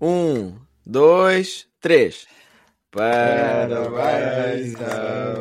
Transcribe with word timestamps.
Um, 0.00 0.56
dois, 0.86 1.66
três. 1.78 2.26
Parabéns 2.90 4.74
a 4.80 5.34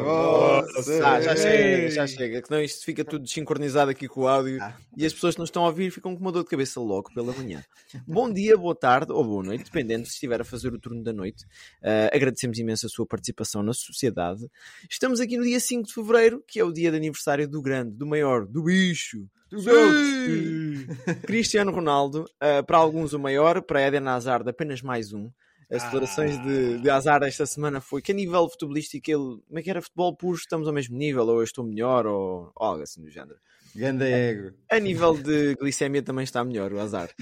você. 0.76 1.02
Ah, 1.02 1.22
já 1.22 1.36
chega, 1.36 1.90
já 1.90 2.08
chega. 2.08 2.42
Que 2.42 2.48
senão 2.48 2.62
isto 2.62 2.84
fica 2.86 3.06
tudo 3.06 3.24
desincronizado 3.24 3.90
aqui 3.90 4.08
com 4.08 4.22
o 4.22 4.28
áudio 4.28 4.60
e 4.96 5.06
as 5.06 5.14
pessoas 5.14 5.36
que 5.36 5.40
não 5.40 5.46
estão 5.46 5.64
a 5.64 5.68
ouvir 5.68 5.92
ficam 5.92 6.14
com 6.14 6.22
uma 6.22 6.32
dor 6.32 6.44
de 6.44 6.50
cabeça 6.50 6.80
logo 6.80 7.12
pela 7.14 7.34
manhã. 7.34 7.64
Bom 8.06 8.32
dia, 8.32 8.58
boa 8.58 8.76
tarde 8.76 9.12
ou 9.12 9.24
boa 9.24 9.44
noite, 9.44 9.64
dependendo 9.64 10.06
se 10.06 10.14
estiver 10.14 10.42
a 10.42 10.44
fazer 10.44 10.74
o 10.74 10.80
turno 10.80 11.04
da 11.04 11.14
noite. 11.14 11.46
Uh, 11.82 12.14
agradecemos 12.14 12.60
imenso 12.60 12.86
a 12.86 12.90
sua 12.90 13.06
participação 13.06 13.64
na 13.64 13.74
sociedade. 13.74 14.46
Estamos 14.90 15.20
aqui 15.20 15.38
no 15.38 15.44
dia 15.44 15.60
5 15.60 15.88
de 15.88 15.94
fevereiro, 15.94 16.44
que 16.46 16.60
é 16.60 16.64
o 16.64 16.72
dia 16.72 16.92
de 16.92 16.98
aniversário 16.98 17.48
do 17.48 17.62
grande, 17.62 17.96
do 17.96 18.06
maior, 18.06 18.46
do 18.46 18.64
bicho. 18.64 19.26
Cristiano 21.26 21.72
Ronaldo, 21.72 22.26
uh, 22.42 22.64
para 22.66 22.78
alguns 22.78 23.14
o 23.14 23.20
maior, 23.20 23.62
para 23.62 23.82
Eden 23.82 24.08
Hazard 24.08 24.48
apenas 24.50 24.82
mais 24.82 25.14
um. 25.14 25.32
As 25.72 25.84
declarações 25.84 26.42
de, 26.42 26.80
de 26.80 26.90
Hazard 26.90 27.26
esta 27.28 27.46
semana 27.46 27.80
foi 27.80 28.02
que 28.02 28.12
a 28.12 28.16
nível 28.16 28.50
futebolístico 28.50 29.12
ele, 29.12 29.40
como 29.48 29.60
é 29.60 29.62
que 29.62 29.70
era 29.70 29.82
futebol 29.82 30.16
puro, 30.16 30.36
estamos 30.36 30.68
ao 30.68 30.74
mesmo 30.74 30.98
nível, 30.98 31.28
ou 31.28 31.38
eu 31.38 31.44
estou 31.44 31.64
melhor, 31.64 32.08
ou, 32.08 32.52
ou 32.56 32.68
algo 32.68 32.82
assim 32.82 33.02
do 33.02 33.10
género. 33.10 33.38
Ganda 33.76 34.08
ego. 34.08 34.54
A 34.70 34.80
nível 34.80 35.16
de 35.18 35.56
glicemia 35.56 36.02
também 36.02 36.24
está 36.24 36.44
melhor, 36.44 36.74
o 36.74 36.80
Hazard. 36.80 37.14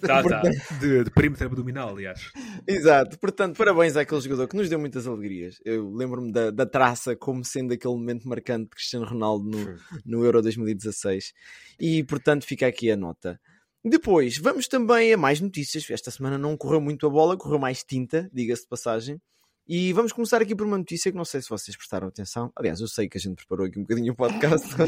Tá, 0.00 0.22
tá. 0.22 0.42
De, 0.80 1.04
de 1.04 1.10
perímetro 1.10 1.46
abdominal, 1.46 1.90
aliás. 1.90 2.30
Exato, 2.66 3.18
portanto, 3.18 3.56
parabéns 3.56 3.96
àquele 3.96 4.20
jogador 4.20 4.48
que 4.48 4.56
nos 4.56 4.68
deu 4.68 4.78
muitas 4.78 5.06
alegrias. 5.06 5.60
Eu 5.64 5.90
lembro-me 5.92 6.32
da, 6.32 6.50
da 6.50 6.66
traça 6.66 7.16
como 7.16 7.44
sendo 7.44 7.72
aquele 7.74 7.94
momento 7.94 8.28
marcante 8.28 8.64
de 8.64 8.70
Cristiano 8.70 9.06
Ronaldo 9.06 9.48
no, 9.48 9.76
no 10.04 10.24
Euro 10.24 10.42
2016. 10.42 11.32
E, 11.80 12.04
portanto, 12.04 12.44
fica 12.44 12.66
aqui 12.66 12.90
a 12.90 12.96
nota. 12.96 13.40
Depois, 13.84 14.38
vamos 14.38 14.66
também 14.66 15.12
a 15.12 15.16
mais 15.16 15.40
notícias. 15.40 15.88
Esta 15.90 16.10
semana 16.10 16.36
não 16.36 16.56
correu 16.56 16.80
muito 16.80 17.06
a 17.06 17.10
bola, 17.10 17.36
correu 17.36 17.58
mais 17.58 17.84
tinta, 17.84 18.28
diga-se 18.32 18.62
de 18.62 18.68
passagem. 18.68 19.20
E 19.68 19.92
vamos 19.92 20.12
começar 20.12 20.40
aqui 20.40 20.54
por 20.54 20.64
uma 20.64 20.78
notícia 20.78 21.10
que 21.10 21.18
não 21.18 21.24
sei 21.24 21.42
se 21.42 21.48
vocês 21.48 21.76
prestaram 21.76 22.06
atenção. 22.06 22.52
Aliás, 22.54 22.80
eu 22.80 22.86
sei 22.86 23.08
que 23.08 23.18
a 23.18 23.20
gente 23.20 23.34
preparou 23.34 23.66
aqui 23.66 23.80
um 23.80 23.82
bocadinho 23.82 24.12
o 24.12 24.16
podcast. 24.16 24.64
uh, 24.74 24.78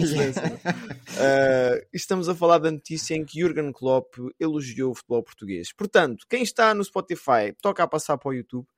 estamos 1.92 2.28
a 2.28 2.34
falar 2.34 2.58
da 2.58 2.70
notícia 2.70 3.16
em 3.16 3.24
que 3.24 3.40
Jurgen 3.40 3.72
Klopp 3.72 4.14
elogiou 4.38 4.92
o 4.92 4.94
futebol 4.94 5.20
português. 5.24 5.72
Portanto, 5.72 6.24
quem 6.28 6.44
está 6.44 6.72
no 6.74 6.84
Spotify, 6.84 7.52
toca 7.60 7.82
a 7.82 7.88
passar 7.88 8.16
para 8.18 8.28
o 8.28 8.34
YouTube, 8.34 8.68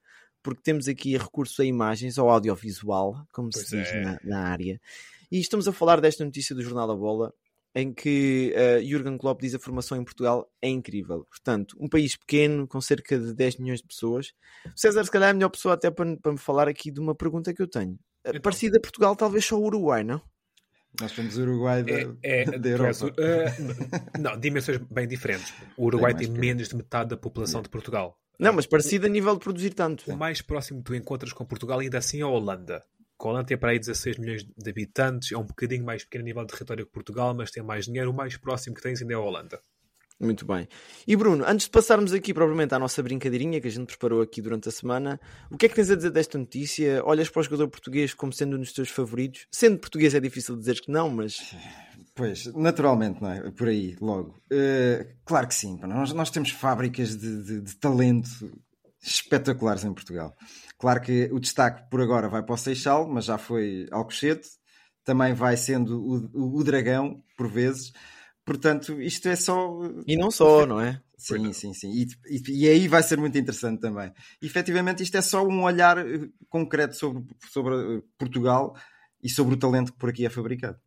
porque 0.42 0.62
temos 0.62 0.88
aqui 0.88 1.18
recurso 1.18 1.60
a 1.60 1.66
imagens, 1.66 2.18
ao 2.18 2.30
audiovisual, 2.30 3.22
como 3.30 3.50
Pois 3.52 3.68
se 3.68 3.76
diz 3.76 3.88
é. 3.88 4.00
na, 4.00 4.18
na 4.24 4.40
área. 4.48 4.80
E 5.30 5.38
estamos 5.38 5.68
a 5.68 5.72
falar 5.72 6.00
desta 6.00 6.24
notícia 6.24 6.54
do 6.54 6.62
Jornal 6.62 6.88
da 6.88 6.94
Bola, 6.94 7.30
em 7.74 7.92
que 7.92 8.54
uh, 8.56 8.84
Jurgen 8.84 9.16
Klopp 9.16 9.40
diz 9.40 9.54
a 9.54 9.58
formação 9.58 9.96
em 9.96 10.04
Portugal 10.04 10.50
é 10.60 10.68
incrível. 10.68 11.24
Portanto, 11.30 11.76
um 11.78 11.88
país 11.88 12.16
pequeno, 12.16 12.66
com 12.66 12.80
cerca 12.80 13.18
de 13.18 13.32
10 13.34 13.56
milhões 13.58 13.80
de 13.80 13.86
pessoas. 13.86 14.32
O 14.66 14.78
César, 14.78 15.04
se 15.04 15.10
calhar, 15.10 15.28
é 15.28 15.30
a 15.30 15.34
melhor 15.34 15.50
pessoa 15.50 15.74
até 15.74 15.90
para, 15.90 16.16
para 16.16 16.32
me 16.32 16.38
falar 16.38 16.68
aqui 16.68 16.90
de 16.90 17.00
uma 17.00 17.14
pergunta 17.14 17.54
que 17.54 17.62
eu 17.62 17.68
tenho. 17.68 17.92
Uh, 17.92 18.30
Então. 18.30 18.40
Parecida 18.40 18.78
a 18.78 18.80
Portugal, 18.80 19.16
talvez 19.16 19.44
só 19.44 19.56
o 19.56 19.64
Uruguai, 19.64 20.02
não? 20.04 20.20
Nós 21.00 21.12
somos 21.12 21.38
o 21.38 21.42
Uruguai 21.42 21.84
da, 21.84 21.92
É, 21.92 22.08
é, 22.22 22.44
da 22.58 22.68
Europa. 22.68 23.06
uh, 23.06 24.20
não, 24.20 24.38
dimensões 24.38 24.78
bem 24.90 25.06
diferentes. 25.06 25.54
O 25.76 25.84
Uruguai 25.86 26.12
tem 26.12 26.26
pequeno. 26.26 26.40
menos 26.40 26.68
de 26.68 26.76
metade 26.76 27.10
da 27.10 27.16
população 27.16 27.62
de 27.62 27.68
Portugal. 27.68 28.18
Não, 28.38 28.52
mas 28.52 28.66
parecido 28.66 29.06
a 29.06 29.08
nível 29.08 29.34
de 29.34 29.40
produzir 29.40 29.74
tanto. 29.74 30.10
O 30.10 30.16
mais 30.16 30.40
próximo 30.40 30.80
que 30.80 30.86
tu 30.86 30.94
encontras 30.94 31.32
com 31.32 31.44
Portugal 31.44 31.78
ainda 31.78 31.98
assim 31.98 32.20
é 32.20 32.22
a 32.22 32.26
Holanda. 32.26 32.82
A 33.28 33.30
Holanda 33.30 33.46
tem 33.46 33.56
para 33.58 33.70
aí 33.70 33.78
16 33.78 34.18
milhões 34.18 34.44
de 34.44 34.70
habitantes, 34.70 35.32
é 35.32 35.36
um 35.38 35.44
bocadinho 35.44 35.84
mais 35.84 36.04
pequeno 36.04 36.24
a 36.24 36.26
nível 36.26 36.44
de 36.44 36.52
território 36.52 36.86
que 36.86 36.92
Portugal, 36.92 37.34
mas 37.34 37.50
tem 37.50 37.62
mais 37.62 37.84
dinheiro. 37.86 38.10
O 38.10 38.14
mais 38.14 38.36
próximo 38.36 38.74
que 38.74 38.82
tens 38.82 39.00
ainda 39.02 39.12
é 39.14 39.16
a 39.16 39.20
Holanda. 39.20 39.60
Muito 40.22 40.44
bem. 40.44 40.68
E 41.06 41.16
Bruno, 41.16 41.44
antes 41.46 41.64
de 41.64 41.70
passarmos 41.70 42.12
aqui 42.12 42.34
propriamente 42.34 42.74
à 42.74 42.78
nossa 42.78 43.02
brincadeirinha 43.02 43.58
que 43.58 43.68
a 43.68 43.70
gente 43.70 43.86
preparou 43.86 44.20
aqui 44.20 44.42
durante 44.42 44.68
a 44.68 44.72
semana, 44.72 45.18
o 45.50 45.56
que 45.56 45.64
é 45.64 45.68
que 45.70 45.74
tens 45.74 45.90
a 45.90 45.96
dizer 45.96 46.10
desta 46.10 46.36
notícia? 46.36 47.02
Olhas 47.06 47.30
para 47.30 47.40
o 47.40 47.42
jogador 47.42 47.68
português 47.68 48.12
como 48.12 48.30
sendo 48.30 48.56
um 48.56 48.60
dos 48.60 48.72
teus 48.74 48.90
favoritos? 48.90 49.46
Sendo 49.50 49.78
português 49.78 50.14
é 50.14 50.20
difícil 50.20 50.56
dizer 50.58 50.78
que 50.80 50.90
não, 50.90 51.08
mas 51.08 51.54
Pois, 52.14 52.44
naturalmente, 52.54 53.22
não 53.22 53.30
é? 53.30 53.50
Por 53.50 53.68
aí, 53.68 53.96
logo. 53.98 54.38
Eh, 54.50 55.06
claro 55.24 55.48
que 55.48 55.54
sim. 55.54 55.78
Nós, 55.84 56.12
nós 56.12 56.28
temos 56.30 56.50
fábricas 56.50 57.16
de, 57.16 57.42
de- 57.42 57.60
de 57.62 57.76
talento 57.76 58.28
espetaculares 59.02 59.84
em 59.84 59.94
Portugal. 59.94 60.36
Claro 60.80 61.00
que 61.00 61.28
o 61.32 61.38
destaque 61.38 61.88
por 61.90 62.00
agora 62.00 62.28
vai 62.28 62.42
para 62.42 62.54
o 62.54 62.58
Seixal, 62.58 63.08
mas 63.08 63.26
já 63.26 63.38
foi 63.38 63.86
Alcochete. 63.92 64.48
Também 65.04 65.34
vai 65.34 65.56
sendo 65.56 66.00
o, 66.02 66.16
o- 66.34 66.58
o 66.60 66.64
Dragão, 66.64 67.22
por 67.36 67.48
vezes. 67.48 67.92
Portanto, 68.44 69.00
isto 69.00 69.28
é 69.28 69.36
só. 69.36 69.70
e 70.06 70.16
não 70.16 70.30
só, 70.30 70.66
não 70.66 70.80
é? 70.80 71.00
Sim, 71.16 71.52
sim, 71.52 71.74
sim. 71.74 71.90
E, 71.92 72.06
e- 72.36 72.64
e 72.64 72.68
aí 72.68 72.88
vai 72.88 73.02
ser 73.02 73.18
muito 73.18 73.36
interessante 73.38 73.80
também. 73.80 74.10
Efetivamente, 74.42 75.02
isto 75.02 75.16
é 75.16 75.22
só 75.22 75.44
um 75.46 75.62
olhar 75.64 75.98
eh, 75.98 76.28
concreto 76.48 76.96
sobre, 76.96 77.24
sobre 77.52 77.74
eh, 77.98 78.02
Portugal 78.18 78.74
e 79.22 79.28
sobre 79.28 79.54
o 79.54 79.58
talento 79.58 79.92
que 79.92 79.98
por 79.98 80.08
aqui 80.08 80.24
é 80.24 80.30
fabricado. 80.30 80.78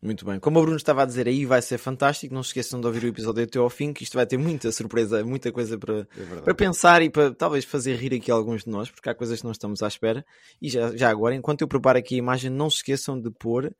Muito 0.00 0.24
bem. 0.24 0.38
Como 0.38 0.60
o 0.60 0.62
Bruno 0.62 0.76
estava 0.76 1.02
a 1.02 1.04
dizer, 1.04 1.26
aí 1.26 1.44
vai 1.44 1.60
ser 1.60 1.76
fantástico. 1.76 2.32
Não 2.32 2.42
se 2.42 2.50
esqueçam 2.50 2.80
de 2.80 2.86
ouvir 2.86 3.02
o 3.02 3.08
episódio 3.08 3.42
até 3.42 3.58
ao 3.58 3.68
fim, 3.68 3.92
que 3.92 4.04
isto 4.04 4.14
vai 4.14 4.24
ter 4.24 4.36
muita 4.36 4.70
surpresa, 4.70 5.24
muita 5.24 5.50
coisa 5.50 5.76
para, 5.76 6.06
É 6.16 6.40
para 6.40 6.54
pensar 6.54 7.02
e 7.02 7.10
para 7.10 7.34
talvez 7.34 7.64
fazer 7.64 7.96
rir 7.96 8.14
aqui 8.14 8.30
alguns 8.30 8.62
de 8.62 8.70
nós, 8.70 8.88
porque 8.90 9.10
há 9.10 9.14
coisas 9.14 9.40
que 9.40 9.44
não 9.44 9.50
estamos 9.50 9.82
à 9.82 9.88
espera. 9.88 10.24
E 10.62 10.68
já, 10.68 10.96
já 10.96 11.10
agora, 11.10 11.34
enquanto 11.34 11.62
eu 11.62 11.68
preparo 11.68 11.98
aqui 11.98 12.14
a 12.14 12.18
imagem, 12.18 12.48
não 12.48 12.70
se 12.70 12.76
esqueçam 12.76 13.20
de 13.20 13.28
pôr 13.30 13.74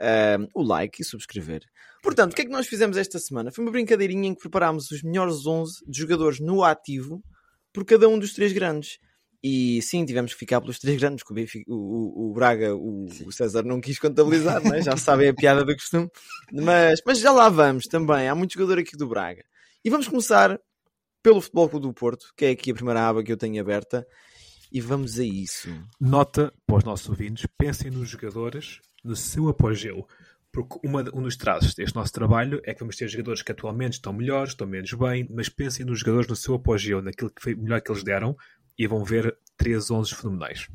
ah, 0.00 0.38
o 0.54 0.62
like 0.62 1.02
e 1.02 1.04
subscrever. 1.04 1.60
Portanto, 2.02 2.32
o 2.32 2.36
que 2.36 2.42
é 2.42 2.44
que 2.46 2.50
nós 2.50 2.66
fizemos 2.66 2.96
esta 2.96 3.18
semana? 3.18 3.50
Foi 3.52 3.62
uma 3.62 3.72
brincadeirinha 3.72 4.28
em 4.28 4.34
que 4.34 4.40
preparámos 4.40 4.90
os 4.90 5.02
melhores 5.02 5.44
11 5.44 5.84
de 5.86 5.98
jogadores 5.98 6.40
no 6.40 6.64
ativo 6.64 7.22
por 7.72 7.84
cada 7.84 8.08
um 8.08 8.18
dos 8.18 8.32
três 8.32 8.52
grandes. 8.52 8.98
E 9.42 9.80
sim, 9.82 10.04
tivemos 10.04 10.32
que 10.32 10.38
ficar 10.38 10.60
pelos 10.60 10.78
três 10.78 10.98
grandes, 10.98 11.22
porque 11.22 11.32
o, 11.32 11.36
Benfica- 11.36 11.70
o, 11.72 12.30
o- 12.30 12.34
Braga, 12.34 12.74
o, 12.74 13.04
o 13.26 13.30
César 13.32 13.62
não 13.62 13.80
quis 13.80 13.98
contabilizar, 13.98 14.62
não 14.62 14.74
é? 14.74 14.82
já 14.82 14.96
sabem 14.96 15.28
a 15.28 15.34
piada 15.34 15.64
do 15.64 15.74
costume. 15.74 16.08
Mas, 16.52 17.00
mas 17.06 17.20
já 17.20 17.30
lá 17.30 17.48
vamos 17.48 17.84
também. 17.84 18.28
Há 18.28 18.34
muito 18.34 18.54
jogador 18.54 18.78
aqui 18.80 18.96
do 18.96 19.06
Braga. 19.08 19.44
E 19.84 19.90
vamos 19.90 20.08
começar 20.08 20.58
pelo 21.22 21.40
Futebol 21.40 21.68
Clube 21.68 21.86
do 21.86 21.94
Porto, 21.94 22.26
que 22.36 22.46
é 22.46 22.50
aqui 22.50 22.72
a 22.72 22.74
primeira 22.74 23.08
aba 23.08 23.22
que 23.22 23.30
eu 23.32 23.36
tenho 23.36 23.60
aberta. 23.60 24.04
E 24.72 24.80
vamos 24.80 25.18
a 25.18 25.24
isso. 25.24 25.68
Nota 26.00 26.52
para 26.66 26.76
os 26.76 26.84
nossos 26.84 27.08
ouvintes: 27.08 27.46
pensem 27.56 27.90
nos 27.90 28.08
jogadores 28.08 28.80
no 29.04 29.14
seu 29.16 29.48
apogeu. 29.48 30.06
Porque 30.50 30.78
uma, 30.82 31.04
um 31.14 31.22
dos 31.22 31.36
traços 31.36 31.74
deste 31.74 31.94
nosso 31.94 32.12
trabalho 32.12 32.60
é 32.64 32.72
que 32.72 32.80
vamos 32.80 32.96
ter 32.96 33.06
jogadores 33.06 33.42
que 33.42 33.52
atualmente 33.52 33.92
estão 33.94 34.12
melhores, 34.14 34.52
estão 34.52 34.66
menos 34.66 34.92
bem, 34.94 35.26
mas 35.30 35.48
pensem 35.48 35.84
nos 35.86 36.00
jogadores 36.00 36.26
no 36.26 36.34
seu 36.34 36.54
apogeu, 36.54 37.00
naquilo 37.02 37.30
que 37.30 37.42
foi 37.42 37.54
melhor 37.54 37.80
que 37.82 37.90
eles 37.92 38.02
deram, 38.02 38.34
e 38.78 38.86
vão 38.86 39.04
ver 39.04 39.36
3 39.56 39.90
11 39.90 40.14
fenomenais. 40.14 40.68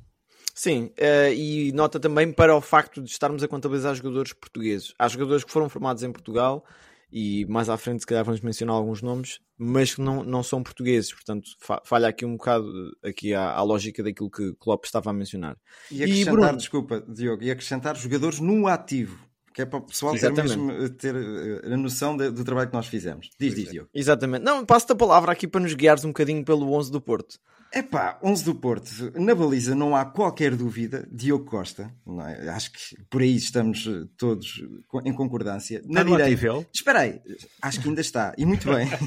Sim, 0.56 0.91
eh, 0.97 1.34
e 1.34 1.72
nota 1.72 2.00
também 2.00 2.31
para 2.31 2.56
o 2.56 2.62
facto 2.62 3.02
de 3.02 3.09
estarmos 3.09 3.41
a 3.44 3.47
contabilizar 3.47 3.96
jogadores 3.96 4.34
portugueses. 4.34 4.94
Há 5.00 5.08
jogadores 5.08 5.44
que 5.44 5.52
foram 5.52 5.68
formados 5.68 6.03
em 6.03 6.12
Portugal 6.12 6.64
e 7.12 7.46
mais 7.46 7.69
à 7.69 7.78
frente, 7.78 8.02
se 8.02 8.06
calhar, 8.08 8.24
vamos 8.24 8.41
mencionar 8.41 8.75
alguns 8.75 9.02
nomes, 9.02 9.40
mas 9.58 9.96
que 9.96 10.02
não, 10.02 10.24
não 10.24 10.44
são 10.44 10.62
portugueses. 10.62 11.12
Portanto, 11.14 11.50
fa- 11.59 11.82
falha 11.85 12.08
aqui 12.08 12.23
um 12.26 12.34
bocado 12.38 12.67
aqui 13.03 13.34
à, 13.34 13.52
à 13.52 13.61
lógica 13.64 14.03
daquilo 14.03 14.29
que 14.29 14.53
Klopp 14.59 14.85
estava 14.85 15.09
a 15.09 15.14
mencionar. 15.14 15.58
E 15.90 16.03
acrescentar, 16.03 16.34
Bruno? 16.34 16.58
desculpa, 16.58 17.02
Diogo, 17.08 17.44
e 17.44 17.50
acrescentar 17.52 17.96
jogadores 17.96 18.40
no 18.40 18.67
ativo, 18.67 19.17
que 19.55 19.61
é 19.64 19.66
para 19.66 19.79
o 19.79 19.82
pessoal 19.82 20.14
ter, 20.14 20.32
mesmo, 20.44 20.72
eh, 20.72 20.90
ter 20.90 21.16
eh, 21.16 21.73
a 21.73 21.78
noção 21.78 22.16
de- 22.17 22.29
do 22.32 22.44
trabalho 22.44 22.70
que 22.70 22.76
nós 22.76 22.85
fizemos. 22.88 23.29
Diz, 23.40 23.55
diz, 23.55 23.70
Diogo. 23.72 23.90
Exatamente. 23.94 24.44
Não, 24.44 24.64
passo-te 24.66 24.91
a 24.94 24.96
palavra 24.96 25.32
aqui 25.32 25.47
para 25.47 25.61
nos 25.61 25.73
guiares 25.73 26.03
um 26.05 26.09
bocadinho 26.09 26.44
pelo 26.46 26.72
11 26.73 26.91
do 26.91 27.02
Porto. 27.02 27.40
Epá, 27.73 28.20
11 28.23 28.46
do 28.46 28.53
Porto. 28.53 28.90
Na 29.20 29.34
baliza 29.34 29.73
não 29.73 29.96
há 29.96 30.05
qualquer 30.05 30.55
dúvida. 30.55 31.08
Diogo 31.11 31.46
Costa. 31.46 31.91
Não 32.05 32.22
é? 32.28 32.47
Acho 32.49 32.72
que 32.72 32.96
por 33.09 33.22
aí 33.22 33.35
estamos 33.35 33.87
eh, 33.87 34.08
todos 34.16 34.64
em 35.03 35.14
concordância. 35.14 35.81
Na 35.85 36.02
Está 36.02 36.03
no 36.03 36.17
direita. 36.17 36.67
Espera 36.72 36.99
aí. 36.99 37.20
Acho 37.59 37.81
que 37.81 37.87
ainda 37.90 38.02
está. 38.02 38.34
E 38.37 38.46
muito 38.46 38.72
bem. 38.72 38.87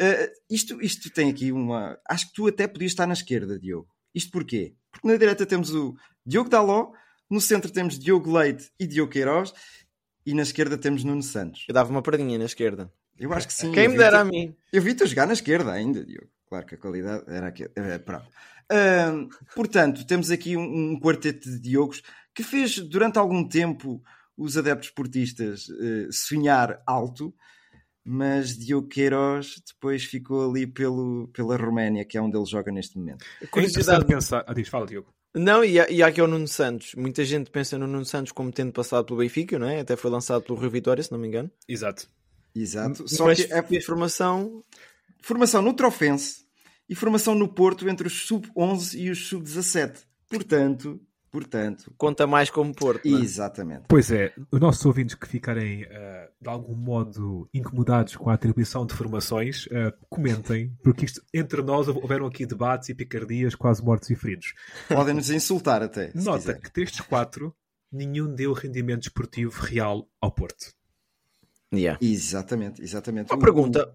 Eh, 0.00 0.32
isto, 0.48 0.80
isto 0.80 1.10
tem 1.10 1.28
aqui 1.28 1.50
uma... 1.50 1.98
Acho 2.08 2.28
que 2.28 2.34
tu 2.34 2.46
até 2.46 2.68
podias 2.68 2.92
estar 2.92 3.06
na 3.06 3.14
esquerda, 3.14 3.58
Diogo. 3.58 3.88
Isto 4.14 4.30
porquê? 4.30 4.74
Porque 4.92 5.08
na 5.08 5.16
direita 5.16 5.44
temos 5.44 5.74
o 5.74 5.96
Diogo 6.24 6.48
Daló, 6.48 6.92
no 7.28 7.40
centro 7.40 7.70
temos 7.70 7.98
Diogo 7.98 8.32
Leite 8.32 8.70
e 8.78 8.86
Diogo 8.86 9.10
Queiroz 9.10 9.52
e 10.24 10.34
na 10.34 10.42
esquerda 10.42 10.78
temos 10.78 11.02
Nuno 11.04 11.22
Santos. 11.22 11.64
Eu 11.68 11.74
dava 11.74 11.90
uma 11.90 12.02
paradinha 12.02 12.38
na 12.38 12.44
esquerda. 12.44 12.92
Eu 13.18 13.32
acho 13.32 13.48
que 13.48 13.52
sim. 13.52 13.72
Quem 13.72 13.88
me 13.88 13.96
dera 13.96 14.20
a 14.20 14.24
mim. 14.24 14.54
Eu 14.72 14.80
vi-te 14.80 15.02
a 15.02 15.06
jogar 15.06 15.26
na 15.26 15.32
esquerda 15.32 15.72
ainda, 15.72 16.04
Diogo. 16.04 16.28
Claro 16.48 16.66
que 16.66 16.74
a 16.74 16.78
qualidade 16.78 17.24
era 17.28 17.48
aqui. 17.48 17.68
É, 17.76 17.98
pronto. 17.98 18.26
Ahm, 18.70 19.28
portanto, 19.54 20.06
temos 20.06 20.30
aqui 20.30 20.56
um, 20.56 20.92
um 20.92 21.00
quarteto 21.00 21.50
de 21.50 21.58
Diogos 21.58 22.02
que 22.34 22.42
fez 22.42 22.78
durante 22.78 23.18
algum 23.18 23.46
tempo 23.46 24.02
os 24.36 24.56
adeptos 24.56 24.90
portistas 24.90 25.66
eh, 25.68 26.08
sonhar 26.12 26.80
alto, 26.86 27.34
mas 28.04 28.56
Diogo 28.56 28.86
Queiroz 28.86 29.60
depois 29.66 30.04
ficou 30.04 30.48
ali 30.48 30.66
pelo, 30.66 31.28
pela 31.34 31.56
Roménia, 31.56 32.04
que 32.04 32.16
é 32.16 32.22
onde 32.22 32.36
ele 32.36 32.46
joga 32.46 32.70
neste 32.70 32.96
momento. 32.96 33.24
É 33.42 33.46
Curiosidade. 33.46 34.04
interessante 34.04 34.06
pensar. 34.06 34.44
Ah, 34.46 34.54
diz, 34.54 34.68
fala, 34.68 34.86
Diogo. 34.86 35.12
Não, 35.34 35.64
e 35.64 35.78
há, 35.78 35.90
e 35.90 36.02
há 36.02 36.06
aqui 36.06 36.22
o 36.22 36.26
Nuno 36.26 36.48
Santos. 36.48 36.94
Muita 36.94 37.24
gente 37.24 37.50
pensa 37.50 37.76
no 37.76 37.86
Nuno 37.86 38.04
Santos 38.04 38.32
como 38.32 38.52
tendo 38.52 38.72
passado 38.72 39.04
pelo 39.04 39.18
Benfica, 39.18 39.58
não 39.58 39.68
é? 39.68 39.80
Até 39.80 39.96
foi 39.96 40.10
lançado 40.10 40.42
pelo 40.42 40.58
Rio 40.58 40.70
Vitória, 40.70 41.02
se 41.02 41.10
não 41.12 41.18
me 41.18 41.26
engano. 41.26 41.50
Exato. 41.68 42.08
Exato. 42.54 43.08
Só 43.08 43.26
Mas 43.26 43.44
que 43.44 43.52
é 43.52 43.62
fez 43.62 43.84
formação 45.22 45.62
no 45.62 45.72
Trofense 45.74 46.46
e 46.88 46.94
formação 46.94 47.34
no 47.34 47.48
Porto 47.48 47.88
entre 47.88 48.06
os 48.06 48.26
sub-11 48.26 48.94
e 48.98 49.10
os 49.10 49.28
sub-17. 49.28 50.04
Portanto, 50.30 51.00
portanto, 51.30 51.92
conta 51.98 52.26
mais 52.26 52.48
como 52.50 52.74
Porto. 52.74 53.06
não 53.08 53.18
é? 53.18 53.22
exatamente. 53.22 53.84
Pois 53.88 54.10
é, 54.10 54.32
os 54.50 54.60
nossos 54.60 54.84
ouvintes 54.86 55.14
que 55.14 55.28
ficarem 55.28 55.84
ah, 55.84 56.28
de 56.40 56.48
algum 56.48 56.74
modo 56.74 57.48
incomodados 57.52 58.16
com 58.16 58.30
a 58.30 58.34
atribuição 58.34 58.86
de 58.86 58.94
formações, 58.94 59.68
ah, 59.72 59.92
comentem, 60.08 60.74
porque 60.82 61.04
isto, 61.04 61.22
entre 61.34 61.60
nós 61.62 61.88
houveram 61.88 62.26
aqui 62.26 62.46
debates 62.46 62.88
e 62.88 62.94
picardias, 62.94 63.54
quase 63.54 63.82
mortos 63.84 64.08
e 64.10 64.16
feridos. 64.16 64.54
Podem 64.88 65.14
nos 65.14 65.30
insultar 65.30 65.82
até. 65.82 66.10
Nota 66.14 66.38
quiser. 66.54 66.60
que 66.60 66.72
destes 66.72 67.00
quatro, 67.02 67.54
nenhum 67.92 68.34
deu 68.34 68.52
rendimento 68.54 69.02
esportivo 69.02 69.60
real 69.62 70.08
ao 70.20 70.32
Porto. 70.32 70.72
Yeah. 71.72 71.98
Exatamente, 72.02 72.80
exatamente. 72.82 73.30
Uma 73.30 73.36
O- 73.38 73.40
pergunta. 73.40 73.94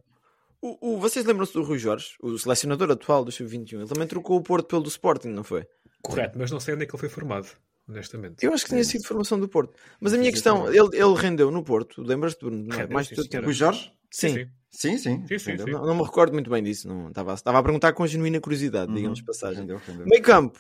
O, 0.66 0.94
o- 0.96 0.98
vocês 0.98 1.26
lembram-se 1.26 1.52
do 1.54 1.62
Rui 1.62 1.78
Jorge, 1.78 2.12
o 2.22 2.38
selecionador 2.38 2.90
atual 2.90 3.26
do 3.26 3.34
Sub-21? 3.34 3.80
Ele 3.80 3.88
também 3.88 4.08
trocou 4.08 4.38
o 4.38 4.42
Porto 4.42 4.66
pelo 4.68 4.82
do 4.84 4.88
Sporting, 4.88 5.28
não 5.28 5.44
foi? 5.44 5.68
Correto, 6.02 6.40
mas 6.40 6.52
não 6.52 6.60
sei 6.62 6.74
onde 6.74 6.84
é 6.84 6.86
que 6.88 6.94
ele 6.96 7.00
foi 7.02 7.10
formado, 7.10 7.48
honestamente. 7.86 8.46
Eu 8.46 8.54
acho 8.54 8.64
que 8.64 8.70
tinha 8.70 8.84
sido 8.86 9.06
formação 9.06 9.38
do 9.38 9.50
Porto. 9.50 9.74
Mas 10.00 10.14
a 10.14 10.18
minha 10.18 10.32
questão, 10.32 10.66
ele, 10.70 10.88
ele 10.94 11.14
rendeu 11.18 11.52
no 11.52 11.64
Porto, 11.66 12.02
lembras-te, 12.02 12.40
Bruno? 12.46 12.64
Não 12.64 12.76
é? 12.76 12.82
Rendeu, 12.84 12.94
Mais 12.94 13.08
sim, 13.08 13.16
do 13.16 13.16
teu 13.18 13.24
senhora. 13.26 13.42
tempo. 13.42 13.50
O 13.50 13.54
Jorge? 13.54 13.92
Sim, 14.10 14.30
sim. 14.30 14.48
Sim, 14.70 14.98
sim. 14.98 15.28
Sim, 15.28 15.38
sim, 15.38 15.58
sim. 15.58 15.72
Não, 15.72 15.86
não 15.86 15.96
me 15.98 16.04
recordo 16.04 16.32
muito 16.34 16.50
bem 16.50 16.64
disso. 16.64 16.88
Não, 16.88 17.10
estava, 17.10 17.34
estava 17.34 17.60
a 17.60 17.64
perguntar 17.64 17.92
com 17.92 18.08
genuína 18.08 18.40
curiosidade, 18.40 18.94
digamos 18.94 19.20
de 19.20 19.26
passagem. 19.26 19.68
Meio 20.06 20.24
campo. 20.24 20.60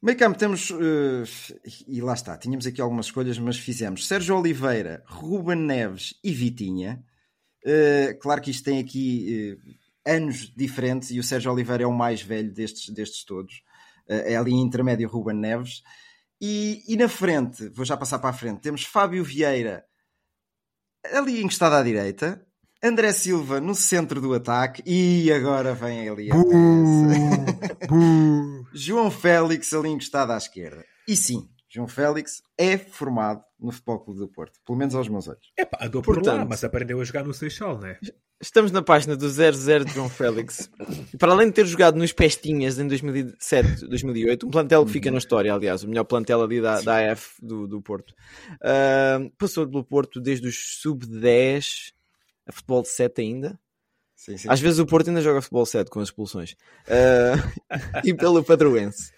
Meio 0.00 0.16
campo 0.16 0.38
temos, 0.38 0.70
eh, 0.70 1.24
e 1.86 2.00
lá 2.00 2.14
está, 2.14 2.36
tínhamos 2.38 2.66
aqui 2.66 2.80
algumas 2.80 3.06
escolhas, 3.06 3.36
mas 3.38 3.58
fizemos 3.58 4.06
Sérgio 4.06 4.36
Oliveira, 4.38 5.02
Ruben 5.06 5.56
Neves 5.58 6.14
e 6.24 6.32
Vitinha. 6.32 7.04
Eh, 7.64 8.16
claro 8.20 8.40
que 8.40 8.50
isto 8.50 8.64
tem 8.64 8.78
aqui 8.78 9.58
eh, 10.06 10.16
anos 10.16 10.52
diferentes 10.56 11.10
e 11.10 11.18
o 11.18 11.24
Sérgio 11.24 11.52
Oliveira 11.52 11.84
é 11.84 11.86
o 11.86 11.92
mais 11.92 12.22
velho 12.22 12.52
destes, 12.52 12.88
destes 12.90 13.24
todos. 13.24 13.62
Eh, 14.08 14.32
é 14.32 14.36
ali 14.36 14.52
em 14.52 14.62
intermédio 14.62 15.08
Ruben 15.08 15.36
Neves. 15.36 15.82
E, 16.40 16.82
e 16.86 16.96
na 16.96 17.08
frente, 17.08 17.68
vou 17.70 17.84
já 17.84 17.96
passar 17.96 18.18
para 18.18 18.30
a 18.30 18.32
frente, 18.32 18.60
temos 18.60 18.84
Fábio 18.84 19.24
Vieira 19.24 19.84
ali 21.12 21.42
encostado 21.42 21.74
à 21.74 21.82
direita, 21.82 22.44
André 22.82 23.12
Silva 23.12 23.60
no 23.60 23.74
centro 23.74 24.20
do 24.20 24.34
ataque 24.34 24.82
e 24.86 25.32
agora 25.32 25.74
vem 25.74 26.08
ali 26.08 26.30
a. 26.30 26.34
João 28.72 29.10
Félix 29.10 29.72
ali 29.72 29.88
encostado 29.88 30.32
à 30.32 30.36
esquerda. 30.36 30.84
E 31.06 31.16
sim, 31.16 31.48
João 31.68 31.88
Félix 31.88 32.42
é 32.56 32.78
formado 32.78 33.42
no 33.58 33.72
Futebol 33.72 33.98
Clube 34.00 34.20
do 34.20 34.28
Porto, 34.28 34.60
pelo 34.64 34.78
menos 34.78 34.94
aos 34.94 35.08
meus 35.08 35.26
olhos. 35.28 35.52
Epá, 35.56 35.78
andou 35.86 36.00
por 36.02 36.16
lá, 36.16 36.22
Portanto- 36.22 36.48
mas 36.48 36.62
aprendeu 36.62 37.00
a 37.00 37.04
jogar 37.04 37.24
no 37.24 37.34
Seixal, 37.34 37.78
não 37.78 37.88
é? 37.88 37.98
Estamos 38.40 38.70
na 38.70 38.82
página 38.82 39.16
do 39.16 39.28
00 39.28 39.84
de 39.84 39.92
João 39.94 40.08
Félix. 40.08 40.70
E 41.12 41.16
para 41.16 41.32
além 41.32 41.48
de 41.48 41.54
ter 41.54 41.66
jogado 41.66 41.96
nos 41.96 42.12
Pestinhas 42.12 42.78
em 42.78 42.86
2007, 42.86 43.84
2008, 43.88 44.46
um 44.46 44.50
plantel 44.50 44.86
que 44.86 44.92
fica 44.92 45.10
na 45.10 45.18
história, 45.18 45.52
aliás, 45.52 45.82
o 45.82 45.88
melhor 45.88 46.04
plantel 46.04 46.40
ali 46.42 46.60
da, 46.60 46.80
da 46.80 47.10
AF 47.12 47.34
do, 47.42 47.66
do 47.66 47.82
Porto, 47.82 48.14
ah, 48.62 49.18
passou 49.36 49.66
pelo 49.66 49.82
Porto 49.82 50.20
desde 50.20 50.46
os 50.46 50.78
sub-10 50.80 51.92
a 52.46 52.52
futebol 52.52 52.82
de 52.82 52.88
7 52.90 53.20
ainda. 53.20 53.58
Sim, 54.14 54.36
sim. 54.36 54.48
Às 54.48 54.60
vezes 54.60 54.78
o 54.78 54.86
Porto 54.86 55.08
ainda 55.08 55.20
joga 55.20 55.42
futebol 55.42 55.66
7 55.66 55.90
com 55.90 55.98
as 55.98 56.08
expulsões. 56.08 56.54
Ah, 56.88 57.34
e 58.04 58.14
pelo 58.14 58.44
Padroense. 58.44 59.12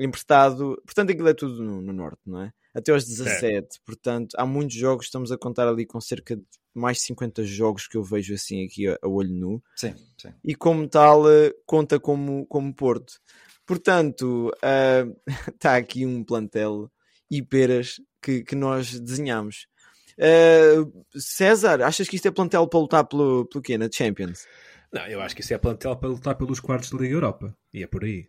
Emprestado. 0.00 0.80
Portanto, 0.84 1.10
aquilo 1.10 1.28
é 1.28 1.34
tudo 1.34 1.62
no, 1.62 1.82
no 1.82 1.92
Norte, 1.92 2.20
não 2.26 2.42
é? 2.42 2.52
Até 2.74 2.92
aos 2.92 3.04
17. 3.04 3.80
Portanto, 3.84 4.34
há 4.36 4.46
muitos 4.46 4.76
jogos. 4.76 5.06
Estamos 5.06 5.30
a 5.30 5.38
contar 5.38 5.68
ali 5.68 5.84
com 5.84 6.00
cerca 6.00 6.36
de 6.36 6.42
mais 6.74 6.98
de 6.98 7.04
50 7.04 7.44
jogos 7.44 7.86
que 7.88 7.96
eu 7.96 8.02
vejo 8.02 8.34
assim 8.34 8.64
aqui 8.64 8.88
a, 8.88 8.98
a 9.02 9.08
olho 9.08 9.32
nu. 9.32 9.62
Sim, 9.76 9.94
sim. 10.16 10.32
E 10.44 10.54
como 10.54 10.88
tal, 10.88 11.30
eh, 11.30 11.52
conta 11.66 11.98
como, 11.98 12.46
como 12.46 12.74
Porto. 12.74 13.20
Portanto, 13.66 14.52
está 15.52 15.76
aqui 15.76 16.06
um 16.06 16.24
plantel 16.24 16.90
e 17.30 17.42
peras 17.42 18.00
que, 18.22 18.42
que 18.42 18.54
nós 18.54 18.98
desenhamos. 18.98 19.66
Ah, 20.20 20.86
César, 21.16 21.82
achas 21.82 22.08
que 22.08 22.16
isto 22.16 22.28
é 22.28 22.30
plantel 22.30 22.66
para 22.68 22.80
lutar 22.80 23.04
pelo, 23.06 23.46
pelo 23.46 23.62
quê? 23.62 23.78
Na 23.78 23.88
Champions? 23.90 24.46
Não, 24.92 25.06
eu 25.06 25.20
acho 25.20 25.34
que 25.34 25.40
isso 25.40 25.54
é 25.54 25.58
plantel 25.58 25.96
para 25.96 26.08
lutar 26.08 26.34
pelos 26.36 26.60
quartos 26.60 26.90
da 26.90 26.98
Liga 26.98 27.14
Europa. 27.14 27.56
E 27.72 27.82
é 27.82 27.86
por 27.86 28.04
aí. 28.04 28.28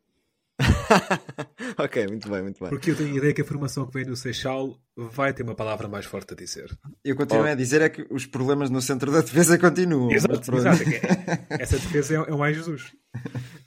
ok, 1.77 2.07
muito 2.07 2.29
bem, 2.29 2.41
muito 2.41 2.59
bem. 2.59 2.69
Porque 2.69 2.91
eu 2.91 2.95
tenho 2.95 3.13
a 3.13 3.17
ideia 3.17 3.33
que 3.33 3.41
a 3.41 3.45
formação 3.45 3.85
que 3.85 3.93
vem 3.93 4.05
do 4.05 4.15
Seixal 4.15 4.77
vai 4.95 5.33
ter 5.33 5.43
uma 5.43 5.55
palavra 5.55 5.87
mais 5.87 6.05
forte 6.05 6.33
a 6.33 6.35
dizer. 6.37 6.69
Eu 7.03 7.15
continuo 7.15 7.45
Oh. 7.45 7.47
a 7.47 7.55
dizer 7.55 7.81
é 7.81 7.89
que 7.89 8.05
os 8.09 8.25
problemas 8.25 8.69
no 8.69 8.81
centro 8.81 9.11
da 9.11 9.21
defesa 9.21 9.57
continuam. 9.57 10.11
Exato, 10.11 10.55
exato. 10.55 10.83
É 10.83 11.61
Essa 11.63 11.77
defesa 11.77 12.13
é, 12.13 12.17
é 12.17 12.33
o 12.33 12.37
mais 12.37 12.55
Jesus. 12.55 12.93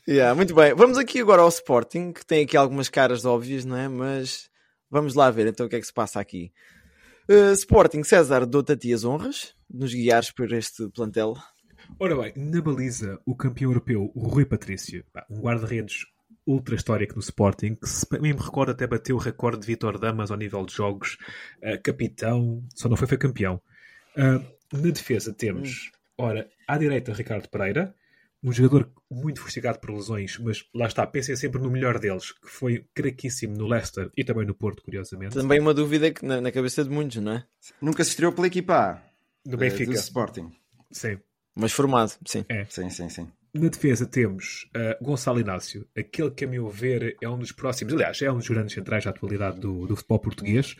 Yeah, 0.08 0.34
muito 0.34 0.54
bem. 0.54 0.74
Vamos 0.74 0.98
aqui 0.98 1.20
agora 1.20 1.42
ao 1.42 1.48
Sporting, 1.48 2.12
que 2.12 2.24
tem 2.24 2.44
aqui 2.44 2.56
algumas 2.56 2.88
caras 2.88 3.24
óbvias, 3.24 3.64
não 3.64 3.76
é? 3.76 3.88
Mas 3.88 4.48
vamos 4.90 5.14
lá 5.14 5.30
ver 5.30 5.46
então 5.46 5.66
o 5.66 5.68
que 5.68 5.76
é 5.76 5.80
que 5.80 5.86
se 5.86 5.92
passa 5.92 6.20
aqui. 6.20 6.52
Uh, 7.28 7.52
Sporting, 7.52 8.02
César, 8.04 8.44
dou-te 8.46 8.72
a 8.72 8.76
ti 8.76 8.92
as 8.92 9.02
honras 9.04 9.54
de 9.70 9.80
nos 9.80 9.94
guiares 9.94 10.30
por 10.30 10.52
este 10.52 10.88
plantel. 10.90 11.34
Ora 11.98 12.16
bem, 12.16 12.32
na 12.36 12.60
baliza, 12.60 13.18
o 13.26 13.34
campeão 13.36 13.70
europeu, 13.70 14.10
o 14.14 14.26
Rui 14.26 14.44
Patrício, 14.44 15.04
um 15.30 15.40
guarda-redes 15.40 16.06
ultra 16.46 16.74
histórico 16.74 17.14
no 17.14 17.20
Sporting, 17.20 17.74
que 17.74 17.88
se 17.88 18.06
bem 18.10 18.32
me 18.34 18.40
recordo 18.40 18.72
até 18.72 18.86
bateu 18.86 19.16
o 19.16 19.18
recorde 19.18 19.60
de 19.60 19.66
Vitor 19.66 19.98
Damas 19.98 20.30
ao 20.30 20.36
nível 20.36 20.64
de 20.64 20.74
jogos, 20.74 21.16
eh, 21.62 21.78
capitão, 21.78 22.62
só 22.74 22.88
não 22.88 22.96
foi, 22.96 23.08
foi 23.08 23.18
campeão. 23.18 23.60
Ah, 24.16 24.40
na 24.72 24.90
defesa 24.90 25.32
temos, 25.32 25.90
ora, 26.18 26.48
à 26.66 26.76
direita 26.78 27.12
Ricardo 27.12 27.48
Pereira, 27.48 27.94
um 28.42 28.52
jogador 28.52 28.90
muito 29.10 29.40
fustigado 29.40 29.78
por 29.78 29.90
lesões, 29.90 30.38
mas 30.38 30.66
lá 30.74 30.86
está, 30.86 31.06
pensem 31.06 31.34
sempre 31.34 31.60
no 31.60 31.70
melhor 31.70 31.98
deles, 31.98 32.32
que 32.32 32.50
foi 32.50 32.86
craquíssimo 32.94 33.56
no 33.56 33.66
Leicester 33.66 34.10
e 34.14 34.22
também 34.22 34.46
no 34.46 34.54
Porto, 34.54 34.82
curiosamente. 34.82 35.34
Também 35.34 35.58
uma 35.58 35.72
dúvida 35.72 36.10
que 36.10 36.24
na, 36.26 36.42
na 36.42 36.52
cabeça 36.52 36.84
de 36.84 36.90
muitos, 36.90 37.16
não 37.22 37.32
é? 37.32 37.44
Nunca 37.80 38.04
se 38.04 38.10
estreou 38.10 38.32
pela 38.32 38.46
equipa 38.46 38.74
A 38.74 39.02
No 39.46 39.54
eh, 39.54 39.56
Benfica, 39.56 39.92
do 39.92 39.96
Sporting. 39.96 40.52
sim. 40.90 41.18
Mas 41.56 41.72
formado, 41.72 42.12
sim. 42.26 42.44
Sim, 42.68 42.90
sim, 42.90 43.08
sim. 43.08 43.32
Na 43.54 43.68
defesa 43.68 44.04
temos 44.04 44.68
uh, 44.76 45.04
Gonçalo 45.04 45.38
Inácio, 45.38 45.86
aquele 45.96 46.32
que, 46.32 46.44
a 46.44 46.48
meu 46.48 46.68
ver, 46.68 47.16
é 47.22 47.28
um 47.28 47.38
dos 47.38 47.52
próximos, 47.52 47.94
aliás, 47.94 48.20
é 48.20 48.28
um 48.28 48.38
dos 48.38 48.48
grandes 48.48 48.74
centrais 48.74 49.04
da 49.04 49.10
atualidade 49.10 49.60
do, 49.60 49.86
do 49.86 49.94
futebol 49.94 50.18
português. 50.18 50.74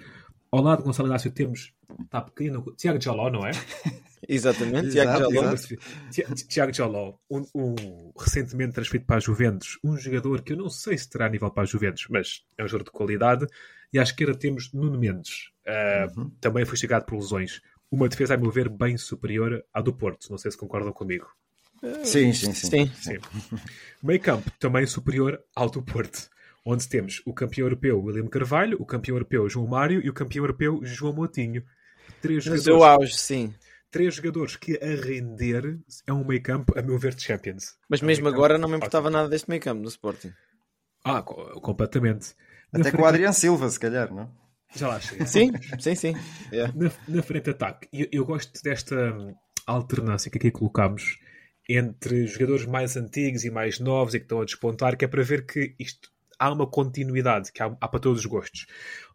Ao 0.51 0.61
lado 0.61 0.79
de 0.79 0.85
Gonçalo 0.85 1.09
Inácio 1.09 1.31
temos, 1.31 1.73
está 2.03 2.21
pequeno, 2.21 2.65
Tiago 2.77 3.01
Jaló, 3.01 3.31
não 3.31 3.47
é? 3.47 3.53
Exatamente, 4.29 4.91
Tiago 4.91 5.33
Jaló. 5.33 5.55
Tiago 6.49 6.73
Jaló, 6.73 7.15
um, 7.31 7.47
um 7.55 8.13
recentemente 8.19 8.73
transferido 8.73 9.07
para 9.07 9.17
a 9.19 9.21
Juventus, 9.21 9.79
um 9.85 9.97
jogador 9.97 10.43
que 10.43 10.53
eu 10.53 10.57
não 10.57 10.69
sei 10.69 10.99
se 10.99 11.09
terá 11.09 11.29
nível 11.29 11.53
para 11.53 11.63
a 11.63 11.67
Juventus, 11.67 12.09
mas 12.11 12.45
é 12.59 12.65
um 12.65 12.67
jogador 12.67 12.91
de 12.91 12.91
qualidade. 12.91 13.47
E 13.93 14.01
à 14.01 14.03
esquerda 14.03 14.35
temos 14.37 14.73
Nuno 14.73 14.99
Mendes, 14.99 15.53
uh, 15.65 16.29
também 16.41 16.65
foi 16.65 16.77
chegado 16.77 17.05
por 17.07 17.15
lesões. 17.15 17.61
Uma 17.89 18.09
defesa, 18.09 18.35
a 18.35 18.37
meu 18.37 18.51
ver, 18.51 18.69
bem 18.69 18.97
superior 18.97 19.65
à 19.73 19.81
do 19.81 19.93
Porto. 19.93 20.29
Não 20.29 20.39
sei 20.39 20.51
se 20.51 20.59
concordam 20.59 20.93
comigo. 20.93 21.29
Sim, 22.05 22.33
sim, 22.33 22.53
sim. 22.55 22.69
Sim. 22.71 22.93
Sim. 23.01 23.19
Meio 24.03 24.21
campo 24.21 24.51
também 24.59 24.87
superior 24.87 25.41
ao 25.55 25.69
do 25.71 25.83
Porto, 25.83 26.29
onde 26.65 26.89
temos 26.89 27.23
o 27.27 27.33
campeão 27.33 27.67
europeu 27.67 28.03
William 28.03 28.27
Carvalho, 28.29 28.77
o 28.81 28.87
campeão 28.87 29.17
europeu 29.17 29.49
João 29.49 29.67
Mário 29.67 30.01
e 30.05 30.09
o 30.09 30.15
campeão 30.15 30.43
europeu 30.45 30.81
João 30.83 31.13
Moutinho. 31.13 31.63
Três 32.21 32.45
No 32.47 32.57
seu 32.59 32.75
jogadores, 32.79 33.01
auge, 33.01 33.19
sim. 33.19 33.55
três 33.91 34.15
jogadores 34.15 34.57
que 34.57 34.79
a 34.83 34.87
render 35.07 35.79
é 36.07 36.13
um 36.13 36.25
meio 36.25 36.43
campo, 36.43 36.73
a 36.79 36.83
meu 36.83 36.99
ver, 36.99 37.15
de 37.15 37.23
Champions. 37.23 37.75
Mas 37.89 38.01
É 38.01 38.05
um 38.05 38.07
mesmo 38.07 38.29
agora 38.29 38.57
não 38.59 38.69
me 38.69 38.77
importava 38.77 39.07
ótimo. 39.09 39.19
nada 39.19 39.29
deste 39.29 39.49
meio 39.49 39.61
campo 39.63 39.83
no 39.83 39.89
Sporting. 39.89 40.33
Ah, 41.05 41.23
co- 41.23 41.61
completamente. 41.61 42.35
Na 42.73 42.81
Até 42.81 42.91
com 42.91 42.97
o 42.97 43.01
frente- 43.01 43.09
Adriano 43.09 43.35
Silva, 43.35 43.69
se 43.69 43.79
calhar, 43.79 44.13
não? 44.13 44.31
Já 44.75 44.89
lá 44.89 44.99
chega. 45.01 45.27
Sim, 45.27 45.53
sim, 45.79 45.95
sim. 45.95 46.15
Yeah. 46.51 46.73
na, 46.77 46.91
na 47.07 47.23
frente 47.23 47.45
de 47.45 47.51
ataque. 47.51 47.89
Eu, 47.93 48.09
eu 48.11 48.25
gosto 48.25 48.61
desta 48.63 49.15
alternância 49.67 50.31
que 50.31 50.39
aqui 50.39 50.51
colocamos 50.51 51.19
entre 51.69 52.27
jogadores 52.27 52.67
mais 52.67 52.97
antigos 52.97 53.45
e 53.45 53.51
mais 53.51 53.81
novos 53.81 54.15
e 54.15 54.19
que 54.19 54.25
estão 54.25 54.41
a 54.41 54.45
despontar, 54.45 54.97
que 54.97 55.05
é 55.05 55.09
para 55.09 55.23
ver 55.23 55.47
que 55.47 55.75
isto 55.79 56.11
há 56.39 56.53
uma 56.53 56.67
continuidade, 56.67 57.53
que 57.53 57.63
há, 57.63 57.67
há 57.81 57.89
para 57.89 58.01
todos 58.01 58.21
os 58.21 58.27
gostos. 58.27 58.67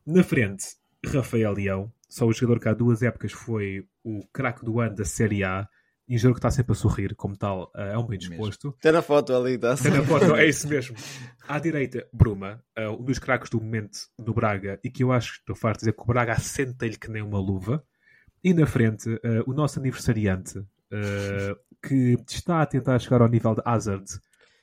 Na 0.06 0.24
frente, 0.24 0.66
Rafael 1.06 1.54
Leão, 1.54 1.92
só 2.08 2.26
o 2.26 2.34
jogador 2.34 2.60
que 2.60 2.70
há 2.70 2.74
duas 2.74 3.04
épocas 3.04 3.32
foi 3.32 3.86
o 4.04 4.26
craque 4.34 4.66
do 4.66 4.80
ano 4.80 4.96
da 4.96 5.06
Série 5.06 5.44
A, 5.44 5.68
e 6.10 6.18
jogo 6.18 6.34
que 6.34 6.40
está 6.40 6.50
sempre 6.50 6.72
a 6.72 6.76
sorrir, 6.76 7.14
como 7.14 7.38
tal, 7.38 7.72
é 7.76 7.96
um 7.96 8.08
bem 8.08 8.18
disposto. 8.18 8.76
Tem 8.82 8.92
na 8.92 9.04
foto 9.04 9.32
ali, 9.32 9.54
está 9.54 9.78
Tem 9.78 9.92
na 9.92 10.02
foto, 10.02 10.36
é 10.36 10.48
isso 10.48 10.68
mesmo. 10.68 10.96
À 11.48 11.60
direita, 11.60 12.08
Bruma, 12.12 12.64
uh, 12.76 13.00
um 13.00 13.04
dos 13.04 13.20
craques 13.20 13.48
do 13.52 13.62
momento 13.62 14.00
do 14.18 14.34
Braga, 14.34 14.80
e 14.84 14.90
que 14.90 15.04
eu 15.04 15.12
acho 15.12 15.34
que 15.34 15.40
estou 15.42 15.56
farto 15.56 15.76
de 15.76 15.80
dizer 15.82 15.94
que 15.94 16.02
o 16.02 16.06
Braga 16.06 16.34
assenta-lhe 16.34 16.98
que 16.98 17.12
nem 17.12 17.22
uma 17.22 17.40
luva. 17.40 17.86
E 18.44 18.56
na 18.56 18.66
frente, 18.66 19.08
uh, 19.08 19.20
o 19.46 19.54
nosso 19.54 19.78
aniversariante, 19.80 20.66
uh, 20.92 21.56
que 21.88 22.18
está 22.30 22.62
a 22.62 22.66
tentar 22.66 23.00
chegar 23.00 23.22
ao 23.22 23.28
nível 23.30 23.56
de 23.56 23.62
Hazard, 23.66 24.06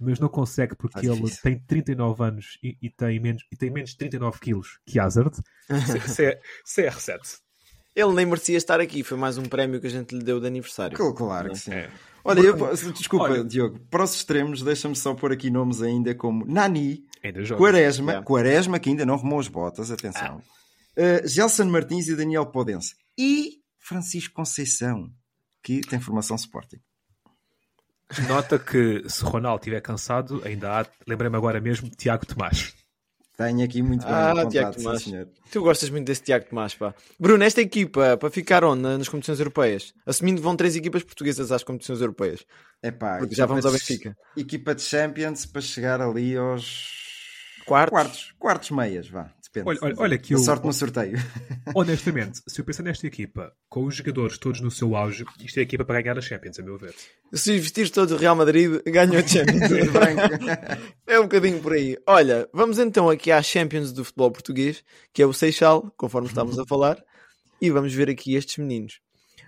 mas 0.01 0.19
não 0.21 0.29
consegue 0.29 0.75
porque 0.75 1.07
ele 1.07 1.17
difícil. 1.17 1.43
tem 1.43 1.59
39 1.59 2.23
anos 2.25 2.59
e, 2.63 2.77
e 2.83 2.91
tem 2.91 3.19
menos, 3.19 3.43
e 3.53 3.57
tem 3.57 3.71
menos 3.71 3.91
de 3.91 3.97
39 3.99 4.39
quilos 4.41 4.79
que 4.85 4.99
Hazard. 4.99 5.35
C- 5.69 6.01
C- 6.09 6.41
CR7. 6.83 7.39
Ele 7.95 8.13
nem 8.13 8.27
merecia 8.27 8.59
estar 8.59 8.79
aqui, 8.79 9.03
foi 9.03 9.17
mais 9.17 9.39
um 9.39 9.45
prémio 9.45 9.81
que 9.81 9.87
a 9.87 9.91
gente 9.91 10.15
lhe 10.15 10.23
deu 10.23 10.39
de 10.39 10.47
aniversário. 10.47 10.95
Claro, 10.97 11.15
Claro 11.15 11.49
que 11.51 11.59
sim. 11.59 11.73
É. 11.73 11.91
Olha, 12.23 12.41
eu, 12.41 12.57
desculpa, 12.93 13.25
Olha. 13.27 13.45
Diogo, 13.45 13.79
para 13.89 14.03
os 14.05 14.15
extremos, 14.17 14.61
deixa-me 14.61 14.95
só 14.97 15.15
pôr 15.15 15.33
aqui 15.33 15.49
nomes 15.49 15.81
ainda 15.81 16.15
como 16.15 16.45
Nani. 16.45 17.05
Quaresma, 17.57 18.13
Yeah. 18.13 18.27
Quaresma, 18.27 18.79
que 18.79 18.91
ainda 18.91 19.07
não 19.07 19.15
arrumou 19.15 19.41
as 19.41 19.49
botas, 19.49 19.91
atenção, 19.91 20.39
uh, 20.39 21.27
Gelson 21.27 21.65
Martins 21.65 22.07
e 22.09 22.15
Daniel 22.17 22.47
Podense, 22.47 22.95
e 23.19 23.61
Francisco 23.79 24.35
Conceição, 24.35 25.11
que 25.67 25.81
tem 25.81 25.99
formação 25.99 26.37
Sporting. 26.37 26.79
Nota 28.29 28.57
que 28.57 29.03
se 29.09 29.25
Ronaldo 29.25 29.61
estiver 29.63 29.81
cansado, 29.81 30.41
ainda 30.45 30.81
há, 30.81 30.87
lembrei-me 31.09 31.37
agora 31.37 31.61
mesmo, 31.61 31.91
Tiago 31.91 32.25
Tomás. 32.25 32.73
Tenho 33.37 33.65
aqui 33.65 33.83
muito 33.83 34.05
bem 34.07 34.15
Ah, 34.15 34.31
apontado, 34.31 34.51
Tiago 34.51 34.77
Tomás. 34.77 35.03
senhor. 35.03 35.29
Tu 35.51 35.61
gostas 35.61 35.91
muito 35.91 36.07
desse 36.07 36.23
Tiago 36.23 36.47
Tomás, 36.49 36.73
pá. 36.75 36.95
Bruno, 37.19 37.43
esta 37.43 37.61
equipa, 37.61 38.17
para 38.17 38.31
ficar 38.31 38.63
onde 38.65 38.81
na- 38.83 38.97
nas 38.97 39.09
competições 39.09 39.41
europeias? 39.41 39.93
Assumindo 40.07 40.41
vão 40.41 40.55
três 40.57 40.77
equipas 40.77 41.03
portuguesas 41.03 41.51
às 41.51 41.65
competições 41.65 42.01
europeias. 42.01 42.47
Epá, 42.81 43.19
Porque 43.19 43.35
já 43.35 43.43
equipa 43.43 43.47
vamos 43.49 43.67
ao 43.67 43.73
de- 43.73 43.79
Benfica. 43.79 44.17
Equipa 44.37 44.73
de 44.75 44.83
Champions 44.83 45.45
para 45.45 45.61
chegar 45.61 46.01
ali 46.01 46.37
aos 46.37 46.95
Quartos? 47.67 47.91
quartos, 47.91 48.35
quartos 48.39 48.71
meias, 48.71 49.09
vá, 49.09 49.35
depende. 49.57 49.69
Olha, 49.69 49.79
olha, 49.83 49.95
olha 49.99 50.19
que 50.19 50.35
eu, 50.35 50.39
sorte 50.39 50.67
no 50.67 50.73
sorteio. 50.73 51.19
honestamente, 51.75 52.43
se 52.47 52.61
eu 52.61 52.65
pensar 52.65 52.83
nesta 52.83 53.07
equipa, 53.07 53.53
com 53.69 53.85
os 53.85 53.97
jogadores 53.97 54.39
todos 54.39 54.61
no 54.61 54.71
seu 54.71 54.95
auge, 54.97 55.25
isto 55.41 55.59
é 55.59 55.61
a 55.61 55.63
equipa 55.63 55.85
para 55.85 56.03
ganhar 56.03 56.19
a 56.19 56.21
Champions, 56.21 56.59
a 56.59 56.63
meu 56.63 56.79
ver. 56.79 56.95
Se 57.33 57.59
vestir 57.59 57.91
todos 57.91 58.13
o 58.13 58.17
Real 58.17 58.37
Madrid, 58.37 58.81
ganha 58.87 59.21
a 59.21 59.27
Champions. 59.27 59.71
é 61.07 61.19
um 61.19 61.25
bocadinho 61.25 61.61
por 61.61 61.73
aí. 61.73 61.97
Olha, 62.07 62.49
vamos 62.53 62.79
então 62.79 63.09
aqui 63.09 63.31
à 63.31 63.43
Champions 63.43 63.93
do 63.93 64.05
futebol 64.05 64.31
português, 64.31 64.85
que 65.13 65.23
é 65.23 65.27
o 65.27 65.33
Seixal, 65.33 65.93
conforme 65.97 66.29
estávamos 66.29 66.59
a 66.59 66.67
falar, 66.67 67.03
e 67.61 67.71
vamos 67.71 67.93
ver 67.95 68.11
aqui 68.11 68.35
estes 68.35 68.59
meninos. 68.59 69.01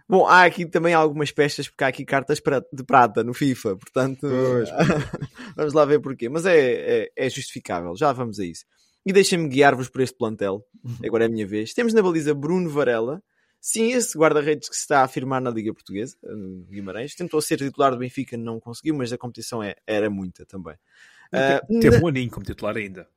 Bom, 0.08 0.26
há 0.26 0.44
aqui 0.44 0.64
também 0.64 0.94
algumas 0.94 1.30
peças, 1.30 1.68
porque 1.68 1.84
há 1.84 1.88
aqui 1.88 2.02
cartas 2.02 2.40
de 2.72 2.82
prata 2.82 3.22
no 3.22 3.34
FIFA, 3.34 3.76
portanto, 3.76 4.26
vamos 5.54 5.74
lá 5.74 5.84
ver 5.84 6.00
porquê. 6.00 6.30
Mas 6.30 6.46
é, 6.46 6.56
é, 6.58 7.12
é 7.14 7.28
justificável, 7.28 7.94
já 7.94 8.10
vamos 8.10 8.40
a 8.40 8.44
isso. 8.44 8.64
E 9.06 9.12
deixem-me 9.12 9.48
guiar-vos 9.48 9.88
por 9.88 10.00
este 10.00 10.16
plantel, 10.16 10.64
agora 11.04 11.24
é 11.24 11.26
a 11.26 11.30
minha 11.30 11.46
vez. 11.46 11.72
Temos 11.72 11.94
na 11.94 12.02
baliza 12.02 12.34
Bruno 12.34 12.68
Varela, 12.70 13.22
Sim, 13.60 13.90
esse 13.92 14.16
guarda-redes 14.16 14.68
que 14.68 14.76
se 14.76 14.82
está 14.82 15.00
a 15.00 15.04
afirmar 15.04 15.40
na 15.40 15.50
Liga 15.50 15.74
Portuguesa, 15.74 16.16
no 16.22 16.64
Guimarães, 16.66 17.16
tentou 17.16 17.40
ser 17.42 17.56
titular 17.56 17.90
do 17.90 17.98
Benfica, 17.98 18.36
não 18.36 18.60
conseguiu, 18.60 18.94
mas 18.94 19.12
a 19.12 19.18
competição 19.18 19.60
é- 19.60 19.74
era 19.84 20.08
muita 20.08 20.46
também. 20.46 20.76
Ah, 21.32 21.60
Teve 21.80 21.96
na- 21.98 22.04
um 22.04 22.06
aninho 22.06 22.30
como 22.30 22.46
titular 22.46 22.76
ainda. 22.76 23.08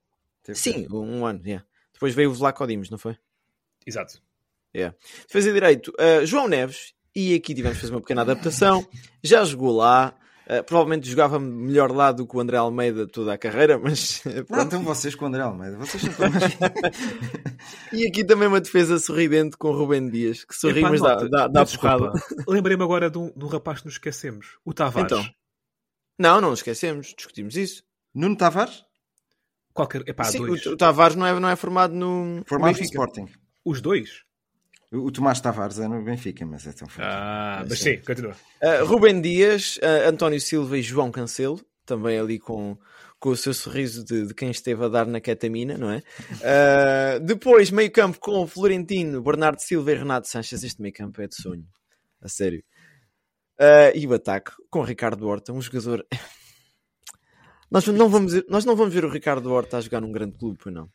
Sim, 0.56 0.88
um 0.92 1.28
ano, 1.28 1.42
yeah. 1.46 1.64
Depois 1.94 2.16
veio 2.16 2.32
o 2.32 2.34
Vlaco 2.34 2.66
Dimos, 2.66 2.90
não 2.90 2.98
foi? 2.98 3.16
Exato. 3.86 4.20
Defesa 5.28 5.54
direito, 5.54 5.94
ah, 6.00 6.26
João 6.26 6.48
Neves, 6.48 6.96
e 7.16 7.36
aqui 7.36 7.54
tivemos 7.54 7.78
fazer 7.78 7.92
uma 7.94 8.02
pequena 8.02 8.22
adaptação, 8.24 8.84
já 9.24 9.46
jogou 9.46 9.72
lá, 9.76 10.18
ah, 10.52 10.62
provavelmente 10.64 11.10
jogava 11.10 11.40
melhor 11.40 11.92
lá 11.92 12.12
do 12.12 12.28
que 12.28 12.36
o 12.36 12.40
André 12.42 12.58
Almeida 12.58 13.08
toda 13.08 13.32
a 13.32 13.38
carreira, 13.38 13.80
mas 13.80 14.22
Não, 14.26 14.44
pronto. 14.44 14.66
então 14.66 14.84
vocês 14.84 15.16
com 15.16 15.24
o 15.24 15.28
André 15.30 15.42
Almeida, 15.44 15.78
vocês 15.78 16.04
são 16.04 16.30
mais... 16.30 16.44
E 17.94 18.06
aqui 18.06 18.22
também 18.26 18.50
uma 18.50 18.60
defesa 18.60 19.00
sorridente 19.00 19.56
com 19.56 19.70
o 19.70 19.72
Rubem 19.72 20.10
Dias, 20.10 20.44
que 20.44 20.54
sorri, 20.54 20.80
Epá, 20.82 20.90
mas 20.90 21.00
dá, 21.00 21.16
dá, 21.16 21.48
dá 21.48 21.66
porrada. 21.66 22.12
Lembrei-me 22.46 22.84
agora 22.84 23.10
de 23.10 23.18
um, 23.18 23.32
de 23.34 23.46
um 23.46 23.48
rapaz 23.48 23.80
que 23.80 23.86
nos 23.86 23.94
esquecemos. 23.94 24.58
O 24.66 24.74
Tavares. 24.74 25.10
Então. 25.10 25.26
Não, 26.20 26.42
não 26.42 26.54
esquecemos, 26.54 27.14
discutimos 27.16 27.56
isso. 27.56 27.82
Nuno 28.14 28.36
Tavares, 28.36 28.84
Qualquer... 29.74 30.04
Epá, 30.06 30.26
Sim, 30.26 30.46
dois. 30.46 30.66
o, 30.66 30.72
o 30.72 30.78
Tavares 30.78 31.16
não 31.16 31.26
é, 31.26 31.40
não 31.40 31.48
é 31.48 31.56
formado 31.56 31.94
no 31.94 32.44
formado 32.46 32.76
no. 32.76 32.84
Sporting. 32.84 33.26
Os 33.64 33.80
dois? 33.80 34.26
O, 34.92 35.06
o 35.08 35.12
Tomás 35.12 35.40
Tavares 35.40 35.80
é 35.80 35.88
no 35.88 36.04
Benfica, 36.04 36.46
mas 36.46 36.66
é 36.68 36.72
tão 36.74 36.88
forte. 36.88 37.08
Ah, 37.10 37.62
É 37.64 37.70
mas 37.70 37.80
sim. 37.80 37.96
sim, 37.98 38.02
continua. 38.04 38.36
Uh, 38.62 38.86
Rubem 38.86 39.22
Dias, 39.22 39.78
uh, 39.78 40.10
António 40.10 40.40
Silva 40.42 40.78
e 40.78 40.82
João 40.82 41.12
Cancelo, 41.12 41.60
também 41.86 42.20
ali 42.20 42.38
com, 42.40 42.78
com 43.20 43.30
o 43.30 43.36
seu 43.38 43.54
sorriso 43.54 44.04
de, 44.04 44.28
de 44.28 44.34
quem 44.34 44.52
esteve 44.52 44.84
a 44.84 44.88
dar 44.90 45.06
na 45.08 45.20
ketamina, 45.22 45.78
não 45.78 45.90
é? 45.92 45.98
Uh, 45.98 47.20
depois, 47.26 47.72
meio 47.72 47.92
campo 47.92 48.20
com 48.20 48.46
Florentino, 48.46 49.22
Bernardo 49.22 49.60
Silva 49.62 49.92
e 49.92 49.96
Renato 49.96 50.28
Sanches. 50.28 50.64
Este 50.64 50.82
meio 50.82 50.94
campo 50.94 51.22
é 51.22 51.28
de 51.28 51.36
sonho, 51.36 51.66
a 52.22 52.28
sério. 52.28 52.64
Uh, 53.60 53.96
e 53.96 54.06
o 54.08 54.14
ataque 54.14 54.52
com 54.70 54.82
Ricardo 54.82 55.28
Horta, 55.28 55.54
um 55.54 55.62
jogador. 55.62 56.06
Nós 57.70 57.88
não, 57.88 58.10
vamos, 58.10 58.34
ver- 58.34 58.46
nós 58.50 58.66
não 58.66 58.76
vamos 58.76 58.94
ver 58.94 59.06
o 59.06 59.10
Ricardo 59.10 59.50
Horta 59.50 59.78
a 59.78 59.82
jogar 59.82 60.02
num 60.02 60.12
grande 60.12 60.38
clube, 60.38 60.60
não. 60.66 60.90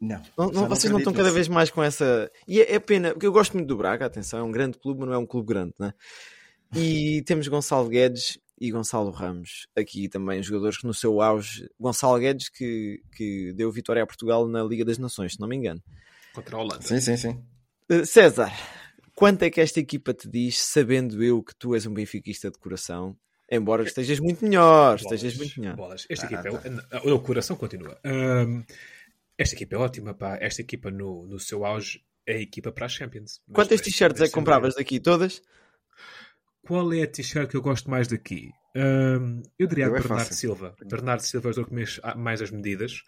Não, 0.00 0.22
Não- 0.36 0.50
não- 0.50 0.68
vocês 0.68 0.90
não 0.90 0.98
estão 0.98 1.12
cada 1.12 1.30
vez 1.30 1.48
mais 1.48 1.70
com 1.70 1.82
essa. 1.82 2.30
E 2.46 2.60
é, 2.60 2.74
é 2.74 2.78
pena, 2.78 3.12
porque 3.12 3.26
eu 3.26 3.32
gosto 3.32 3.54
muito 3.54 3.66
do 3.66 3.76
Braga, 3.76 4.06
atenção, 4.06 4.38
é 4.38 4.42
um 4.42 4.50
grande 4.52 4.78
clube, 4.78 5.00
mas 5.00 5.08
não 5.08 5.14
é 5.14 5.18
um 5.18 5.26
clube 5.26 5.48
grande, 5.48 5.72
né? 5.78 5.94
E 6.74 7.22
temos 7.26 7.48
Gonçalo 7.48 7.88
Guedes 7.88 8.38
e 8.60 8.70
Gonçalo 8.70 9.10
Ramos, 9.10 9.66
aqui 9.76 10.08
também 10.08 10.42
jogadores 10.42 10.78
que 10.78 10.86
no 10.86 10.92
seu 10.94 11.20
auge. 11.22 11.68
Gonçalo 11.80 12.18
Guedes 12.18 12.48
que, 12.50 13.00
que 13.16 13.52
deu 13.54 13.70
vitória 13.72 14.02
a 14.02 14.06
Portugal 14.06 14.46
na 14.46 14.62
Liga 14.62 14.84
das 14.84 14.98
Nações, 14.98 15.34
se 15.34 15.40
não 15.40 15.48
me 15.48 15.56
engano. 15.56 15.82
Contra 16.34 16.56
a 16.56 16.60
Holanda. 16.60 16.82
Sim, 16.82 17.00
sim, 17.00 17.16
sim. 17.16 17.42
Uh, 17.90 18.04
César, 18.04 18.52
quanto 19.14 19.42
é 19.44 19.50
que 19.50 19.60
esta 19.60 19.80
equipa 19.80 20.12
te 20.12 20.28
diz, 20.28 20.58
sabendo 20.58 21.22
eu 21.22 21.42
que 21.42 21.54
tu 21.54 21.74
és 21.74 21.86
um 21.86 21.94
benfiquista 21.94 22.50
de 22.50 22.58
coração, 22.58 23.16
embora 23.50 23.82
estejas 23.84 24.20
muito 24.20 24.44
melhor, 24.44 24.98
Bolas, 24.98 25.02
estejas 25.02 25.36
muito 25.38 25.58
melhor. 25.60 25.76
bolas. 25.76 26.06
Esta 26.10 26.26
Ah, 26.26 26.32
equipa 26.32 26.58
tá. 26.58 26.98
é. 26.98 27.10
O 27.12 27.18
coração 27.20 27.56
continua. 27.56 27.98
Ahm, 28.04 28.62
esta 29.38 29.54
equipa 29.54 29.76
é 29.76 29.78
ótima, 29.78 30.14
pá. 30.14 30.38
Esta 30.40 30.62
equipa 30.62 30.90
no, 30.90 31.26
no 31.26 31.38
seu 31.38 31.64
auge 31.64 32.04
é 32.26 32.34
a 32.36 32.40
equipa 32.40 32.72
para 32.72 32.86
a 32.86 32.88
Champions. 32.88 33.40
Quantas 33.52 33.80
t-shirts 33.80 34.20
é 34.20 34.24
tem 34.24 34.28
que 34.30 34.34
compravas 34.34 34.74
daqui? 34.74 34.98
Todas? 34.98 35.42
Qual 36.62 36.92
é 36.92 37.02
a 37.02 37.06
t-shirt 37.06 37.50
que 37.50 37.56
eu 37.56 37.62
gosto 37.62 37.90
mais 37.90 38.08
daqui? 38.08 38.50
Ahm, 38.74 39.42
eu 39.58 39.66
diria 39.66 39.86
a 39.86 39.88
Eu 39.88 39.96
é 39.96 40.00
Bernardo 40.00 40.20
fácil. 40.20 40.34
Silva. 40.34 40.74
Bernardo 40.84 41.20
Silva 41.20 41.48
é 41.48 41.50
o 41.50 41.54
jogador 41.54 41.76
que 41.76 42.18
mais 42.18 42.42
as 42.42 42.50
medidas. 42.50 43.02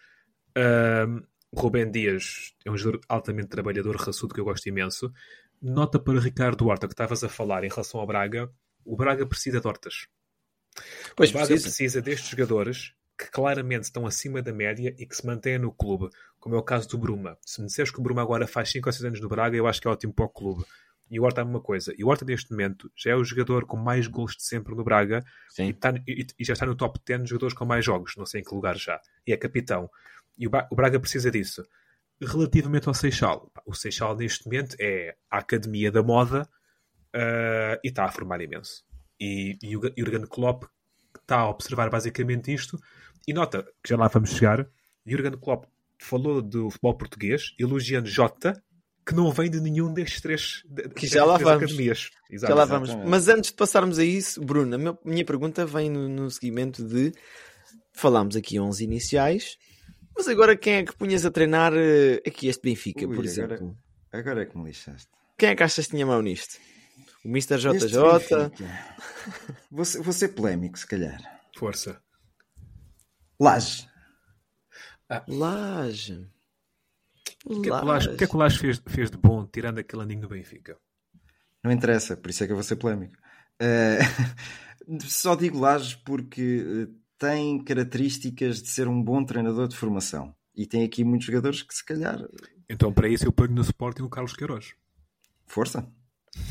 Ahm, 0.57 1.23
Rubem 1.55 1.91
Dias 1.91 2.55
é 2.65 2.71
um 2.71 2.77
jogador 2.77 3.01
altamente 3.09 3.49
trabalhador, 3.49 3.97
raçudo, 3.97 4.35
que 4.35 4.41
eu 4.41 4.45
gosto 4.45 4.69
imenso. 4.69 5.13
Nota 5.61 5.99
para 5.99 6.21
Ricardo 6.21 6.67
Horta, 6.67 6.87
que 6.87 6.93
estavas 6.93 7.25
a 7.25 7.29
falar 7.29 7.65
em 7.65 7.69
relação 7.69 8.01
ao 8.01 8.07
Braga. 8.07 8.53
O 8.85 8.97
Braga 8.97 9.27
precisa 9.27 9.61
de 9.61 9.67
hortas. 9.67 10.07
Pois 11.17 11.31
o 11.31 11.33
Braga 11.33 11.49
precisa. 11.49 11.69
precisa 11.69 12.03
destes 12.03 12.31
jogadores 12.31 12.93
que 13.19 13.31
claramente 13.31 13.85
estão 13.85 14.07
acima 14.07 14.41
da 14.41 14.53
média 14.53 14.95
e 14.99 15.05
que 15.07 15.17
se 15.17 15.27
mantêm 15.27 15.59
no 15.59 15.73
clube, 15.73 16.09
como 16.39 16.55
é 16.55 16.59
o 16.59 16.63
caso 16.63 16.89
do 16.89 16.97
Bruma. 16.99 17.37
Se 17.45 17.61
me 17.61 17.67
disseres 17.67 17.91
que 17.91 17.99
o 17.99 18.03
Bruma 18.03 18.23
agora 18.23 18.47
faz 18.47 18.71
5 18.71 18.89
ou 18.89 18.93
6 18.93 19.05
anos 19.07 19.21
no 19.21 19.29
Braga, 19.29 19.57
eu 19.57 19.67
acho 19.67 19.81
que 19.81 19.89
é 19.89 19.91
ótimo 19.91 20.13
para 20.13 20.25
o 20.27 20.29
clube. 20.29 20.65
E 21.11 21.19
o 21.19 21.25
Horta 21.25 21.41
é 21.41 21.45
uma 21.45 21.61
coisa. 21.61 21.93
E 21.99 22.05
o 22.05 22.09
Horta, 22.09 22.25
neste 22.25 22.51
momento, 22.51 22.93
já 22.95 23.11
é 23.13 23.15
o 23.17 23.25
jogador 23.25 23.65
com 23.65 23.77
mais 23.79 24.07
gols 24.07 24.37
de 24.37 24.43
sempre 24.43 24.75
no 24.75 24.85
Braga 24.85 25.25
e, 25.67 25.71
está- 25.71 25.95
e- 26.07 26.27
e 26.39 26.45
já 26.45 26.53
está 26.53 26.67
no 26.67 26.77
top 26.77 27.01
10 27.05 27.23
de 27.25 27.31
jogadores 27.31 27.55
com 27.55 27.65
mais 27.65 27.85
jogos, 27.85 28.15
não 28.17 28.27
sei 28.27 28.43
em 28.43 28.45
que 28.45 28.55
lugar 28.55 28.77
já. 28.77 29.01
E 29.27 29.33
é 29.33 29.37
capitão. 29.37 29.91
E 30.39 30.47
o, 30.47 30.51
o 30.71 30.77
Braga 30.77 31.01
precisa 31.01 31.31
disso. 31.31 31.67
Relativamente 32.21 32.89
ao 32.89 32.95
Seixal, 32.95 33.51
o 33.65 33.75
Seixal 33.75 34.15
neste 34.17 34.45
momento 34.47 34.77
é 34.79 35.17
a 35.31 35.39
academia 35.39 35.91
da 35.91 36.03
moda 36.03 36.49
ah, 37.15 37.79
e 37.83 37.89
está 37.89 38.05
a 38.05 38.11
formar 38.13 38.41
imenso. 38.41 38.85
E, 39.21 39.59
e 39.63 39.77
o 39.77 39.81
Ga- 39.81 39.93
Jurgen 39.97 40.27
Klopp 40.27 40.65
está 41.21 41.41
a 41.41 41.49
observar 41.49 41.91
basicamente 41.91 42.53
isto 42.53 42.79
e 43.29 43.33
nota 43.33 43.63
que 43.83 43.91
já 43.91 43.97
lá 43.97 44.09
vamos 44.09 44.31
chegar. 44.31 44.67
Jurgen 45.07 45.33
Klopp 45.39 45.65
falou 45.99 46.41
do 46.43 46.71
futebol 46.71 46.95
português 46.97 47.55
elogiando 47.59 48.09
Jota 48.09 48.61
que 49.07 49.15
não 49.15 49.33
vem 49.33 49.51
de 49.51 49.59
nenhum 49.61 49.91
destes 49.93 50.21
três, 50.21 50.63
de- 50.69 50.89
Que 50.91 51.07
já 51.07 51.25
lá 51.25 51.35
três 51.37 51.49
vamos. 51.49 51.65
academias. 51.65 52.11
Exato. 52.31 52.53
Já 52.53 52.55
lá 52.59 52.65
vamos. 52.67 52.95
Mas 53.07 53.27
antes 53.29 53.51
de 53.51 53.57
passarmos 53.57 53.99
a 53.99 54.05
isso, 54.05 54.39
Bruno, 54.45 54.75
a 54.77 55.09
minha 55.09 55.25
pergunta 55.25 55.65
vem 55.65 55.89
no, 55.89 56.09
no 56.09 56.31
seguimento 56.31 56.85
de 56.87 57.13
falámos 57.93 58.37
aqui 58.37 58.61
11 58.61 58.85
iniciais, 58.85 59.57
mas 60.15 60.29
agora 60.29 60.55
quem 60.57 60.75
é 60.75 60.83
que 60.85 60.95
punhas 60.95 61.25
a 61.25 61.31
treinar 61.31 61.73
eh, 61.75 62.21
aqui 62.27 62.49
este 62.49 62.63
Benfica, 62.63 63.01
Ui, 63.01 63.07
por 63.07 63.25
agora- 63.27 63.27
exemplo? 63.55 63.79
Agora 64.13 64.43
é 64.43 64.47
que 64.47 64.59
me 64.59 64.65
lixaste. 64.65 65.09
Quem 65.39 65.49
é 65.51 65.55
que 65.55 65.63
achas 65.63 65.87
que 65.87 65.93
tinha 65.93 66.05
mão 66.07 66.21
nisto? 66.21 66.57
O 67.25 67.29
Mr. 67.29 67.57
JJ? 67.59 67.99
Vou 69.71 69.85
ser, 69.85 70.03
vou 70.03 70.13
ser 70.13 70.29
polémico, 70.29 70.79
se 70.79 70.87
calhar. 70.87 71.19
Força. 71.57 72.01
Laje. 73.41 73.89
Laje. 75.27 76.29
O 77.45 77.63
que 77.63 77.71
é 77.71 77.73
que 77.73 77.85
o 77.85 77.85
Lage- 77.85 78.09
o 78.11 78.17
que 78.17 78.25
é 78.25 78.27
que 78.27 78.37
o 78.37 78.39
Lage 78.39 78.59
fez, 78.59 78.83
fez 78.87 79.11
de 79.11 79.17
bom 79.17 79.47
tirando 79.47 79.79
aquele 79.79 80.03
aninho 80.03 80.23
do 80.23 80.29
Benfica? 80.29 80.77
Não 81.63 81.73
interessa, 81.73 82.17
por 82.17 82.31
isso 82.31 82.43
é 82.43 82.47
que 82.47 82.53
eu 82.53 82.57
vou 82.57 82.63
ser 82.63 82.77
polémico. 82.77 83.15
Uh, 83.61 84.99
só 85.09 85.35
digo 85.35 85.59
Lages 85.59 85.95
porque 85.95 86.89
tem 87.19 87.63
características 87.63 88.63
de 88.63 88.69
ser 88.69 88.87
um 88.89 89.03
bom 89.03 89.25
treinador 89.25 89.67
de 89.67 89.77
formação. 89.77 90.35
E 90.55 90.67
tem 90.67 90.85
aqui 90.85 91.05
muitos 91.05 91.27
jogadores 91.27 91.63
que 91.63 91.75
se 91.75 91.85
calhar. 91.85 92.19
Então, 92.69 92.93
para 92.93 93.09
isso, 93.09 93.25
eu 93.25 93.33
ponho 93.33 93.53
no 93.53 93.63
Sporting 93.63 94.03
o 94.03 94.09
Carlos 94.09 94.35
Queiroz. 94.35 94.75
Força. 95.47 95.89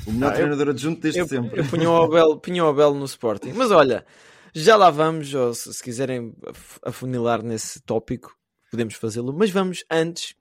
O 0.06 0.12
melhor 0.12 0.32
ah, 0.32 0.36
treinador 0.36 0.68
eu, 0.68 0.72
adjunto 0.72 1.02
desde 1.02 1.20
eu, 1.20 1.28
sempre. 1.28 1.60
Eu 1.60 1.66
punho 1.66 1.92
o 1.92 2.02
Abel, 2.02 2.38
punho 2.38 2.66
o 2.66 2.68
Abel 2.68 2.94
no 2.94 3.06
Sporting. 3.06 3.54
Mas 3.54 3.72
olha, 3.72 4.06
já 4.54 4.76
lá 4.76 4.90
vamos, 4.90 5.34
ou 5.34 5.54
se, 5.54 5.74
se 5.74 5.84
quiserem 5.84 6.34
afunilar 6.84 7.44
nesse 7.44 7.82
tópico, 7.82 8.36
podemos 8.72 8.96
fazê-lo. 8.96 9.34
Mas 9.34 9.50
vamos 9.50 9.84
antes 9.90 10.36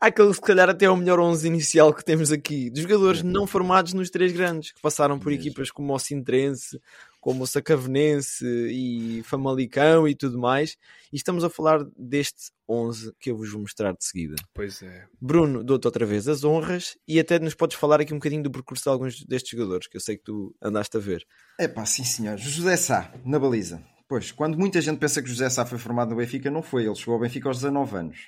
àquele, 0.00 0.34
se 0.34 0.40
calhar, 0.40 0.68
até 0.68 0.86
é 0.86 0.90
o 0.90 0.96
melhor 0.96 1.20
11 1.20 1.46
inicial 1.46 1.94
que 1.94 2.04
temos 2.04 2.32
aqui, 2.32 2.68
de 2.70 2.82
jogadores 2.82 3.22
não 3.22 3.46
formados 3.46 3.92
nos 3.92 4.10
três 4.10 4.32
grandes, 4.32 4.72
que 4.72 4.80
passaram 4.80 5.18
por 5.18 5.32
equipas 5.32 5.70
como 5.70 5.94
o 5.94 5.98
Sintrense, 5.98 6.80
como 7.22 7.44
o 7.44 7.46
Sacavenense 7.46 8.44
e 8.44 9.22
Famalicão 9.22 10.08
e 10.08 10.14
tudo 10.14 10.40
mais. 10.40 10.76
E 11.12 11.16
estamos 11.16 11.44
a 11.44 11.48
falar 11.48 11.86
deste 11.96 12.50
11 12.68 13.14
que 13.20 13.30
eu 13.30 13.36
vos 13.36 13.48
vou 13.48 13.60
mostrar 13.60 13.92
de 13.92 14.04
seguida. 14.04 14.34
Pois 14.52 14.82
é. 14.82 15.06
Bruno, 15.20 15.62
dou-te 15.62 15.86
outra 15.86 16.04
vez 16.04 16.26
as 16.26 16.42
honras 16.42 16.98
e 17.06 17.20
até 17.20 17.38
nos 17.38 17.54
podes 17.54 17.78
falar 17.78 18.00
aqui 18.00 18.12
um 18.12 18.16
bocadinho 18.18 18.42
do 18.42 18.50
percurso 18.50 18.82
de 18.82 18.90
alguns 18.90 19.24
destes 19.24 19.52
jogadores, 19.52 19.86
que 19.86 19.96
eu 19.96 20.00
sei 20.00 20.16
que 20.16 20.24
tu 20.24 20.52
andaste 20.60 20.96
a 20.96 21.00
ver. 21.00 21.24
É 21.60 21.68
pá, 21.68 21.86
sim 21.86 22.02
senhor. 22.02 22.36
José 22.38 22.76
Sá, 22.76 23.14
na 23.24 23.38
baliza. 23.38 23.80
Pois, 24.08 24.32
quando 24.32 24.58
muita 24.58 24.80
gente 24.80 24.98
pensa 24.98 25.22
que 25.22 25.28
José 25.28 25.48
Sá 25.48 25.64
foi 25.64 25.78
formado 25.78 26.10
no 26.10 26.16
Benfica, 26.16 26.50
não 26.50 26.60
foi. 26.60 26.86
Ele 26.86 26.94
chegou 26.96 27.14
ao 27.14 27.20
Benfica 27.20 27.48
aos 27.48 27.58
19 27.58 27.96
anos. 27.96 28.18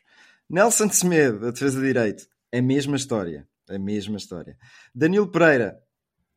Nelson 0.48 0.88
Semedo, 0.88 1.48
a 1.48 1.50
defesa 1.50 1.80
de 1.80 1.86
direito. 1.86 2.28
A 2.54 2.62
mesma 2.62 2.94
história. 2.94 3.44
A 3.68 3.76
mesma 3.76 4.16
história. 4.18 4.56
Danilo 4.94 5.26
Pereira, 5.26 5.82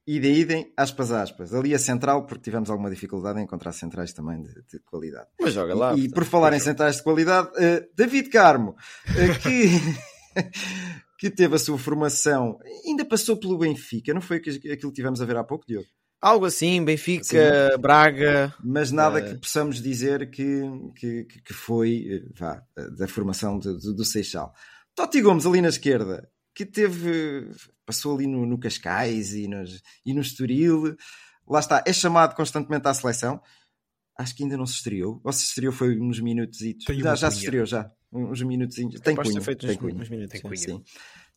Idem, 0.08 0.36
idem, 0.38 0.74
aspas, 0.78 1.12
aspas. 1.12 1.54
Ali 1.54 1.74
a 1.76 1.80
central, 1.80 2.26
porque 2.26 2.46
tivemos 2.46 2.70
alguma 2.70 2.90
dificuldade 2.90 3.42
em 3.42 3.44
encontrar 3.44 3.74
centrais 3.74 4.14
também 4.14 4.42
de, 4.42 4.54
de 4.54 4.80
qualidade. 4.86 5.28
Mas 5.38 5.54
joga 5.54 5.76
lá. 5.76 5.94
E, 5.96 6.06
e 6.06 6.10
por 6.10 6.24
falar 6.24 6.54
em 6.54 6.60
centrais 6.60 6.96
de 6.96 7.04
qualidade, 7.04 7.50
uh, 7.50 7.86
David 7.94 8.30
Carmo, 8.30 8.72
uh, 8.72 9.40
que, 9.42 10.42
que 11.20 11.30
teve 11.30 11.58
a 11.58 11.60
sua 11.60 11.78
formação, 11.78 12.58
ainda 12.86 13.04
passou 13.04 13.36
pelo 13.36 13.58
Benfica, 13.58 14.14
não 14.14 14.22
foi 14.22 14.38
aquilo 14.38 14.60
que 14.62 14.92
tivemos 14.94 15.22
a 15.22 15.26
ver 15.26 15.36
há 15.36 15.44
pouco, 15.44 15.66
Diogo? 15.68 15.88
Algo 16.22 16.46
assim, 16.46 16.84
Benfica, 16.86 17.68
assim, 17.68 17.82
Braga. 17.82 18.56
Mas 18.64 18.94
nada 18.94 19.20
uh... 19.20 19.24
que 19.26 19.36
possamos 19.42 19.82
dizer 19.82 20.30
que, 20.32 20.62
que, 20.96 21.26
que 21.26 21.54
foi 21.54 22.24
vá, 22.34 22.64
da 22.98 23.10
formação 23.10 23.60
do, 23.60 23.78
do, 23.78 23.94
do 23.94 24.06
Seixal. 24.06 24.54
Totti 24.96 25.22
Gomes 25.22 25.46
ali 25.46 25.62
na 25.62 25.68
esquerda, 25.68 26.28
que 26.58 26.66
teve 26.66 27.52
passou 27.86 28.16
ali 28.16 28.26
no, 28.26 28.44
no 28.44 28.58
Cascais 28.58 29.36
e, 29.36 29.48
nos, 29.48 29.80
e 30.04 30.12
no 30.12 30.22
Estoril. 30.22 30.96
Lá 31.48 31.60
está, 31.60 31.84
é 31.86 31.94
chamado 31.94 32.36
constantemente 32.36 32.88
à 32.88 32.94
seleção. 32.96 33.40
Acho 34.18 34.36
que 34.36 34.42
ainda 34.42 34.58
não 34.58 34.66
se 34.66 34.74
estreou. 34.74 35.22
Ou 35.24 35.32
se 35.32 35.44
estreou 35.44 35.72
foi 35.72 36.00
uns 36.00 36.20
minutos. 36.20 36.58
Já, 36.90 37.14
já 37.14 37.30
se 37.30 37.44
estreou, 37.44 37.68
já. 37.68 37.92
Uns 38.12 38.42
minutos. 38.42 38.76
Tem 38.76 38.90
cunho. 39.16 39.40
Tem 39.56 39.70
uns, 39.70 39.78
cunho. 39.78 40.02
Uns 40.02 40.10
minutos, 40.10 40.32
tem 40.32 40.42
cunho. 40.42 40.58
Sim. 40.58 40.84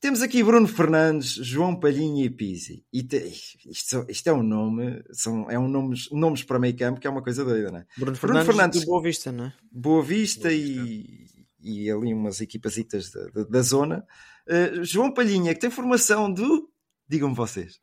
Temos 0.00 0.22
aqui 0.22 0.42
Bruno 0.42 0.66
Fernandes, 0.66 1.34
João 1.34 1.78
Palhinha 1.78 2.24
e 2.24 2.30
Pizzi. 2.30 2.82
E 2.90 3.02
te, 3.02 3.18
isto, 3.66 4.06
isto, 4.08 4.26
é 4.26 4.32
um 4.32 4.42
nome, 4.42 5.04
são, 5.12 5.50
é 5.50 5.58
um 5.58 5.68
nomes, 5.68 6.08
nomes 6.10 6.42
para 6.42 6.58
meio 6.58 6.74
campo 6.74 6.98
que 6.98 7.06
é 7.06 7.10
uma 7.10 7.22
coisa 7.22 7.44
doida, 7.44 7.70
não 7.70 7.80
é? 7.80 7.86
Bruno, 7.98 8.16
Bruno 8.16 8.16
Fernandes, 8.16 8.46
Fernandes 8.46 8.84
Boa 8.84 9.02
Vista, 9.02 9.30
não 9.30 9.44
é? 9.44 9.52
Boa 9.70 10.02
Vista, 10.02 10.48
Boa 10.48 10.52
Vista. 10.52 10.52
E, 10.54 11.30
e 11.62 11.90
ali 11.90 12.14
umas 12.14 12.40
equipasitas 12.40 13.10
da, 13.10 13.26
da, 13.26 13.44
da 13.44 13.62
zona. 13.62 14.06
Uh, 14.50 14.84
João 14.84 15.14
Palhinha, 15.14 15.54
que 15.54 15.60
tem 15.60 15.70
formação 15.70 16.32
do. 16.32 16.68
Digam-me 17.08 17.34
vocês. 17.34 17.78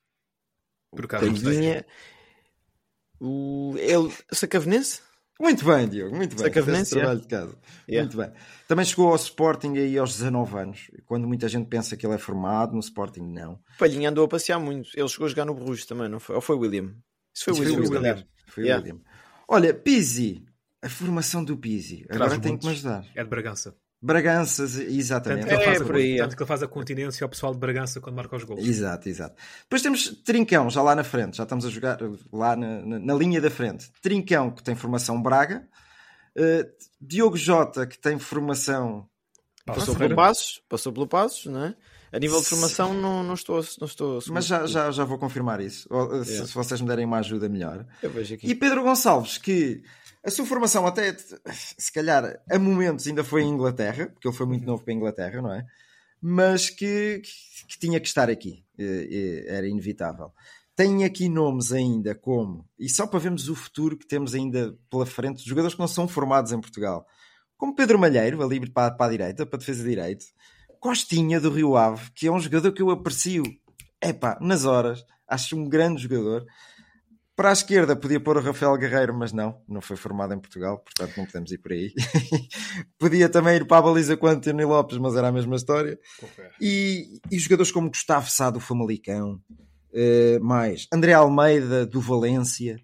Por 0.91 1.05
acaso 1.05 1.25
Palhinha. 1.25 1.85
O. 3.19 3.73
Ele. 3.77 4.13
Sacavenense? 4.31 5.01
Muito 5.39 5.63
bem, 5.63 5.87
Diogo, 5.87 6.15
muito 6.15 6.35
bem. 6.35 6.45
Sacavenense, 6.45 6.91
trabalho 6.91 7.21
de 7.21 7.27
casa. 7.27 7.55
Yeah. 7.87 8.07
Muito 8.07 8.17
bem. 8.17 8.41
Também 8.67 8.85
chegou 8.85 9.09
ao 9.09 9.15
Sporting 9.15 9.77
aí 9.77 9.97
aos 9.97 10.13
19 10.17 10.57
anos, 10.57 10.91
quando 11.05 11.27
muita 11.27 11.47
gente 11.47 11.67
pensa 11.67 11.95
que 11.95 12.05
ele 12.05 12.15
é 12.15 12.17
formado, 12.17 12.73
no 12.73 12.79
Sporting 12.79 13.21
não. 13.21 13.59
Palhinha 13.77 14.09
andou 14.09 14.25
a 14.25 14.27
passear 14.27 14.59
muito. 14.59 14.89
Ele 14.95 15.07
chegou 15.07 15.27
a 15.27 15.29
jogar 15.29 15.45
no 15.45 15.53
Bruges 15.53 15.85
também, 15.85 16.09
não 16.09 16.19
foi? 16.19 16.35
Ou 16.35 16.41
foi 16.41 16.55
William? 16.55 16.95
Isso 17.33 17.45
foi 17.45 17.53
Isso 17.53 17.61
William. 17.61 17.85
Foi 17.85 17.97
William. 17.97 18.27
Foi 18.47 18.63
yeah. 18.63 18.83
William. 18.83 19.01
Olha, 19.47 19.73
Pizzi, 19.73 20.43
a 20.81 20.89
formação 20.89 21.43
do 21.43 21.55
Pizzi. 21.55 22.05
Agora 22.09 22.39
tem 22.39 22.57
que 22.57 22.65
me 22.65 22.71
ajudar. 22.71 23.05
É 23.15 23.23
de 23.23 23.29
Bragança. 23.29 23.75
Bragança, 23.99 24.63
exatamente. 24.63 25.47
Tanto 25.47 25.59
que, 25.59 25.69
ele 25.69 25.85
faz, 25.85 26.05
é, 26.05 26.13
a, 26.13 26.23
tanto 26.23 26.35
que 26.35 26.43
ele 26.43 26.47
faz 26.47 26.63
a 26.63 26.67
continência 26.67 27.25
ao 27.25 27.29
pessoal 27.29 27.51
de 27.51 27.59
Bragança 27.59 27.99
quando 27.99 28.15
marca 28.15 28.35
os 28.35 28.43
gols. 28.43 28.65
Exato, 28.65 29.09
exato. 29.09 29.35
Depois 29.63 29.81
temos 29.81 30.09
Trincão, 30.23 30.69
já 30.69 30.81
lá 30.83 30.95
na 30.95 31.03
frente, 31.03 31.37
já 31.37 31.43
estamos 31.43 31.65
a 31.65 31.69
jogar 31.69 31.97
lá 32.31 32.55
na, 32.55 32.81
na, 32.85 32.99
na 32.99 33.13
linha 33.15 33.41
da 33.41 33.49
frente. 33.49 33.91
Trincão, 34.01 34.51
que 34.51 34.61
tem 34.61 34.75
formação 34.75 35.19
Braga. 35.21 35.67
Uh, 36.37 36.69
Diogo 37.01 37.37
Jota, 37.37 37.87
que 37.87 37.97
tem 37.97 38.19
formação. 38.19 39.09
Passou 39.65 39.95
pelo 39.95 40.15
Passos, 40.15 40.61
passou 40.69 40.93
pelo 40.93 41.07
Passos, 41.07 41.45
não 41.47 41.65
é? 41.65 41.75
A 42.11 42.19
nível 42.19 42.39
de 42.39 42.45
formação 42.45 42.93
não, 42.93 43.21
não 43.21 43.33
estou, 43.33 43.61
não 43.79 43.87
estou 43.87 44.19
Mas 44.29 44.45
já, 44.45 44.65
já, 44.65 44.91
já 44.91 45.03
vou 45.03 45.17
confirmar 45.17 45.59
isso. 45.59 45.89
Se, 46.23 46.31
yeah. 46.31 46.47
se 46.47 46.53
vocês 46.53 46.79
me 46.79 46.87
derem 46.87 47.05
uma 47.05 47.17
ajuda 47.17 47.49
melhor. 47.49 47.85
Eu 48.01 48.09
vejo 48.09 48.35
aqui. 48.35 48.47
E 48.47 48.55
Pedro 48.55 48.83
Gonçalves, 48.83 49.37
que 49.37 49.83
a 50.27 50.31
sua 50.31 50.45
formação 50.45 50.85
até, 50.85 51.15
se 51.77 51.91
calhar, 51.91 52.37
a 52.51 52.59
momentos 52.59 53.07
ainda 53.07 53.23
foi 53.23 53.43
em 53.43 53.49
Inglaterra, 53.49 54.07
porque 54.07 54.27
ele 54.27 54.35
foi 54.35 54.45
muito 54.45 54.65
novo 54.65 54.83
para 54.83 54.91
a 54.91 54.95
Inglaterra, 54.95 55.41
não 55.41 55.53
é? 55.53 55.65
Mas 56.21 56.69
que, 56.69 57.21
que, 57.23 57.67
que 57.67 57.79
tinha 57.79 57.97
que 57.97 58.07
estar 58.07 58.29
aqui. 58.29 58.65
Era 59.47 59.65
inevitável. 59.65 60.33
Tem 60.75 61.05
aqui 61.05 61.29
nomes 61.29 61.71
ainda 61.71 62.13
como, 62.13 62.67
e 62.77 62.89
só 62.89 63.07
para 63.07 63.19
vermos 63.19 63.47
o 63.47 63.55
futuro 63.55 63.97
que 63.97 64.05
temos 64.05 64.35
ainda 64.35 64.77
pela 64.91 65.05
frente, 65.05 65.47
jogadores 65.47 65.73
que 65.73 65.79
não 65.79 65.87
são 65.87 66.07
formados 66.07 66.51
em 66.51 66.59
Portugal, 66.59 67.07
como 67.57 67.73
Pedro 67.73 67.97
Malheiro, 67.97 68.43
ali 68.43 68.59
para, 68.69 68.91
para 68.91 69.05
a 69.05 69.09
direita, 69.09 69.45
para 69.45 69.55
a 69.55 69.59
defesa 69.59 69.81
de 69.81 69.89
direito, 69.89 70.25
Costinha 70.79 71.39
do 71.39 71.49
Rio 71.49 71.77
Ave, 71.77 72.11
que 72.13 72.27
é 72.27 72.31
um 72.31 72.39
jogador 72.39 72.71
que 72.73 72.81
eu 72.81 72.91
aprecio, 72.91 73.43
epá, 74.01 74.37
nas 74.41 74.65
horas, 74.65 75.03
acho 75.27 75.55
um 75.55 75.67
grande 75.67 76.03
jogador. 76.03 76.45
Para 77.37 77.51
a 77.51 77.53
esquerda 77.53 77.95
podia 77.95 78.19
pôr 78.19 78.35
o 78.37 78.41
Rafael 78.41 78.75
Guerreiro, 78.77 79.13
mas 79.13 79.31
não, 79.31 79.61
não 79.69 79.79
foi 79.79 79.95
formado 79.95 80.33
em 80.33 80.39
Portugal, 80.39 80.79
portanto 80.79 81.15
não 81.17 81.25
podemos 81.27 81.51
ir 81.51 81.59
por 81.59 81.71
aí. 81.71 81.93
podia 82.97 83.29
também 83.29 83.57
ir 83.57 83.67
para 83.67 83.77
a 83.77 83.81
baliza 83.83 84.17
com 84.17 84.25
António 84.25 84.67
Lopes, 84.67 84.97
mas 84.97 85.15
era 85.15 85.27
a 85.27 85.31
mesma 85.31 85.55
história. 85.55 85.99
E, 86.59 87.21
e 87.29 87.37
jogadores 87.37 87.71
como 87.71 87.89
Gustavo 87.89 88.27
Sá 88.27 88.49
do 88.49 88.59
Famalicão, 88.59 89.39
uh, 89.93 90.43
mais 90.43 90.87
André 90.91 91.13
Almeida 91.13 91.85
do 91.85 92.01
Valência, 92.01 92.81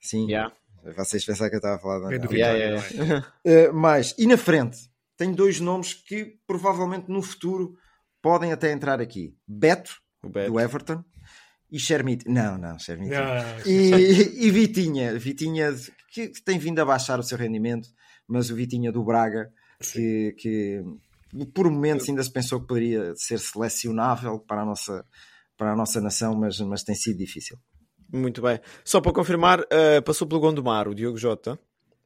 sim. 0.00 0.30
Yeah. 0.30 0.50
Vocês 0.96 1.22
pensaram 1.22 1.50
que 1.50 1.56
eu 1.56 1.58
estava 1.58 1.76
a 1.76 1.78
falar 1.78 2.08
de 2.08 2.14
André 2.14 2.38
yeah, 2.38 2.58
yeah, 2.58 2.88
yeah. 2.94 3.68
uh, 3.70 3.74
mais, 3.74 4.14
e 4.16 4.26
na 4.26 4.38
frente, 4.38 4.78
tem 5.14 5.30
dois 5.30 5.60
nomes 5.60 5.92
que 5.92 6.38
provavelmente 6.46 7.10
no 7.10 7.20
futuro 7.20 7.76
podem 8.22 8.50
até 8.50 8.72
entrar 8.72 8.98
aqui: 8.98 9.36
Beto, 9.46 9.92
Beto. 10.24 10.50
do 10.50 10.58
Everton 10.58 11.04
e 11.70 11.78
Shermit. 11.78 12.28
Não, 12.28 12.58
não, 12.58 12.78
Shermit. 12.78 13.12
E, 13.66 14.46
e 14.46 14.50
Vitinha, 14.50 15.18
Vitinha 15.18 15.74
que 16.10 16.32
tem 16.44 16.58
vindo 16.58 16.80
a 16.80 16.84
baixar 16.84 17.18
o 17.20 17.22
seu 17.22 17.38
rendimento, 17.38 17.88
mas 18.26 18.50
o 18.50 18.56
Vitinha 18.56 18.90
do 18.90 19.04
Braga, 19.04 19.50
que, 19.80 20.34
que 20.38 20.82
por 21.54 21.70
momentos 21.70 22.08
ainda 22.08 22.22
se 22.22 22.32
pensou 22.32 22.60
que 22.60 22.66
poderia 22.66 23.14
ser 23.16 23.38
selecionável 23.38 24.40
para 24.40 24.62
a 24.62 24.64
nossa, 24.64 25.04
para 25.56 25.72
a 25.72 25.76
nossa 25.76 26.00
nação, 26.00 26.34
mas, 26.34 26.58
mas 26.60 26.82
tem 26.82 26.94
sido 26.94 27.18
difícil. 27.18 27.56
Muito 28.12 28.42
bem. 28.42 28.58
Só 28.84 29.00
para 29.00 29.12
confirmar, 29.12 29.60
uh, 29.60 30.02
passou 30.04 30.26
pelo 30.26 30.40
Gondomar, 30.40 30.88
o 30.88 30.94
Diogo 30.94 31.16
Jota. 31.16 31.58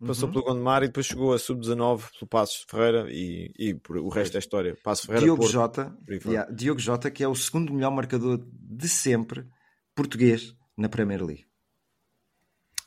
Passou 0.05 0.27
uhum. 0.27 0.35
pelo 0.35 0.45
Gondomar 0.45 0.83
e 0.83 0.89
depois 0.89 1.07
chegou 1.07 1.33
a 1.33 1.39
sub-19 1.39 2.11
pelo 2.19 2.29
Passos 2.29 2.67
Ferreira 2.69 3.07
e, 3.09 3.51
e 3.59 3.81
o 3.89 4.09
resto 4.11 4.37
é 4.37 4.39
história. 4.39 4.77
Passo 4.85 5.07
Ferreira, 5.07 5.25
Diogo 5.25 5.41
Porto, 5.41 5.53
Jota, 5.53 5.97
yeah, 6.27 6.51
Diogo 6.53 6.81
Jota, 6.81 7.11
que 7.11 7.23
é 7.23 7.29
o 7.29 7.35
segundo 7.35 7.73
melhor 7.73 7.91
marcador 7.91 8.45
de 8.53 8.89
sempre 8.89 9.47
português 9.95 10.55
na 10.77 10.89
Premier 10.89 11.23
League. 11.25 11.47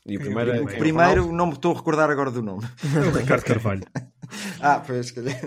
E 0.08 0.16
o 0.16 0.20
primeiro, 0.20 0.50
é, 0.50 0.60
o 0.62 0.66
primeiro 0.66 1.32
não 1.32 1.48
me 1.48 1.52
estou 1.52 1.72
a 1.72 1.76
recordar 1.76 2.08
agora 2.08 2.30
do 2.30 2.40
nome. 2.40 2.66
É 2.96 3.08
o 3.08 3.10
Ricardo 3.10 3.44
Carvalho. 3.44 3.82
ah, 4.58 4.80
pois, 4.80 5.10
calhar. 5.10 5.38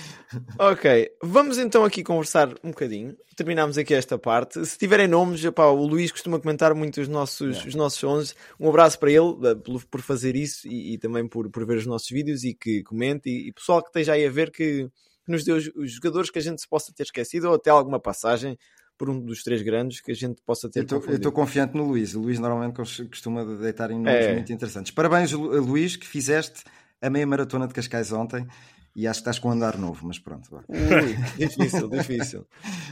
ok, 0.58 1.10
vamos 1.22 1.58
então 1.58 1.84
aqui 1.84 2.02
conversar 2.02 2.48
um 2.64 2.70
bocadinho. 2.70 3.14
Terminamos 3.36 3.76
aqui 3.76 3.92
esta 3.92 4.18
parte. 4.18 4.64
Se 4.64 4.78
tiverem 4.78 5.06
nomes, 5.06 5.44
epá, 5.44 5.66
o 5.66 5.86
Luís 5.86 6.10
costuma 6.10 6.40
comentar 6.40 6.74
muito 6.74 6.98
os 6.98 7.08
nossos, 7.08 7.62
os 7.66 7.74
nossos 7.74 7.98
sons. 7.98 8.34
Um 8.58 8.70
abraço 8.70 8.98
para 8.98 9.10
ele 9.10 9.36
eh, 9.44 9.54
por, 9.54 9.84
por 9.84 10.00
fazer 10.00 10.34
isso 10.34 10.66
e, 10.66 10.94
e, 10.94 10.98
também 10.98 11.28
por, 11.28 11.50
por 11.50 11.66
ver 11.66 11.76
os 11.76 11.86
nossos 11.86 12.08
vídeos 12.08 12.42
e 12.42 12.54
que 12.54 12.82
comente. 12.84 13.28
E, 13.28 13.48
e 13.48 13.52
pessoal 13.52 13.82
que 13.82 13.88
esteja 13.88 14.14
aí 14.14 14.24
a 14.24 14.30
ver 14.30 14.50
que, 14.50 14.88
que 15.26 15.30
nos 15.30 15.44
dê 15.44 15.52
os, 15.52 15.70
os 15.76 15.92
jogadores 15.92 16.30
que 16.30 16.38
a 16.38 16.42
gente 16.42 16.62
se 16.62 16.68
possa 16.68 16.90
ter 16.90 17.02
esquecido 17.02 17.48
ou 17.48 17.54
até 17.54 17.68
alguma 17.68 18.00
passagem 18.00 18.56
por 18.96 19.10
um 19.10 19.20
dos 19.20 19.42
três 19.42 19.62
grandes 19.62 20.00
que 20.00 20.10
a 20.10 20.14
gente 20.14 20.40
possa 20.42 20.68
ter. 20.70 20.86
Eu 20.90 21.16
estou 21.16 21.32
confiante 21.32 21.76
no 21.76 21.84
Luís. 21.84 22.14
O 22.14 22.20
Luís 22.20 22.38
normalmente 22.38 22.74
costuma 23.08 23.44
deitar 23.44 23.90
em 23.90 23.98
nomes 23.98 24.24
é. 24.24 24.32
muito 24.34 24.52
interessantes. 24.52 24.92
Parabéns, 24.92 25.32
Luís, 25.32 25.96
que 25.96 26.06
fizeste 26.06 26.64
a 27.00 27.10
meia 27.10 27.26
maratona 27.26 27.66
de 27.66 27.74
Cascais 27.74 28.12
ontem 28.12 28.46
e 28.96 29.06
acho 29.06 29.18
que 29.18 29.22
estás 29.22 29.38
com 29.38 29.50
um 29.50 29.52
andar 29.52 29.76
novo, 29.76 30.06
mas 30.06 30.18
pronto. 30.18 30.48
Ui, 30.68 31.14
difícil, 31.36 31.86
difícil. 31.90 32.46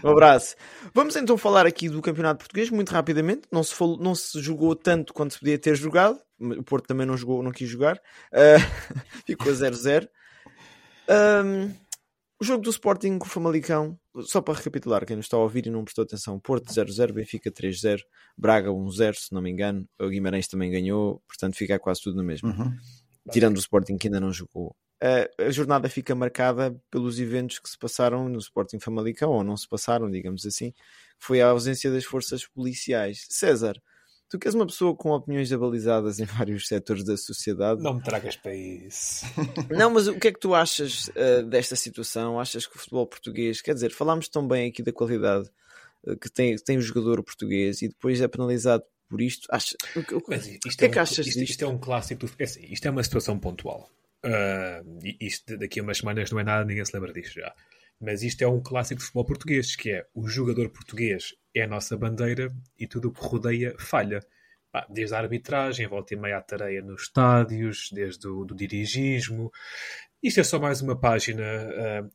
Um 0.05 0.11
abraço. 0.11 0.55
Vamos 0.93 1.17
então 1.17 1.39
falar 1.39 1.65
aqui 1.65 1.89
do 1.89 2.03
Campeonato 2.03 2.41
Português, 2.41 2.69
muito 2.69 2.91
rapidamente. 2.91 3.49
Não 3.51 3.65
se, 3.65 3.75
falou, 3.75 3.97
não 3.99 4.15
se 4.15 4.39
jogou 4.43 4.77
tanto 4.77 5.15
quanto 5.15 5.33
se 5.33 5.41
podia 5.41 5.59
ter 5.59 5.75
jogado. 5.75 6.21
O 6.39 6.63
Porto 6.63 6.87
também 6.87 7.07
não 7.07 7.17
jogou, 7.17 7.43
não 7.43 7.51
quis 7.51 7.71
jogar. 7.71 7.97
Uh, 8.31 8.61
ficou 9.27 9.51
a 9.51 9.55
0-0. 9.55 10.07
Um, 11.09 11.73
o 12.39 12.45
jogo 12.45 12.63
do 12.63 12.71
Sporting 12.71 13.19
com 13.19 13.27
o 13.27 13.31
Famalicão, 13.31 13.99
só 14.23 14.41
para 14.41 14.55
recapitular, 14.55 15.05
quem 15.05 15.17
não 15.17 15.21
está 15.21 15.37
a 15.37 15.41
ouvir 15.41 15.67
e 15.67 15.71
não 15.71 15.85
prestou 15.85 16.05
atenção: 16.05 16.39
Porto 16.39 16.73
0-0, 16.73 17.13
Benfica 17.13 17.51
3-0, 17.51 18.01
Braga 18.37 18.71
1-0, 18.71 19.15
se 19.15 19.33
não 19.33 19.43
me 19.43 19.51
engano. 19.51 19.89
O 19.99 20.09
Guimarães 20.09 20.47
também 20.47 20.71
ganhou, 20.71 21.23
portanto 21.27 21.57
fica 21.57 21.79
quase 21.79 22.03
tudo 22.03 22.17
no 22.17 22.25
mesmo. 22.25 22.49
Uhum. 22.49 22.77
Tirando 23.31 23.57
o 23.57 23.61
Sporting 23.61 23.97
que 23.97 24.09
ainda 24.09 24.21
não 24.21 24.33
jogou. 24.33 24.77
A 25.39 25.51
jornada 25.51 25.89
fica 25.89 26.15
marcada 26.15 26.75
pelos 26.91 27.21
eventos 27.21 27.59
que 27.59 27.69
se 27.69 27.77
passaram 27.77 28.29
no 28.29 28.39
Sporting 28.39 28.79
Famalicão, 28.79 29.31
ou 29.33 29.45
não 29.45 29.57
se 29.57 29.69
passaram, 29.69 30.11
digamos 30.11 30.47
assim. 30.47 30.73
Foi 31.19 31.43
a 31.43 31.49
ausência 31.49 31.91
das 31.91 32.05
forças 32.05 32.47
policiais. 32.47 33.27
César, 33.29 33.81
Tu 34.35 34.39
que 34.41 34.49
és 34.49 34.55
uma 34.57 34.67
pessoa 34.67 34.97
com 34.97 35.11
opiniões 35.11 35.53
abalizadas 35.53 36.19
em 36.19 36.25
vários 36.25 36.67
setores 36.67 37.05
da 37.05 37.17
sociedade. 37.17 37.81
Não 37.81 37.95
me 37.95 38.03
tragas 38.03 38.35
para 38.35 38.53
isso. 38.53 39.25
Não, 39.71 39.91
mas 39.91 40.09
o 40.09 40.19
que 40.19 40.27
é 40.27 40.33
que 40.33 40.41
tu 40.41 40.57
achas 40.57 41.07
uh, 41.11 41.45
desta 41.49 41.77
situação? 41.77 42.41
Achas 42.41 42.67
que 42.67 42.75
o 42.75 42.79
futebol 42.81 43.07
português, 43.07 43.63
quer 43.63 43.75
dizer, 43.75 43.93
falámos 43.93 44.29
tão 44.29 44.45
bem 44.45 44.71
aqui 44.71 44.83
da 44.83 44.93
qualidade 44.93 45.49
uh, 46.05 46.17
que 46.17 46.29
tem, 46.29 46.57
tem 46.57 46.77
o 46.77 46.81
jogador 46.81 47.23
português 47.23 47.81
e 47.81 47.87
depois 47.87 48.21
é 48.21 48.27
penalizado 48.27 48.83
por 49.09 49.21
isto. 49.21 49.47
Acha, 49.53 49.77
o, 49.95 50.01
o, 50.01 50.23
mas 50.27 50.49
isto 50.49 50.67
o 50.67 50.77
que 50.79 50.85
é, 50.85 50.89
um, 50.89 50.91
que 50.91 50.99
achas 50.99 51.27
isto, 51.29 51.39
disto? 51.39 51.51
Isto 51.53 51.65
é 51.65 51.69
um 51.69 51.79
clássico. 51.79 52.27
É 52.37 52.43
assim, 52.43 52.67
isto 52.69 52.89
é 52.89 52.91
uma 52.91 53.05
situação 53.05 53.39
pontual. 53.39 53.89
Uh, 54.25 54.99
isto 55.21 55.57
daqui 55.57 55.79
a 55.79 55.85
umas 55.85 55.99
semanas 55.99 56.29
não 56.33 56.41
é 56.41 56.43
nada, 56.43 56.65
ninguém 56.65 56.85
se 56.85 56.93
lembra 56.93 57.13
disto 57.13 57.35
já. 57.35 57.55
Mas 58.01 58.25
isto 58.25 58.43
é 58.43 58.49
um 58.49 58.61
clássico 58.61 58.99
de 58.99 59.05
futebol 59.05 59.27
português, 59.27 59.77
que 59.77 59.93
é 59.93 60.05
o 60.13 60.27
jogador 60.27 60.71
português 60.71 61.35
é 61.55 61.63
a 61.63 61.67
nossa 61.67 61.97
bandeira 61.97 62.55
e 62.79 62.87
tudo 62.87 63.09
o 63.09 63.13
que 63.13 63.25
rodeia 63.25 63.75
falha. 63.79 64.21
Desde 64.91 65.15
a 65.15 65.19
arbitragem, 65.19 65.87
volta 65.87 66.15
e 66.15 66.17
meia 66.17 66.39
à 66.39 66.41
tareia 66.41 66.83
nos 66.83 67.03
estádios, 67.03 67.91
desde 67.93 68.27
o 68.27 68.45
do 68.45 68.57
dirigismo. 68.57 69.53
Isto 70.21 70.41
é 70.41 70.43
só 70.43 70.59
mais 70.59 70.81
uma 70.81 70.99
página. 70.99 71.45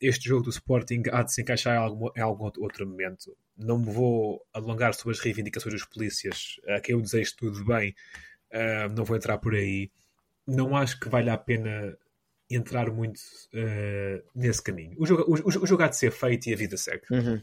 Este 0.02 0.28
jogo 0.28 0.44
do 0.44 0.50
Sporting 0.50 1.04
há 1.10 1.24
de 1.24 1.34
se 1.34 1.42
encaixar 1.42 1.76
em 1.76 1.78
algum, 1.78 2.10
em 2.18 2.22
algum 2.22 2.52
outro 2.58 2.86
momento. 2.86 3.34
Não 3.56 3.78
me 3.78 3.86
vou 3.86 4.46
alongar 4.52 4.94
sobre 4.94 5.16
as 5.16 5.22
reivindicações 5.22 5.74
dos 5.74 5.86
polícias, 5.86 6.60
a 6.68 6.82
quem 6.82 6.96
eu 6.96 7.02
desejo 7.02 7.34
tudo 7.38 7.64
bem. 7.64 7.96
Não 8.94 9.06
vou 9.06 9.16
entrar 9.16 9.38
por 9.38 9.56
aí. 9.56 9.90
Não 10.46 10.76
acho 10.76 11.00
que 11.00 11.08
valha 11.08 11.34
a 11.34 11.38
pena 11.38 11.98
entrar 12.50 12.92
muito 12.92 13.20
uh, 13.54 14.24
nesse 14.36 14.62
caminho. 14.64 14.96
O 14.98 15.06
jogo, 15.06 15.24
o, 15.28 15.64
o 15.64 15.68
jogo 15.68 15.84
há 15.84 15.88
de 15.88 15.96
ser 15.96 16.12
feito 16.12 16.50
e 16.50 16.54
a 16.54 16.58
vida 16.58 16.76
segue. 16.76 17.04
Uhum. 17.12 17.42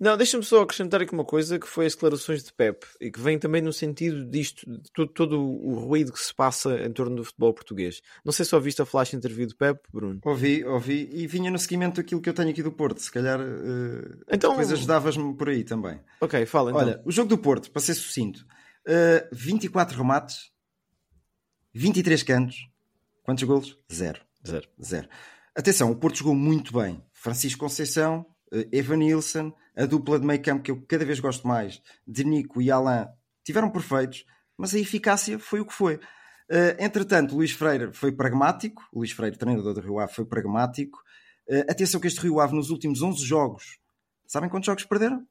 Não, 0.00 0.16
deixa-me 0.16 0.44
só 0.44 0.62
acrescentar 0.62 1.02
aqui 1.02 1.12
uma 1.12 1.24
coisa 1.24 1.58
que 1.58 1.66
foi 1.66 1.86
as 1.86 1.94
declarações 1.94 2.44
de 2.44 2.52
Pep 2.52 2.86
e 3.00 3.10
que 3.10 3.18
vem 3.18 3.36
também 3.36 3.60
no 3.60 3.72
sentido 3.72 4.24
disto, 4.24 4.64
de 4.64 4.92
todo, 4.92 5.12
todo, 5.12 5.40
o 5.40 5.74
ruído 5.74 6.12
que 6.12 6.20
se 6.20 6.32
passa 6.32 6.78
em 6.86 6.92
torno 6.92 7.16
do 7.16 7.24
futebol 7.24 7.52
português. 7.52 8.00
Não 8.24 8.32
sei 8.32 8.44
se 8.44 8.54
ouviste 8.54 8.80
a 8.80 8.86
flash 8.86 9.14
interview 9.14 9.46
de 9.46 9.56
Pep, 9.56 9.80
Bruno. 9.92 10.20
Ouvi, 10.24 10.64
ouvi 10.64 11.08
e 11.12 11.26
vinha 11.26 11.50
no 11.50 11.58
seguimento 11.58 11.96
daquilo 11.96 12.20
que 12.20 12.28
eu 12.28 12.34
tenho 12.34 12.50
aqui 12.50 12.62
do 12.62 12.70
Porto. 12.70 13.00
Se 13.00 13.10
calhar 13.10 13.40
uh, 13.40 14.24
então, 14.30 14.50
depois 14.50 14.72
ajudavas-me 14.72 15.34
por 15.34 15.48
aí 15.48 15.64
também. 15.64 16.00
Ok, 16.20 16.46
fala 16.46 16.70
então. 16.70 16.82
Olha, 16.82 17.02
o 17.04 17.10
jogo 17.10 17.28
do 17.28 17.38
Porto, 17.38 17.68
para 17.70 17.82
ser 17.82 17.94
sucinto, 17.94 18.46
uh, 18.86 19.28
24 19.32 19.98
remates, 19.98 20.52
23 21.74 22.22
cantos, 22.22 22.68
quantos 23.24 23.42
golos? 23.42 23.76
Zero. 23.92 24.20
Zero. 24.46 24.68
Zero. 24.80 25.08
Atenção, 25.56 25.90
o 25.90 25.96
Porto 25.96 26.18
jogou 26.18 26.36
muito 26.36 26.72
bem. 26.72 27.02
Francisco 27.12 27.58
Conceição, 27.58 28.24
Evan 28.72 28.96
Nilsson, 28.96 29.52
a 29.76 29.86
dupla 29.86 30.18
de 30.18 30.26
meio 30.26 30.42
campo 30.42 30.62
que 30.62 30.70
eu 30.70 30.82
cada 30.82 31.04
vez 31.04 31.20
gosto 31.20 31.46
mais, 31.46 31.80
de 32.06 32.24
Nico 32.24 32.60
e 32.60 32.70
Alain, 32.70 33.06
tiveram 33.44 33.70
perfeitos, 33.70 34.24
mas 34.56 34.74
a 34.74 34.78
eficácia 34.78 35.38
foi 35.38 35.60
o 35.60 35.66
que 35.66 35.72
foi. 35.72 35.96
Uh, 35.96 36.72
entretanto, 36.78 37.36
Luís 37.36 37.52
Freire 37.52 37.92
foi 37.92 38.10
pragmático, 38.10 38.82
Luís 38.92 39.12
Freire, 39.12 39.36
treinador 39.36 39.74
do 39.74 39.80
Rio 39.80 39.98
Ave, 39.98 40.14
foi 40.14 40.24
pragmático. 40.24 40.98
Uh, 41.48 41.70
atenção 41.70 42.00
que 42.00 42.06
este 42.06 42.20
Rio 42.20 42.40
Ave, 42.40 42.54
nos 42.54 42.70
últimos 42.70 43.02
11 43.02 43.24
jogos, 43.24 43.78
sabem 44.26 44.48
quantos 44.48 44.66
jogos 44.66 44.84
perderam? 44.84 45.26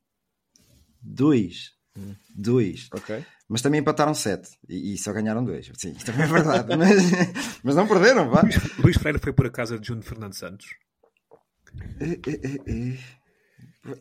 Dois. 1.01 1.73
Hum. 1.97 2.15
Dois. 2.35 2.87
Ok. 2.93 3.25
Mas 3.49 3.61
também 3.61 3.79
empataram 3.79 4.13
sete 4.13 4.51
e, 4.67 4.93
e 4.93 4.97
só 4.97 5.11
ganharam 5.13 5.43
dois. 5.43 5.71
Sim, 5.75 5.91
isto 5.91 6.05
também 6.05 6.25
é 6.25 6.27
verdade. 6.27 6.75
mas, 6.77 7.03
mas 7.63 7.75
não 7.75 7.87
perderam, 7.87 8.29
vá. 8.29 8.41
Luís, 8.41 8.77
Luís 8.77 8.97
Freire 8.97 9.19
foi 9.19 9.33
por 9.33 9.47
a 9.47 9.49
casa 9.49 9.79
de 9.79 9.87
Juno 9.87 10.03
Fernando 10.03 10.33
Santos. 10.33 10.67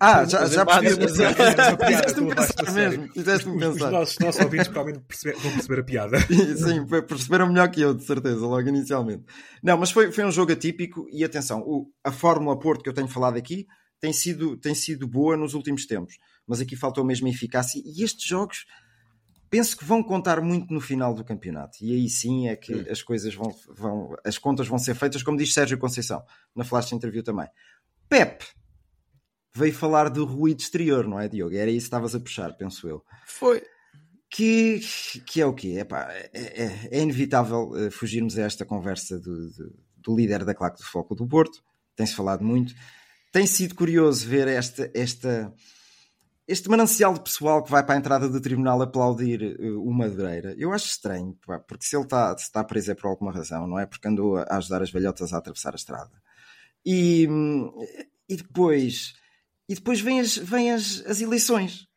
Ah, 0.00 0.24
já, 0.24 0.46
já 0.46 0.66
percebi. 0.66 1.06
Fizeste-me 1.06 2.34
pensar 2.34 2.72
mesmo. 2.72 3.08
Fizeste-me 3.12 3.58
pensar. 3.58 3.86
Os 3.86 3.92
nossos, 3.92 4.18
nossos 4.18 4.40
ouvintes 4.40 4.68
provavelmente 4.68 5.04
perceber, 5.06 5.36
vão 5.38 5.52
perceber 5.52 5.80
a 5.80 5.84
piada. 5.84 6.18
Sim, 6.56 6.86
perceberam 7.06 7.48
melhor 7.48 7.70
que 7.70 7.80
eu, 7.80 7.94
de 7.94 8.04
certeza, 8.04 8.40
logo 8.40 8.68
inicialmente. 8.68 9.24
Não, 9.62 9.78
mas 9.78 9.90
foi, 9.90 10.10
foi 10.10 10.24
um 10.24 10.30
jogo 10.30 10.52
atípico 10.52 11.06
e 11.12 11.24
atenção, 11.24 11.60
o, 11.60 11.88
a 12.02 12.10
Fórmula 12.10 12.58
Porto 12.58 12.82
que 12.82 12.88
eu 12.88 12.94
tenho 12.94 13.08
falado 13.08 13.36
aqui 13.36 13.66
tem 14.00 14.12
sido, 14.12 14.56
tem 14.56 14.74
sido 14.74 15.06
boa 15.06 15.36
nos 15.36 15.54
últimos 15.54 15.86
tempos, 15.86 16.14
mas 16.46 16.60
aqui 16.60 16.76
faltou 16.76 17.04
mesmo 17.04 17.26
a 17.28 17.30
eficácia 17.30 17.80
e 17.84 18.02
estes 18.02 18.26
jogos 18.26 18.66
penso 19.48 19.76
que 19.76 19.84
vão 19.84 20.02
contar 20.02 20.40
muito 20.40 20.72
no 20.72 20.80
final 20.80 21.14
do 21.14 21.24
campeonato 21.24 21.78
e 21.80 21.92
aí 21.92 22.08
sim 22.08 22.48
é 22.48 22.56
que 22.56 22.74
hum. 22.74 22.84
as 22.90 23.02
coisas 23.02 23.34
vão, 23.34 23.54
vão, 23.68 24.16
as 24.24 24.38
contas 24.38 24.66
vão 24.68 24.78
ser 24.78 24.94
feitas, 24.94 25.22
como 25.22 25.38
diz 25.38 25.52
Sérgio 25.52 25.78
Conceição 25.78 26.24
na 26.54 26.64
flash 26.64 26.92
interview 26.92 27.22
também. 27.22 27.48
Pep 28.08 28.44
veio 29.56 29.72
falar 29.72 30.10
do 30.10 30.24
ruído 30.24 30.60
exterior, 30.60 31.08
não 31.08 31.18
é, 31.18 31.28
Diogo? 31.28 31.54
Era 31.54 31.70
isso 31.70 31.84
que 31.84 31.86
estavas 31.86 32.14
a 32.14 32.20
puxar, 32.20 32.52
penso 32.56 32.86
eu. 32.86 33.02
Foi. 33.26 33.62
Que, 34.28 34.80
que 35.24 35.40
é 35.40 35.46
o 35.46 35.54
quê? 35.54 35.78
Epá, 35.78 36.08
é, 36.12 36.30
é, 36.34 36.88
é 36.90 37.02
inevitável 37.02 37.70
uh, 37.70 37.90
fugirmos 37.90 38.36
a 38.38 38.42
esta 38.42 38.66
conversa 38.66 39.18
do, 39.18 39.50
do, 39.50 39.74
do 39.96 40.16
líder 40.16 40.44
da 40.44 40.54
claque 40.54 40.78
do 40.78 40.84
Foco 40.84 41.14
do 41.14 41.26
Porto. 41.26 41.62
Tem-se 41.94 42.14
falado 42.14 42.44
muito. 42.44 42.74
Tem 43.32 43.46
sido 43.46 43.74
curioso 43.74 44.26
ver 44.28 44.46
esta, 44.48 44.90
esta, 44.94 45.52
este 46.46 46.68
manancial 46.68 47.14
de 47.14 47.20
pessoal 47.20 47.62
que 47.62 47.70
vai 47.70 47.84
para 47.84 47.96
a 47.96 47.98
entrada 47.98 48.28
do 48.28 48.40
tribunal 48.40 48.80
aplaudir 48.80 49.56
uh, 49.58 49.82
o 49.82 49.92
Madureira. 49.92 50.54
Eu 50.56 50.72
acho 50.72 50.86
estranho, 50.86 51.36
porque 51.66 51.84
se 51.84 51.96
ele 51.96 52.04
está, 52.04 52.34
está 52.38 52.62
preso 52.62 52.92
é 52.92 52.94
por 52.94 53.08
alguma 53.08 53.32
razão, 53.32 53.66
não 53.66 53.78
é? 53.78 53.86
Porque 53.86 54.06
andou 54.06 54.36
a 54.36 54.56
ajudar 54.56 54.82
as 54.82 54.90
velhotas 54.90 55.32
a 55.32 55.38
atravessar 55.38 55.72
a 55.72 55.76
estrada. 55.76 56.22
E, 56.84 57.28
e 58.28 58.36
depois 58.36 59.14
e 59.68 59.74
depois 59.74 60.00
vêm 60.00 60.20
as, 60.20 60.36
vêm 60.36 60.72
as, 60.72 61.04
as 61.06 61.20
eleições. 61.20 61.88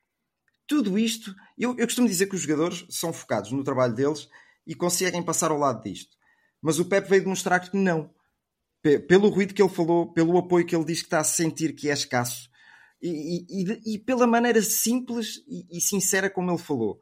Tudo 0.65 0.97
isto, 0.97 1.35
eu, 1.57 1.75
eu 1.77 1.85
costumo 1.85 2.07
dizer 2.07 2.27
que 2.27 2.35
os 2.35 2.41
jogadores 2.41 2.85
são 2.89 3.13
focados 3.13 3.51
no 3.51 3.63
trabalho 3.63 3.93
deles 3.93 4.27
e 4.65 4.75
conseguem 4.75 5.23
passar 5.23 5.51
ao 5.51 5.57
lado 5.57 5.83
disto. 5.83 6.15
Mas 6.61 6.79
o 6.79 6.85
Pep 6.85 7.07
veio 7.07 7.23
demonstrar 7.23 7.59
que 7.59 7.75
não. 7.77 8.11
Pelo 9.07 9.29
ruído 9.29 9.53
que 9.53 9.61
ele 9.61 9.69
falou, 9.69 10.11
pelo 10.13 10.37
apoio 10.37 10.65
que 10.65 10.75
ele 10.75 10.85
diz 10.85 11.01
que 11.01 11.07
está 11.07 11.19
a 11.19 11.23
sentir 11.23 11.73
que 11.73 11.89
é 11.89 11.93
escasso 11.93 12.48
e, 13.01 13.45
e, 13.49 13.95
e 13.95 13.99
pela 13.99 14.27
maneira 14.27 14.61
simples 14.61 15.43
e, 15.47 15.77
e, 15.77 15.81
sincera 15.81 16.29
como 16.29 16.51
ele 16.51 16.57
falou. 16.57 16.99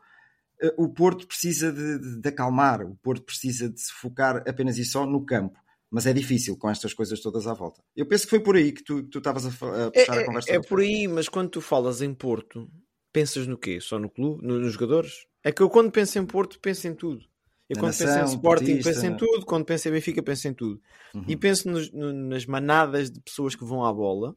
Eh, 0.62 0.73
o 0.77 0.89
Porto 0.89 1.27
precisa 1.27 1.71
de, 1.71 1.99
de, 1.99 2.21
de 2.21 2.29
acalmar, 2.29 2.81
o 2.81 2.95
Porto 2.97 3.23
precisa 3.23 3.69
de 3.69 3.79
se 3.79 3.91
focar 3.93 4.43
apenas 4.47 4.77
e 4.77 4.86
só 4.86 5.05
no 5.05 5.25
campo 5.25 5.57
mas 5.89 6.05
é 6.05 6.13
difícil 6.13 6.57
com 6.57 6.69
estas 6.69 6.93
coisas 6.93 7.19
todas 7.21 7.47
à 7.47 7.53
volta. 7.53 7.81
Eu 7.95 8.05
penso 8.05 8.25
que 8.25 8.29
foi 8.29 8.39
por 8.39 8.55
aí 8.55 8.71
que 8.71 8.83
tu 8.83 9.07
estavas 9.15 9.45
a, 9.45 9.49
a, 9.49 9.91
puxar 9.91 10.17
é, 10.17 10.21
a 10.21 10.25
conversa. 10.25 10.51
É, 10.51 10.55
é 10.55 10.62
por 10.62 10.79
aí, 10.81 11.07
mas 11.07 11.29
quando 11.29 11.49
tu 11.49 11.62
falas 11.62 12.01
em 12.01 12.13
Porto, 12.13 12.69
pensas 13.12 13.47
no 13.47 13.57
quê? 13.57 13.79
Só 13.79 13.97
no 13.97 14.10
clube? 14.10 14.45
No, 14.45 14.60
nos 14.60 14.73
jogadores? 14.73 15.25
É 15.43 15.51
que 15.51 15.62
eu 15.62 15.69
quando 15.69 15.91
penso 15.91 16.19
em 16.19 16.25
Porto, 16.25 16.60
penso 16.60 16.88
em 16.88 16.93
tudo. 16.93 17.23
Eu 17.69 17.77
quando 17.77 17.88
nação, 17.88 18.07
penso 18.07 18.19
em 18.19 18.36
Sporting, 18.36 18.81
penso 18.81 19.05
em 19.05 19.17
tudo. 19.17 19.45
Quando 19.45 19.65
penso 19.65 19.88
em 19.88 19.91
Benfica, 19.91 20.23
penso 20.23 20.47
em 20.47 20.53
tudo. 20.53 20.81
Uhum. 21.13 21.25
E 21.27 21.36
penso 21.36 21.69
nos, 21.69 21.91
no, 21.91 22.13
nas 22.13 22.45
manadas 22.45 23.12
de 23.12 23.19
pessoas 23.21 23.55
que 23.55 23.65
vão 23.65 23.83
à 23.86 23.91
bola. 23.91 24.36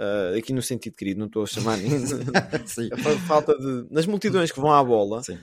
Uh, 0.00 0.38
aqui 0.38 0.54
no 0.54 0.62
sentido 0.62 0.96
querido, 0.96 1.20
não 1.20 1.26
estou 1.26 1.42
a 1.42 1.46
chamar 1.46 1.76
a 1.78 3.26
falta 3.26 3.54
de 3.58 3.86
nas 3.90 4.06
multidões 4.06 4.50
que 4.50 4.58
vão 4.58 4.72
à 4.72 4.82
bola 4.82 5.22
Sim 5.22 5.36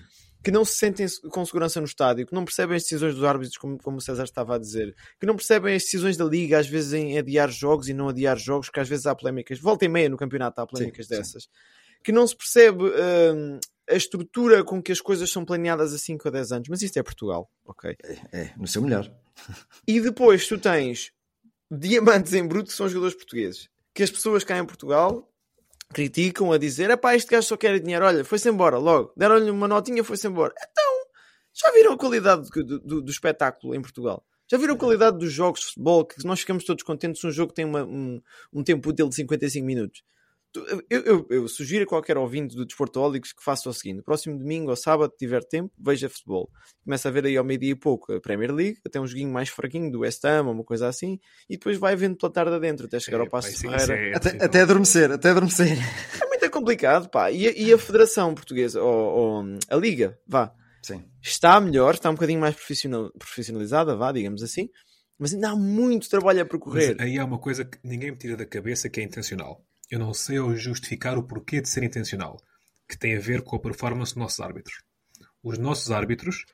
que 0.43 0.51
não 0.51 0.63
se 0.63 0.75
sentem 0.75 1.05
com 1.29 1.45
segurança 1.45 1.81
no 1.81 1.85
estádio, 1.85 2.25
que 2.25 2.33
não 2.33 2.45
percebem 2.45 2.77
as 2.77 2.83
decisões 2.83 3.15
dos 3.15 3.23
árbitros, 3.25 3.57
como, 3.57 3.77
como 3.77 3.97
o 3.97 4.01
César 4.01 4.23
estava 4.23 4.55
a 4.55 4.57
dizer, 4.57 4.95
que 5.19 5.25
não 5.25 5.35
percebem 5.35 5.75
as 5.75 5.83
decisões 5.83 6.15
da 6.15 6.23
Liga, 6.23 6.57
às 6.57 6.67
vezes 6.67 6.93
em 6.93 7.17
adiar 7.17 7.51
jogos 7.51 7.89
e 7.89 7.93
não 7.93 8.07
adiar 8.07 8.37
jogos, 8.37 8.69
que 8.69 8.79
às 8.79 8.87
vezes 8.87 9.05
há 9.05 9.13
polémicas, 9.13 9.59
volta 9.59 9.83
e 9.83 9.89
meia 9.89 10.07
no 10.07 10.15
campeonato 10.15 10.61
há 10.61 10.65
polémicas 10.65 11.07
sim, 11.07 11.15
dessas, 11.15 11.43
sim. 11.43 11.49
que 12.01 12.11
não 12.13 12.25
se 12.25 12.35
percebe 12.35 12.83
uh, 12.85 13.59
a 13.89 13.95
estrutura 13.95 14.63
com 14.63 14.81
que 14.81 14.91
as 14.91 15.01
coisas 15.01 15.29
são 15.29 15.43
planeadas 15.43 15.93
há 15.93 15.97
5 15.97 16.25
ou 16.25 16.31
10 16.31 16.51
anos, 16.53 16.69
mas 16.69 16.81
isto 16.81 16.97
é 16.97 17.03
Portugal, 17.03 17.49
ok? 17.65 17.97
É, 18.01 18.13
é 18.31 18.53
no 18.57 18.67
seu 18.67 18.81
melhor. 18.81 19.11
e 19.85 19.99
depois 19.99 20.47
tu 20.47 20.57
tens 20.57 21.11
diamantes 21.69 22.33
em 22.33 22.47
bruto 22.47 22.69
que 22.69 22.75
são 22.75 22.87
jogadores 22.87 23.15
portugueses, 23.15 23.69
que 23.97 24.03
as 24.03 24.11
pessoas 24.11 24.43
cá 24.43 24.55
em 24.59 24.63
Portugal 24.63 25.27
criticam 25.91 26.51
a 26.51 26.59
dizer: 26.59 26.91
é 26.91 26.95
pá, 26.95 27.15
este 27.15 27.31
gajo 27.31 27.47
só 27.47 27.57
quer 27.57 27.79
dinheiro, 27.79 28.05
olha, 28.05 28.23
foi-se 28.23 28.47
embora 28.47 28.77
logo, 28.77 29.11
deram-lhe 29.17 29.49
uma 29.49 29.67
notinha, 29.67 30.03
foi-se 30.03 30.27
embora. 30.27 30.53
Então, 30.55 30.93
já 31.51 31.71
viram 31.71 31.93
a 31.93 31.97
qualidade 31.97 32.47
do, 32.47 32.79
do, 32.79 33.01
do, 33.01 33.11
espetáculo 33.11 33.73
em 33.73 33.81
Portugal? 33.81 34.23
Já 34.47 34.55
viram 34.59 34.75
a 34.75 34.77
qualidade 34.77 35.17
dos 35.17 35.33
jogos 35.33 35.61
de 35.61 35.65
futebol? 35.65 36.05
Que 36.05 36.23
nós 36.27 36.41
ficamos 36.41 36.63
todos 36.63 36.83
contentes 36.83 37.19
se 37.19 37.25
um 37.25 37.31
jogo 37.31 37.51
tem 37.51 37.65
uma, 37.65 37.83
um, 37.83 38.21
um 38.53 38.63
tempo 38.63 38.87
útil 38.87 39.09
de 39.09 39.15
55 39.15 39.65
minutos. 39.65 40.03
Eu, 40.89 41.01
eu, 41.05 41.27
eu, 41.29 41.47
sugiro 41.47 41.83
a 41.83 41.87
qualquer 41.87 42.17
ouvinte 42.17 42.55
do 42.55 42.65
Desportólicos 42.65 43.31
que 43.31 43.43
faça 43.43 43.69
o 43.69 43.73
seguinte: 43.73 44.01
próximo 44.01 44.37
domingo 44.39 44.69
ou 44.71 44.75
sábado, 44.75 45.13
tiver 45.17 45.43
tempo, 45.43 45.71
veja 45.77 46.09
futebol. 46.09 46.49
Começa 46.83 47.09
a 47.09 47.11
ver 47.11 47.25
aí 47.25 47.37
ao 47.37 47.43
meio-dia 47.43 47.71
e 47.71 47.75
pouco 47.75 48.11
a 48.13 48.19
Premier 48.21 48.51
League, 48.51 48.79
até 48.85 48.99
um 48.99 49.05
joguinho 49.05 49.29
mais 49.31 49.49
fraquinho 49.49 49.91
do 49.91 49.99
West 49.99 50.23
Ham, 50.25 50.43
uma 50.49 50.63
coisa 50.63 50.87
assim, 50.87 51.19
e 51.49 51.57
depois 51.57 51.77
vai 51.77 51.95
vendo 51.95 52.17
pela 52.17 52.31
tarde 52.31 52.55
adentro 52.55 52.85
até 52.87 52.99
chegar 52.99 53.17
É, 53.17 53.21
ao 53.21 53.29
Passo 53.29 53.51
de 53.51 53.57
Ferreira. 53.57 53.83
isso 53.83 53.91
é- 53.91 54.15
Até, 54.15 54.43
até 54.45 54.61
adormecer, 54.61 55.11
até 55.11 55.29
adormecer. 55.29 55.77
É 56.21 56.25
muito 56.25 56.49
complicado, 56.49 57.09
pá. 57.09 57.29
E, 57.31 57.47
a- 57.47 57.51
e 57.55 57.71
a 57.73 57.77
Federação 57.77 58.33
Portuguesa, 58.33 58.81
ou, 58.81 58.95
ou 59.43 59.43
a 59.69 59.75
Liga, 59.75 60.17
vá, 60.25 60.51
Sim. 60.81 61.03
está 61.21 61.59
melhor, 61.59 61.93
está 61.93 62.09
um 62.09 62.13
bocadinho 62.13 62.39
mais 62.39 62.55
profissional, 62.55 63.11
profissionalizada, 63.19 63.95
vá, 63.95 64.11
digamos 64.11 64.41
assim, 64.41 64.69
mas 65.19 65.33
ainda 65.33 65.49
há 65.49 65.55
muito 65.55 66.09
trabalho 66.09 66.39
a 66.39 66.43
Mas 66.43 66.49
percorrer. 66.51 66.95
aí 66.99 67.19
há 67.19 67.25
uma 67.25 67.37
coisa 67.37 67.63
que 67.65 67.77
ninguém 67.83 68.11
me 68.11 68.17
tira 68.17 68.35
da 68.37 68.45
cabeça 68.45 68.89
que 68.89 68.99
é 68.99 69.03
intencional. 69.03 69.63
Eu 69.89 69.99
não 69.99 70.13
sei 70.13 70.39
ou 70.39 70.55
justificar 70.55 71.17
o 71.17 71.23
porquê 71.23 71.61
de 71.61 71.69
ser 71.69 71.83
intencional, 71.83 72.37
que 72.89 72.97
tem 72.97 73.15
a 73.15 73.19
ver 73.19 73.41
com 73.41 73.55
a 73.55 73.59
performance 73.59 74.13
dos 74.13 74.21
nossos 74.21 74.39
árbitros. 74.39 74.75
Os 75.43 75.57
nossos 75.57 75.91
árbitros 75.91 76.45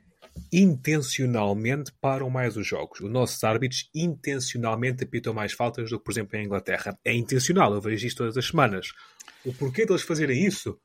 intencionalmente 0.51 1.91
param 2.01 2.29
mais 2.29 2.55
os 2.57 2.65
jogos. 2.65 2.99
Os 3.01 3.09
nossos 3.11 3.43
árbitros 3.43 3.89
intencionalmente 3.93 5.03
apitam 5.03 5.33
mais 5.33 5.53
faltas 5.53 5.89
do 5.89 5.97
que, 5.99 6.05
por 6.05 6.11
exemplo, 6.11 6.37
em 6.37 6.45
Inglaterra. 6.45 6.97
É 7.03 7.13
intencional, 7.13 7.73
eu 7.73 7.81
vejo 7.81 8.05
isto 8.07 8.17
todas 8.19 8.37
as 8.37 8.45
semanas. 8.47 8.87
O 9.45 9.53
porquê 9.53 9.85
deles 9.85 10.01
fazerem 10.03 10.43
isso? 10.45 10.77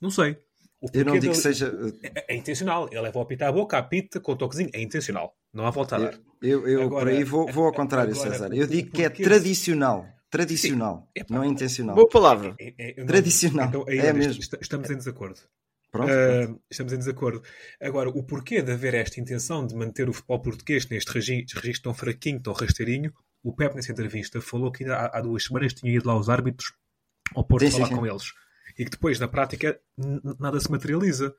Não 0.00 0.10
sei. 0.10 0.36
O 0.80 0.88
Eu 0.94 1.04
não 1.04 1.18
digo 1.18 1.32
que 1.34 1.38
seja. 1.38 1.72
É, 2.02 2.34
é 2.34 2.36
intencional. 2.36 2.88
Ele 2.90 3.00
leva 3.02 3.18
a 3.18 3.22
apitar 3.22 3.48
a 3.48 3.52
boca, 3.52 3.76
apita 3.76 4.18
com 4.18 4.32
o 4.32 4.36
toquezinho. 4.36 4.70
É 4.72 4.80
intencional. 4.80 5.34
Não 5.52 5.66
há 5.66 5.70
volta 5.70 5.96
a 5.96 5.98
dar. 5.98 6.18
Eu, 6.40 6.66
eu 6.66 6.82
Agora- 6.82 7.04
por 7.04 7.12
aí 7.14 7.22
vou, 7.22 7.46
vou 7.52 7.66
ao 7.66 7.72
contrário, 7.72 8.14
agora, 8.14 8.30
César. 8.30 8.50
o- 8.50 8.54
Eu 8.54 8.66
digo 8.66 8.90
que 8.90 9.02
é 9.02 9.10
tradicional. 9.10 10.06
Tradicional. 10.30 11.08
Sim. 11.18 11.24
Não 11.28 11.42
é 11.42 11.46
intencional. 11.46 11.94
Boa 11.96 12.08
palavra. 12.08 12.54
É- 12.58 12.74
é- 12.78 12.94
não- 12.98 13.06
Tradicional. 13.06 13.68
Então, 13.68 13.84
aí, 13.88 13.98
É 13.98 14.02
olha, 14.02 14.14
mesmo. 14.14 14.40
est- 14.40 14.56
Estamos 14.60 14.88
em 14.90 14.96
desacordo. 14.96 15.40
Pronto. 15.90 16.08
Ah, 16.12 16.44
pronto. 16.46 16.62
estamos 16.70 16.92
em 16.92 16.98
desacordo. 16.98 17.42
Agora, 17.80 18.08
o 18.10 18.22
porquê 18.22 18.62
de 18.62 18.70
haver 18.70 18.94
esta 18.94 19.20
intenção 19.20 19.66
de 19.66 19.74
manter 19.74 20.08
o 20.08 20.12
futebol 20.12 20.40
português 20.40 20.88
neste 20.88 21.10
regi- 21.12 21.44
registro 21.52 21.82
tão 21.82 21.94
fraquinho, 21.94 22.40
tão 22.40 22.52
rasteirinho, 22.52 23.12
o 23.42 23.52
Pep, 23.52 23.74
nessa 23.74 23.90
entrevista, 23.90 24.40
falou 24.40 24.70
que 24.70 24.84
ainda 24.84 24.96
há, 24.96 25.18
há 25.18 25.20
duas 25.20 25.44
semanas 25.44 25.74
tinha 25.74 25.92
ido 25.92 26.06
lá 26.06 26.16
os 26.16 26.28
árbitros 26.28 26.72
ao 27.34 27.42
Porto 27.42 27.64
Sim, 27.64 27.72
falar 27.72 27.86
sim, 27.88 27.94
sim. 27.94 27.98
com 28.00 28.06
eles. 28.06 28.32
E 28.78 28.84
que 28.84 28.90
depois, 28.90 29.18
na 29.18 29.26
prática, 29.26 29.80
nada 30.38 30.60
se 30.60 30.70
materializa. 30.70 31.34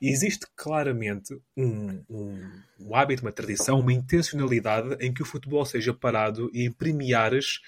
E 0.00 0.08
existe 0.10 0.46
claramente 0.56 1.36
um, 1.56 2.02
um, 2.10 2.50
um 2.80 2.94
hábito, 2.96 3.22
uma 3.22 3.32
tradição, 3.32 3.78
uma 3.78 3.92
intencionalidade 3.92 4.96
em 5.04 5.12
que 5.14 5.22
o 5.22 5.24
futebol 5.24 5.64
seja 5.64 5.94
parado 5.94 6.50
e 6.52 6.64
em 6.64 6.72
premiares 6.72 7.60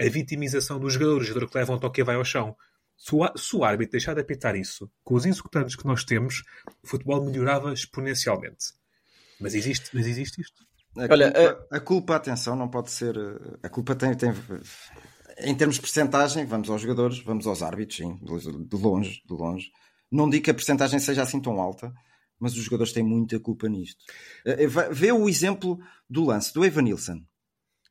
a 0.00 0.08
vitimização 0.08 0.78
do 0.78 0.88
jogador, 0.90 1.20
o 1.20 1.24
jogador 1.24 1.48
que 1.48 1.58
leva 1.58 1.72
um 1.74 1.78
toque 1.78 2.00
e 2.00 2.04
vai 2.04 2.16
ao 2.16 2.24
chão. 2.24 2.56
Se 2.96 3.14
o, 3.14 3.20
se 3.36 3.54
o 3.56 3.64
árbitro 3.64 3.92
deixar 3.92 4.14
de 4.14 4.20
apitar 4.22 4.56
isso, 4.56 4.90
com 5.04 5.14
os 5.14 5.26
executantes 5.26 5.76
que 5.76 5.86
nós 5.86 6.02
temos, 6.04 6.42
o 6.82 6.86
futebol 6.86 7.24
melhorava 7.24 7.72
exponencialmente. 7.72 8.72
Mas 9.38 9.54
existe, 9.54 9.90
mas 9.92 10.06
existe 10.06 10.40
isto. 10.40 10.64
A, 10.96 11.02
Olha, 11.12 11.30
culpa, 11.30 11.66
a 11.70 11.80
culpa, 11.80 12.16
atenção, 12.16 12.56
não 12.56 12.68
pode 12.70 12.90
ser. 12.90 13.14
eh, 13.16 13.58
A 13.62 13.68
culpa 13.68 13.94
tem. 13.94 14.14
tem 14.16 14.32
em 15.38 15.54
termos 15.54 15.76
de 15.76 15.82
percentagem, 15.82 16.46
vamos 16.46 16.70
aos 16.70 16.80
jogadores, 16.80 17.18
vamos 17.18 17.46
aos 17.46 17.62
árbitros, 17.62 17.98
sim, 17.98 18.18
de 18.22 18.76
longe, 18.76 19.22
de 19.26 19.34
longe. 19.34 19.70
Não 20.10 20.30
digo 20.30 20.44
que 20.44 20.50
a 20.50 20.54
percentagem 20.54 20.98
seja 20.98 21.22
assim 21.22 21.38
tão 21.40 21.60
alta, 21.60 21.92
mas 22.40 22.52
os 22.56 22.62
jogadores 22.64 22.92
têm 22.94 23.02
muita 23.02 23.38
culpa 23.38 23.68
nisto. 23.68 24.02
Eh, 24.46 24.64
eh, 24.64 24.66
Vê 24.90 25.12
o 25.12 25.28
exemplo 25.28 25.78
do 26.08 26.24
lance 26.24 26.54
do 26.54 26.64
Evanilson, 26.64 27.22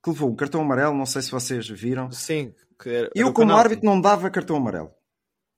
que 0.06 0.10
levou 0.12 0.32
o 0.32 0.36
cartão 0.36 0.62
amarelo, 0.62 0.96
não 0.96 1.06
sei 1.06 1.22
se 1.22 1.32
vocês 1.32 1.68
viram. 1.68 2.12
Sim. 2.12 2.54
que 2.80 2.90
era- 2.90 2.98
era 3.08 3.12
Eu, 3.16 3.28
o 3.30 3.34
como 3.34 3.48
penalti. 3.48 3.64
árbitro, 3.66 3.86
não 3.86 4.00
dava 4.02 4.30
cartão 4.30 4.56
amarelo. 4.58 4.92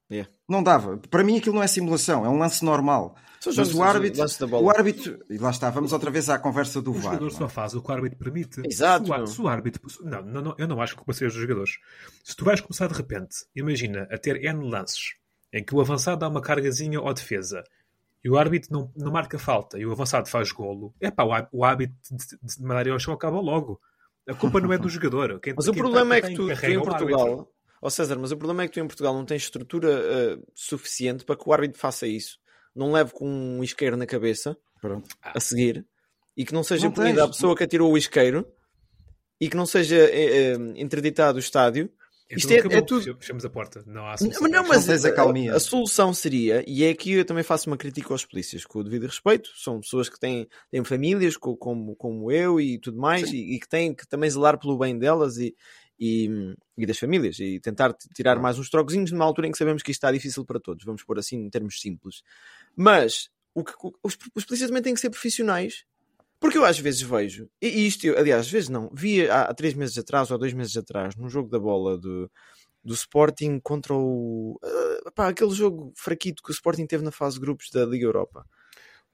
Yeah. 0.10 0.32
Não 0.48 0.64
dava. 0.64 0.98
Para 0.98 1.24
mim, 1.24 1.38
aquilo 1.38 1.56
não 1.56 1.64
é 1.64 1.68
simulação, 1.68 2.26
é 2.26 2.30
um 2.30 2.38
lance 2.38 2.64
normal. 2.64 3.16
Mas 3.46 3.56
jogos- 3.56 3.74
o 3.76 3.84
árbitro, 3.84 4.22
lances 4.22 4.38
da 4.38 4.48
bola. 4.48 4.64
o 4.66 4.70
árbitro, 4.70 5.20
e 5.30 5.38
lá 5.38 5.50
está, 5.50 5.70
vamos 5.70 5.92
outra 5.94 6.10
vez 6.12 6.30
à 6.30 6.38
conversa 6.40 6.82
do 6.82 6.92
O 6.92 6.94
VAR. 6.94 7.04
jogador 7.04 7.26
não 7.30 7.36
é? 7.36 7.40
só 7.40 7.50
faz 7.50 7.74
o 7.74 7.82
que 7.82 7.90
o 7.90 7.94
árbitro 7.94 8.18
permite. 8.18 8.62
Exato, 8.66 9.06
Se 9.08 9.12
o, 9.12 9.28
se 9.28 9.42
o 9.42 9.48
árbitro. 9.48 9.82
Não, 10.04 10.22
não, 10.24 10.42
não, 10.42 10.56
eu 10.58 10.68
não 10.68 10.82
acho 10.82 10.94
que 10.94 10.98
culpa 11.00 11.14
seja 11.14 11.32
dos 11.32 11.42
jogadores. 11.42 11.72
Se 12.24 12.36
tu 12.36 12.46
vais 12.46 12.62
começar 12.62 12.88
de 12.88 12.94
repente, 12.94 13.36
imagina, 13.56 14.08
a 14.12 14.18
ter 14.18 14.44
N 14.46 14.70
lances 14.70 15.16
em 15.52 15.64
que 15.64 15.74
o 15.76 15.82
avançado 15.82 16.20
dá 16.20 16.28
uma 16.30 16.42
cargazinha 16.42 17.00
ao 17.00 17.14
defesa 17.14 17.64
e 18.24 18.30
o 18.30 18.38
árbitro 18.38 18.70
não, 18.72 18.92
não 18.96 19.12
marca 19.12 19.38
falta 19.40 19.78
e 19.80 19.86
o 19.86 19.92
avançado 19.92 20.28
faz 20.30 20.52
golo, 20.52 20.94
é 21.02 21.10
pá, 21.12 21.24
o, 21.24 21.60
o 21.60 21.66
hábito 21.66 21.94
de, 22.12 22.38
de 22.56 22.62
mandar 22.64 22.86
ir 22.88 22.92
ao 22.92 23.00
chão 23.00 23.14
acaba 23.14 23.40
logo. 23.42 23.80
A 24.28 24.34
culpa 24.34 24.60
não 24.60 24.74
é 24.74 24.78
do 24.78 24.90
jogador. 24.90 25.40
Quem- 25.40 25.54
Mas 25.56 25.68
o 25.68 25.72
quem 25.72 25.82
problema 25.82 26.10
tá- 26.10 26.28
é 26.28 26.30
que 26.30 26.36
tu, 26.36 26.48
tu 26.48 26.52
em 26.52 26.52
é 26.52 26.78
o 26.78 26.82
árbitro. 26.82 26.84
Portugal, 26.84 27.52
ó 27.82 27.90
César, 27.90 28.18
mas 28.20 28.32
o 28.32 28.38
problema 28.38 28.64
é 28.64 28.68
que 28.68 28.74
tu 28.74 28.80
em 28.80 28.88
Portugal 28.88 29.14
não 29.14 29.26
tens 29.26 29.44
estrutura 29.44 29.90
eh, 29.92 30.38
suficiente 30.54 31.24
para 31.26 31.36
que 31.38 31.48
o 31.48 31.54
árbitro 31.54 31.80
faça 31.80 32.06
isso. 32.08 32.38
Não 32.76 32.92
leve 32.92 33.12
com 33.14 33.28
um 33.28 33.64
isqueiro 33.64 33.96
na 33.98 34.06
cabeça 34.06 34.58
Pronto. 34.82 35.08
a 35.24 35.40
seguir 35.40 35.86
e 36.36 36.44
que 36.46 36.54
não 36.54 36.64
seja 36.64 36.86
Não 36.88 36.94
punida 36.94 37.24
a 37.24 37.28
pessoa 37.28 37.56
que 37.56 37.64
atirou 37.64 37.92
o 37.92 37.98
isqueiro 37.98 38.46
e 39.40 39.50
que 39.50 39.56
não 39.58 39.66
seja 39.66 39.96
eh, 39.98 40.54
interditado 40.76 41.38
o 41.38 41.40
estádio. 41.40 41.90
Isto 42.30 42.46
Então 42.48 42.58
é, 42.58 42.60
acabou. 42.60 42.78
é 42.78 42.82
tudo. 42.82 43.18
Fechamos- 43.20 43.46
a 43.46 43.50
porta. 43.50 43.84
Não 43.88 44.06
há 44.08 44.18
solução. 44.18 44.42
não, 44.44 44.50
Não 44.64 44.68
mas 44.68 44.90
a, 45.06 45.10
acalmia. 45.10 45.56
a 45.56 45.60
solução 45.60 46.14
seria, 46.14 46.64
e 46.68 46.84
é 46.84 46.90
aqui 46.90 47.12
eu 47.14 47.24
também 47.26 47.44
faço 47.44 47.70
uma 47.70 47.78
crítica 47.78 48.14
aos 48.14 48.26
polícias, 48.26 48.66
com 48.66 48.80
o 48.80 48.84
devido 48.84 49.06
respeito, 49.08 49.50
são 49.56 49.80
pessoas 49.80 50.10
que 50.10 50.20
têm, 50.20 50.48
têm 50.70 50.84
famílias 50.84 51.38
co- 51.38 51.56
como, 51.56 51.96
como 51.96 52.30
eu 52.32 52.60
e 52.60 52.78
tudo 52.80 52.98
mais, 52.98 53.32
e, 53.32 53.56
e 53.56 53.60
que 53.60 53.70
têm 53.70 53.94
que 53.96 54.06
também 54.08 54.30
zelar 54.30 54.60
pelo 54.60 54.78
bem 54.78 54.98
delas 55.00 55.38
e, 55.38 55.56
e, 56.00 56.30
e 56.78 56.86
das 56.86 56.98
famílias, 57.00 57.40
e 57.40 57.60
tentar 57.62 57.94
tirar 58.14 58.38
mais 58.40 58.60
uns 58.60 58.70
trocozinhos 58.70 59.12
numa 59.12 59.24
altura 59.26 59.48
em 59.48 59.52
que 59.52 59.58
sabemos 59.58 59.82
que 59.82 59.92
isto 59.92 60.00
está 60.00 60.12
difícil 60.12 60.44
para 60.46 60.60
todos, 60.60 60.84
vamos 60.84 61.04
pôr 61.04 61.18
assim 61.20 61.38
em 61.38 61.50
termos 61.50 61.80
simples. 61.80 62.22
Mas 62.76 63.30
o 63.56 63.64
que, 63.64 63.72
os, 64.04 64.18
os 64.36 64.46
polícias 64.46 64.70
também 64.70 64.84
têm 64.84 64.94
que 64.94 65.00
ser 65.00 65.10
profissionais. 65.10 65.86
Porque 66.40 66.58
eu 66.58 66.66
às 66.66 66.78
vezes 66.78 67.02
vejo, 67.02 67.50
e 67.62 67.88
isto, 67.88 68.06
eu, 68.06 68.18
aliás, 68.18 68.42
às 68.42 68.52
vezes 68.52 68.70
não, 68.70 68.90
vi 68.94 69.28
há, 69.28 69.44
há 69.44 69.54
três 69.54 69.74
meses 69.74 69.98
atrás 69.98 70.30
ou 70.30 70.36
há 70.36 70.38
dois 70.38 70.54
meses 70.54 70.78
atrás, 70.78 71.16
num 71.16 71.30
jogo 71.30 71.50
da 71.50 71.58
bola 71.58 71.98
do, 71.98 72.30
do 72.84 72.94
Sporting 72.94 73.60
contra 73.60 73.94
o. 73.94 74.60
ah, 74.64 75.12
pá, 75.12 75.30
aquele 75.30 75.52
jogo 75.52 75.92
fraquito 75.96 76.44
que 76.44 76.52
o 76.52 76.54
Sporting 76.54 76.86
teve 76.86 77.04
na 77.04 77.12
fase 77.12 77.36
de 77.36 77.42
grupos 77.42 77.70
da 77.72 77.86
Liga 77.86 78.06
Europa. 78.06 78.46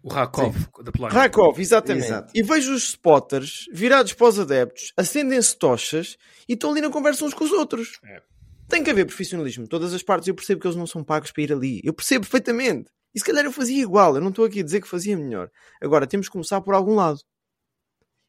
O 0.03 0.09
Rakov, 0.09 0.53
da 0.83 0.91
Polónia. 0.91 1.17
Rakov, 1.17 1.59
exatamente. 1.59 2.07
Exato. 2.07 2.33
E 2.35 2.43
vejo 2.43 2.73
os 2.73 2.89
spotters 2.89 3.65
virados 3.71 4.11
para 4.11 4.27
os 4.27 4.37
adeptos, 4.37 4.91
acendem-se 4.97 5.57
tochas 5.57 6.17
e 6.47 6.53
estão 6.53 6.71
ali 6.71 6.81
na 6.81 6.89
conversa 6.89 7.23
uns 7.23 7.33
com 7.33 7.45
os 7.45 7.51
outros. 7.51 7.99
É. 8.03 8.21
Tem 8.67 8.83
que 8.83 8.89
haver 8.89 9.05
profissionalismo. 9.05 9.65
Todas 9.65 9.93
as 9.93 10.03
partes 10.03 10.27
eu 10.27 10.35
percebo 10.35 10.59
que 10.59 10.67
eles 10.67 10.75
não 10.75 10.87
são 10.87 11.03
pagos 11.03 11.31
para 11.31 11.43
ir 11.43 11.53
ali. 11.53 11.79
Eu 11.83 11.93
percebo 11.93 12.25
perfeitamente. 12.25 12.91
E 13.13 13.19
se 13.19 13.25
calhar 13.25 13.45
eu 13.45 13.51
fazia 13.51 13.81
igual. 13.81 14.15
Eu 14.15 14.21
não 14.21 14.29
estou 14.29 14.45
aqui 14.45 14.59
a 14.59 14.63
dizer 14.63 14.81
que 14.81 14.87
fazia 14.87 15.15
melhor. 15.17 15.49
Agora 15.81 16.07
temos 16.07 16.27
que 16.27 16.31
começar 16.33 16.59
por 16.61 16.73
algum 16.73 16.95
lado. 16.95 17.19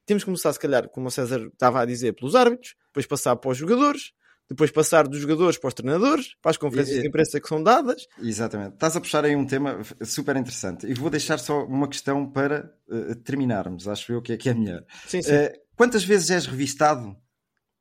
Temos 0.07 0.23
que 0.23 0.27
começar, 0.27 0.53
se 0.53 0.59
calhar, 0.59 0.89
como 0.91 1.09
o 1.09 1.11
César 1.11 1.41
estava 1.53 1.81
a 1.81 1.87
dizer, 1.87 2.13
pelos 2.13 2.35
árbitros, 2.35 2.75
depois 2.89 3.07
passar 3.07 3.37
para 3.37 3.51
os 3.51 3.57
jogadores, 3.57 4.13
depois 4.51 4.71
passar 4.71 5.09
dos 5.09 5.19
jogadores 5.19 5.57
para 5.57 5.69
os 5.69 5.75
treinadores, 5.75 6.35
para 6.43 6.51
as 6.51 6.59
conferências 6.59 6.99
E- 6.99 7.01
de 7.01 7.09
imprensa 7.09 7.41
que 7.41 7.49
são 7.49 7.63
dadas. 7.63 8.07
Exatamente. 8.21 8.75
Estás 8.75 8.95
a 8.95 9.01
puxar 9.01 9.25
aí 9.25 9.35
um 9.35 9.47
tema 9.47 9.81
super 10.03 10.37
interessante. 10.37 10.87
E 10.87 10.93
vou 10.93 11.09
deixar 11.09 11.39
só 11.39 11.65
uma 11.65 11.89
questão 11.89 12.31
para 12.31 12.71
eh, 12.91 13.15
terminarmos. 13.25 13.89
Acho 13.89 14.13
eu 14.13 14.21
que 14.21 14.35
é, 14.35 14.37
que 14.37 14.51
é 14.51 14.55
melhor. 14.55 14.85
Sim, 15.07 15.23
sim. 15.23 15.33
Eh, 15.33 15.55
quantas 15.75 16.05
vezes 16.05 16.31
és 16.31 16.45
revistado 16.45 17.17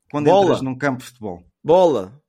quando 0.09 0.25
Bola. 0.27 0.45
entras 0.45 0.61
num 0.61 0.77
campo 0.77 0.99
de 0.99 1.07
futebol? 1.07 1.43
Bola. 1.61 2.22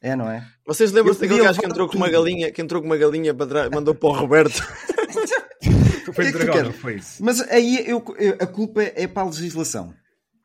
É, 0.00 0.14
não 0.14 0.30
é? 0.30 0.46
Vocês 0.66 0.92
lembram-se 0.92 1.20
daquele 1.20 1.42
gajo 1.42 1.58
que 1.60 1.66
entrou 1.66 1.88
com 1.88 1.96
uma 1.96 2.08
galinha, 2.08 2.52
que 2.52 2.62
entrou 2.62 2.80
com 2.80 2.86
uma 2.86 2.96
galinha 2.96 3.34
para 3.34 3.46
trás, 3.46 3.70
mandou 3.70 3.94
para 3.94 4.08
o 4.08 4.12
Roberto? 4.12 4.62
Foi 6.12 6.24
que 6.24 6.30
é 6.30 6.32
dragão, 6.32 6.64
não 6.64 6.72
foi 6.72 6.96
isso? 6.96 7.22
Mas 7.22 7.40
aí 7.42 7.84
eu, 7.86 8.02
eu- 8.18 8.36
a 8.40 8.46
culpa 8.46 8.82
é 8.82 9.06
para 9.06 9.22
a 9.22 9.26
legislação. 9.26 9.94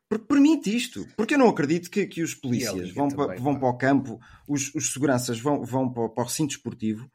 Per- 0.08 0.18
Permite 0.18 0.74
isto. 0.76 1.06
Porque 1.16 1.34
eu 1.34 1.38
não 1.38 1.48
acredito 1.48 1.90
que, 1.90 2.06
que 2.06 2.22
os 2.22 2.32
a 2.34 2.40
polícias 2.40 2.90
vão, 2.92 3.08
para, 3.08 3.26
também, 3.28 3.42
vão 3.42 3.54
pá. 3.54 3.60
para 3.60 3.68
o 3.70 3.78
campo, 3.78 4.20
os, 4.46 4.74
os 4.74 4.92
seguranças 4.92 5.40
vão, 5.40 5.64
vão 5.64 5.90
para, 5.90 6.02
o- 6.04 6.08
para 6.10 6.22
o 6.22 6.26
recinto 6.26 6.54
esportivo 6.54 7.08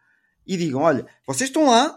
e 0.47 0.57
digam: 0.57 0.81
olha, 0.81 1.05
vocês 1.27 1.49
estão 1.49 1.67
lá, 1.67 1.95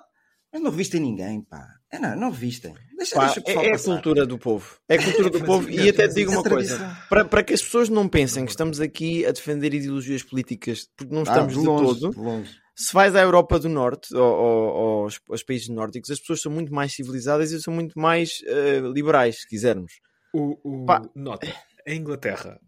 mas 0.52 0.60
não 0.62 0.70
revistem 0.70 1.00
ninguém, 1.00 1.40
pá. 1.40 1.66
É, 1.92 1.98
não, 1.98 2.16
não 2.16 2.30
revistem. 2.30 2.74
Deixa, 2.96 3.14
Pá, 3.14 3.26
deixa 3.26 3.42
é, 3.46 3.66
é 3.68 3.74
a 3.74 3.78
cultura 3.78 4.24
do 4.26 4.38
povo. 4.38 4.76
É 4.88 4.94
a 4.96 5.02
cultura 5.04 5.28
do 5.30 5.40
povo. 5.44 5.68
E 5.68 5.88
até 5.90 6.04
mas 6.06 6.14
te 6.14 6.18
digo 6.20 6.30
isso 6.30 6.40
uma 6.40 6.46
é 6.46 6.50
coisa: 6.50 6.96
para, 7.10 7.24
para 7.26 7.42
que 7.42 7.52
as 7.52 7.60
pessoas 7.62 7.88
não 7.90 8.08
pensem 8.08 8.44
que 8.46 8.50
estamos 8.50 8.80
aqui 8.80 9.26
a 9.26 9.32
defender 9.32 9.74
ideologias 9.74 10.22
políticas, 10.22 10.88
porque 10.96 11.12
não 11.14 11.20
Ah, 11.20 11.24
estamos 11.24 11.52
de, 11.52 11.58
longe, 11.60 12.00
todo. 12.00 12.10
de 12.14 12.18
longe. 12.18 12.50
Se 12.74 12.94
vais 12.94 13.14
à 13.14 13.20
Europa 13.20 13.58
do 13.58 13.68
Norte, 13.68 14.14
ou, 14.16 14.22
ou- 14.22 14.72
ou 14.74 15.02
aos, 15.04 15.20
aos 15.28 15.42
países 15.42 15.68
nórdicos, 15.68 16.10
as 16.10 16.18
pessoas 16.18 16.40
são 16.40 16.50
muito 16.50 16.72
mais 16.72 16.94
civilizadas 16.94 17.52
e 17.52 17.60
são 17.60 17.74
muito 17.74 17.98
mais 17.98 18.38
eh, 18.46 18.80
liberais, 18.80 19.40
se 19.42 19.46
quisermos. 19.48 19.92
O, 20.32 20.58
o-. 20.64 20.86
Nota, 21.14 21.46
em 21.86 21.98
Inglaterra, 21.98 22.58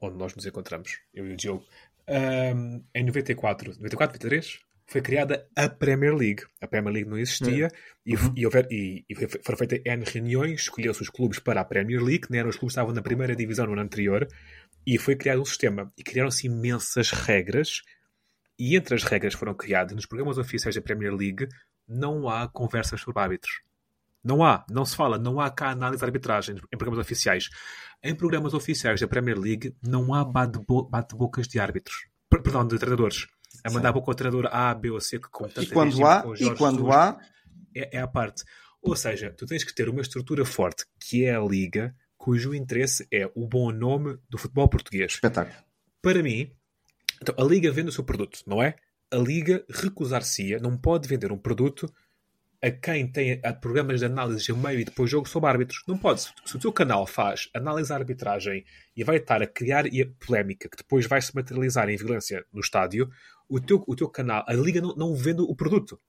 onde 0.00 0.16
nós 0.16 0.34
nos 0.34 0.46
encontramos, 0.46 0.92
eu 1.12 1.26
e 1.26 1.34
o 1.34 1.36
Diogo, 1.36 1.62
ahm, 2.08 2.80
em 2.94 3.04
94, 3.04 3.72
94, 3.76 4.18
93, 4.18 4.58
foi 4.90 5.00
criada 5.00 5.46
a 5.54 5.68
Premier 5.68 6.14
League. 6.14 6.42
A 6.60 6.66
Premier 6.66 6.92
League 6.92 7.08
não 7.08 7.16
existia 7.16 7.68
e, 8.04 8.16
Uhum. 8.16 8.32
e, 8.36 8.44
houver, 8.44 8.66
e, 8.70 9.04
e 9.08 9.14
foram 9.14 9.56
feitas 9.56 9.80
N 9.84 10.04
reuniões, 10.04 10.62
escolheu-se 10.62 11.00
os 11.00 11.08
clubes 11.08 11.38
para 11.38 11.60
a 11.60 11.64
Premier 11.64 12.02
League, 12.02 12.26
que 12.26 12.30
não 12.32 12.38
eram 12.40 12.48
os 12.50 12.56
clubes 12.56 12.74
que 12.74 12.80
estavam 12.80 12.92
na 12.92 13.00
primeira 13.00 13.36
divisão 13.36 13.66
no 13.66 13.72
ano 13.72 13.82
anterior, 13.82 14.26
E 14.86 14.98
foi 14.98 15.14
criado 15.14 15.40
um 15.40 15.44
sistema. 15.44 15.92
E 15.96 16.02
criaram-se 16.02 16.46
imensas 16.46 17.10
regras. 17.12 17.82
E 18.58 18.74
entre 18.76 18.94
as 18.94 19.04
regras 19.04 19.34
que 19.34 19.38
foram 19.38 19.54
criadas, 19.54 19.94
nos 19.94 20.06
programas 20.06 20.38
oficiais 20.38 20.74
da 20.74 20.82
Premier 20.82 21.14
League, 21.14 21.46
não 21.86 22.28
há 22.28 22.48
conversas 22.48 23.00
sobre 23.00 23.20
árbitros. 23.22 23.60
Não 24.24 24.44
há, 24.44 24.66
não 24.68 24.84
se 24.84 24.96
fala, 24.96 25.18
não 25.18 25.40
há 25.40 25.50
cá 25.50 25.70
análise 25.70 26.00
de 26.00 26.04
arbitragem 26.04 26.56
em 26.56 26.76
programas 26.76 26.98
oficiais. 26.98 27.48
Em 28.02 28.14
programas 28.14 28.54
oficiais 28.54 29.00
da 29.00 29.06
Premier 29.08 29.38
League, 29.38 29.74
não 29.82 30.12
há 30.12 30.24
bate-bocas 30.24 31.46
de 31.46 31.58
árbitros. 31.60 32.06
Perdão, 32.28 32.66
de 32.66 32.78
treinadores. 32.78 33.26
A 33.64 33.70
mandar 33.70 33.92
boca 33.92 34.10
ao 34.10 34.14
treinador 34.14 34.48
A, 34.52 34.74
B 34.74 34.90
ou 34.90 35.00
C, 35.00 35.18
que 35.18 35.28
com 35.28 35.46
E 35.46 35.66
quando 35.66 36.06
há, 36.06 36.24
e 36.38 36.54
quando 36.56 36.92
há... 36.92 37.18
É, 37.74 37.98
é 37.98 38.00
a 38.00 38.08
parte. 38.08 38.42
Ou 38.82 38.96
seja, 38.96 39.30
tu 39.30 39.46
tens 39.46 39.62
que 39.62 39.74
ter 39.74 39.88
uma 39.88 40.00
estrutura 40.00 40.44
forte, 40.44 40.84
que 40.98 41.24
é 41.24 41.34
a 41.34 41.40
Liga, 41.40 41.94
cujo 42.16 42.54
interesse 42.54 43.06
é 43.12 43.30
o 43.34 43.46
bom 43.46 43.70
nome 43.70 44.18
do 44.28 44.38
futebol 44.38 44.68
português. 44.68 45.12
Espetáculo. 45.12 45.56
Para 46.02 46.22
mim, 46.22 46.50
então, 47.20 47.34
a 47.38 47.44
Liga 47.44 47.70
vende 47.70 47.90
o 47.90 47.92
seu 47.92 48.04
produto, 48.04 48.40
não 48.46 48.62
é? 48.62 48.76
A 49.12 49.16
Liga 49.16 49.64
recusar-se-ia, 49.68 50.58
não 50.58 50.76
pode 50.76 51.06
vender 51.06 51.30
um 51.30 51.38
produto 51.38 51.92
a 52.62 52.70
quem 52.70 53.10
tem 53.10 53.40
a 53.42 53.52
programas 53.52 54.00
de 54.00 54.06
análise 54.06 54.50
a 54.50 54.54
meio 54.54 54.80
e 54.80 54.84
depois 54.84 55.10
jogo 55.10 55.28
sobre 55.28 55.48
árbitros. 55.48 55.82
Não 55.88 55.96
pode. 55.96 56.22
Se 56.44 56.56
o 56.56 56.58
teu 56.58 56.72
canal 56.72 57.06
faz 57.06 57.48
análise 57.54 57.88
de 57.88 57.94
arbitragem 57.94 58.64
e 58.96 59.02
vai 59.02 59.16
estar 59.16 59.42
a 59.42 59.46
criar 59.46 59.86
a 59.86 60.24
polémica 60.26 60.68
que 60.68 60.76
depois 60.76 61.06
vai 61.06 61.22
se 61.22 61.34
materializar 61.34 61.88
em 61.88 61.96
violência 61.96 62.44
no 62.52 62.60
estádio, 62.60 63.10
o 63.50 63.60
teu, 63.60 63.82
o 63.86 63.96
teu 63.96 64.08
canal, 64.08 64.44
a 64.46 64.54
Liga 64.54 64.80
não, 64.80 64.94
não 64.94 65.14
vende 65.14 65.42
o 65.42 65.54
produto. 65.54 66.00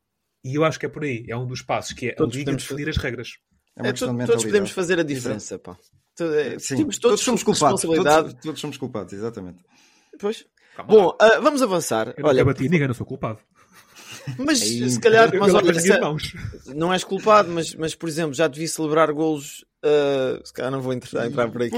E 0.44 0.56
eu 0.56 0.64
acho 0.64 0.80
que 0.80 0.86
é 0.86 0.90
por 0.90 1.04
aí. 1.04 1.26
É 1.28 1.36
um 1.36 1.46
dos 1.46 1.62
passos 1.62 1.94
que 1.94 2.10
é 2.10 2.14
todos 2.14 2.36
a 2.36 2.40
Liga 2.40 2.54
definir 2.54 2.90
as 2.90 2.98
regras. 2.98 3.38
É 3.78 3.88
é, 3.88 3.94
todos, 3.94 4.26
todos 4.26 4.46
podemos 4.46 4.72
fazer 4.72 5.00
a 5.00 5.04
diferença, 5.04 5.58
pá. 5.58 5.78
É, 6.20 6.60
Sim, 6.60 6.78
temos 6.78 6.98
todos, 6.98 7.02
todos 7.02 7.22
somos 7.22 7.44
culpados. 7.44 7.82
Todos, 7.82 8.34
todos, 8.42 8.62
somos 8.62 8.78
culpados, 8.78 9.14
exatamente. 9.14 9.64
Pois. 10.20 10.46
Calma 10.76 10.92
Bom, 10.92 11.08
uh, 11.10 11.42
vamos 11.42 11.62
avançar. 11.62 12.14
Eu 12.18 12.26
Olha, 12.26 12.46
bati 12.46 12.70
ninguém, 12.70 12.88
não 12.88 12.94
sou 12.94 13.06
culpado. 13.06 13.40
Mas 14.38 14.62
Aí, 14.62 14.90
se 14.90 15.00
calhar, 15.00 15.32
mas, 15.40 15.54
olha, 15.54 15.74
se, 15.80 15.90
não 16.76 16.94
és 16.94 17.04
culpado, 17.04 17.50
mas, 17.50 17.74
mas 17.74 17.96
por 17.96 18.08
exemplo, 18.08 18.34
já 18.34 18.48
devia 18.48 18.68
celebrar 18.68 19.12
golos. 19.12 19.66
Uh, 19.84 20.46
se 20.46 20.54
calhar 20.54 20.72
não 20.72 20.82
vou 20.82 20.94
entrar, 20.94 21.26
entrar 21.26 21.50
por 21.50 21.64
aqui. 21.64 21.76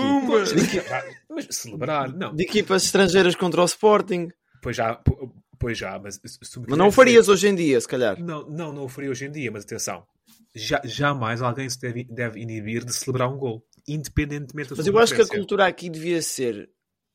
mas 1.30 1.48
celebrar, 1.52 2.12
não. 2.12 2.36
De 2.36 2.44
equipas 2.44 2.84
estrangeiras 2.84 3.36
contra 3.36 3.62
o 3.62 3.66
Sporting. 3.66 4.30
Pois 4.62 4.76
já, 4.76 5.00
pois 5.64 5.78
já, 5.78 5.98
mas, 5.98 6.20
mas 6.22 6.78
não 6.78 6.90
o 6.90 6.92
farias 6.92 7.30
hoje 7.30 7.48
em 7.48 7.56
dia, 7.56 7.80
se 7.80 7.88
calhar. 7.88 8.20
Não, 8.20 8.50
não, 8.50 8.74
não 8.74 8.84
o 8.84 8.90
faria 8.90 9.10
hoje 9.10 9.26
em 9.26 9.32
dia, 9.32 9.50
mas 9.50 9.64
atenção, 9.64 10.06
já, 10.54 10.82
jamais 10.84 11.42
alguém 11.42 11.70
se 11.70 11.80
deve, 11.80 12.04
deve 12.04 12.42
inibir 12.42 12.84
de 12.84 12.94
celebrar 12.94 13.32
um 13.32 13.38
gol, 13.38 13.66
independentemente 13.88 14.72
da 14.72 14.76
Mas 14.76 14.88
eu 14.88 15.00
acho 15.00 15.16
que 15.16 15.22
a 15.22 15.28
cultura 15.28 15.66
aqui 15.66 15.90
devia 15.90 16.22
ser. 16.22 16.70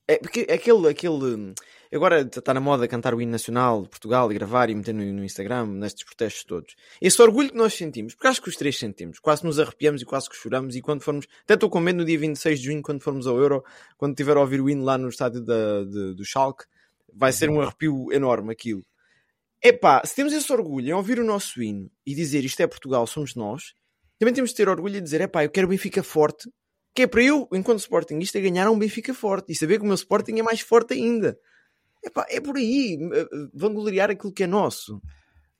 É, 0.08 0.16
porque 0.16 0.46
aquele, 0.50 0.88
aquele 0.88 1.52
Agora 1.92 2.20
está 2.20 2.52
na 2.52 2.60
moda 2.60 2.86
cantar 2.86 3.14
o 3.14 3.20
hino 3.20 3.32
nacional 3.32 3.82
de 3.82 3.88
Portugal 3.88 4.30
e 4.30 4.34
gravar 4.34 4.68
e 4.68 4.74
meter 4.74 4.94
no, 4.94 5.02
no, 5.10 5.24
Instagram, 5.24 5.66
nestes 5.66 6.04
protestos 6.04 6.44
todos. 6.44 6.74
Esse 7.00 7.20
orgulho 7.20 7.50
que 7.50 7.56
nós 7.56 7.72
sentimos, 7.74 8.14
porque 8.14 8.28
acho 8.28 8.42
que 8.42 8.48
os 8.48 8.56
três 8.56 8.78
sentimos, 8.78 9.18
quase 9.18 9.44
nos 9.44 9.58
arrepiamos 9.58 10.02
e 10.02 10.04
quase 10.04 10.28
que 10.28 10.36
choramos. 10.36 10.76
E 10.76 10.82
quando 10.82 11.02
formos, 11.02 11.26
até 11.44 11.54
estou 11.54 11.70
com 11.70 11.80
medo 11.80 11.96
no 11.96 12.04
dia 12.04 12.18
26 12.18 12.60
de 12.60 12.66
junho, 12.66 12.82
quando 12.82 13.02
formos 13.02 13.26
ao 13.26 13.38
Euro, 13.38 13.64
quando 13.96 14.14
tiver 14.14 14.36
a 14.36 14.40
ouvir 14.40 14.60
o 14.60 14.68
hino 14.68 14.84
lá 14.84 14.98
no 14.98 15.08
estádio 15.08 15.40
da, 15.40 15.84
de, 15.84 16.14
do 16.14 16.24
Schalke, 16.26 16.64
vai 17.14 17.32
ser 17.32 17.50
um 17.50 17.60
arrepio 17.60 18.12
enorme 18.12 18.52
aquilo. 18.52 18.82
Epá, 19.62 20.02
se 20.04 20.14
temos 20.14 20.32
esse 20.32 20.52
orgulho 20.52 20.88
em 20.88 20.92
ouvir 20.92 21.18
o 21.18 21.24
nosso 21.24 21.60
hino 21.62 21.90
e 22.06 22.14
dizer 22.14 22.44
isto 22.44 22.60
é 22.60 22.66
Portugal, 22.66 23.06
somos 23.06 23.34
nós, 23.34 23.74
também 24.18 24.34
temos 24.34 24.50
de 24.50 24.56
ter 24.56 24.68
orgulho 24.68 24.96
e 24.96 25.00
dizer, 25.00 25.20
epá, 25.20 25.44
eu 25.44 25.50
quero 25.50 25.66
o 25.66 25.70
Benfica 25.70 26.02
forte, 26.02 26.48
que 26.94 27.02
é 27.02 27.06
para 27.06 27.22
eu, 27.22 27.48
enquanto 27.52 27.80
Sportingista, 27.80 28.40
ganhar 28.40 28.70
um 28.70 28.78
Benfica 28.78 29.14
forte 29.14 29.52
e 29.52 29.56
saber 29.56 29.78
que 29.78 29.84
o 29.84 29.86
meu 29.86 29.94
Sporting 29.94 30.38
é 30.38 30.42
mais 30.42 30.60
forte 30.60 30.94
ainda. 30.94 31.38
Epá, 32.04 32.26
é 32.28 32.40
por 32.40 32.56
aí, 32.56 32.98
eh, 33.00 33.20
eh, 33.20 33.26
vangloriar 33.52 34.10
aquilo 34.10 34.32
que 34.32 34.44
é 34.44 34.46
nosso. 34.46 35.00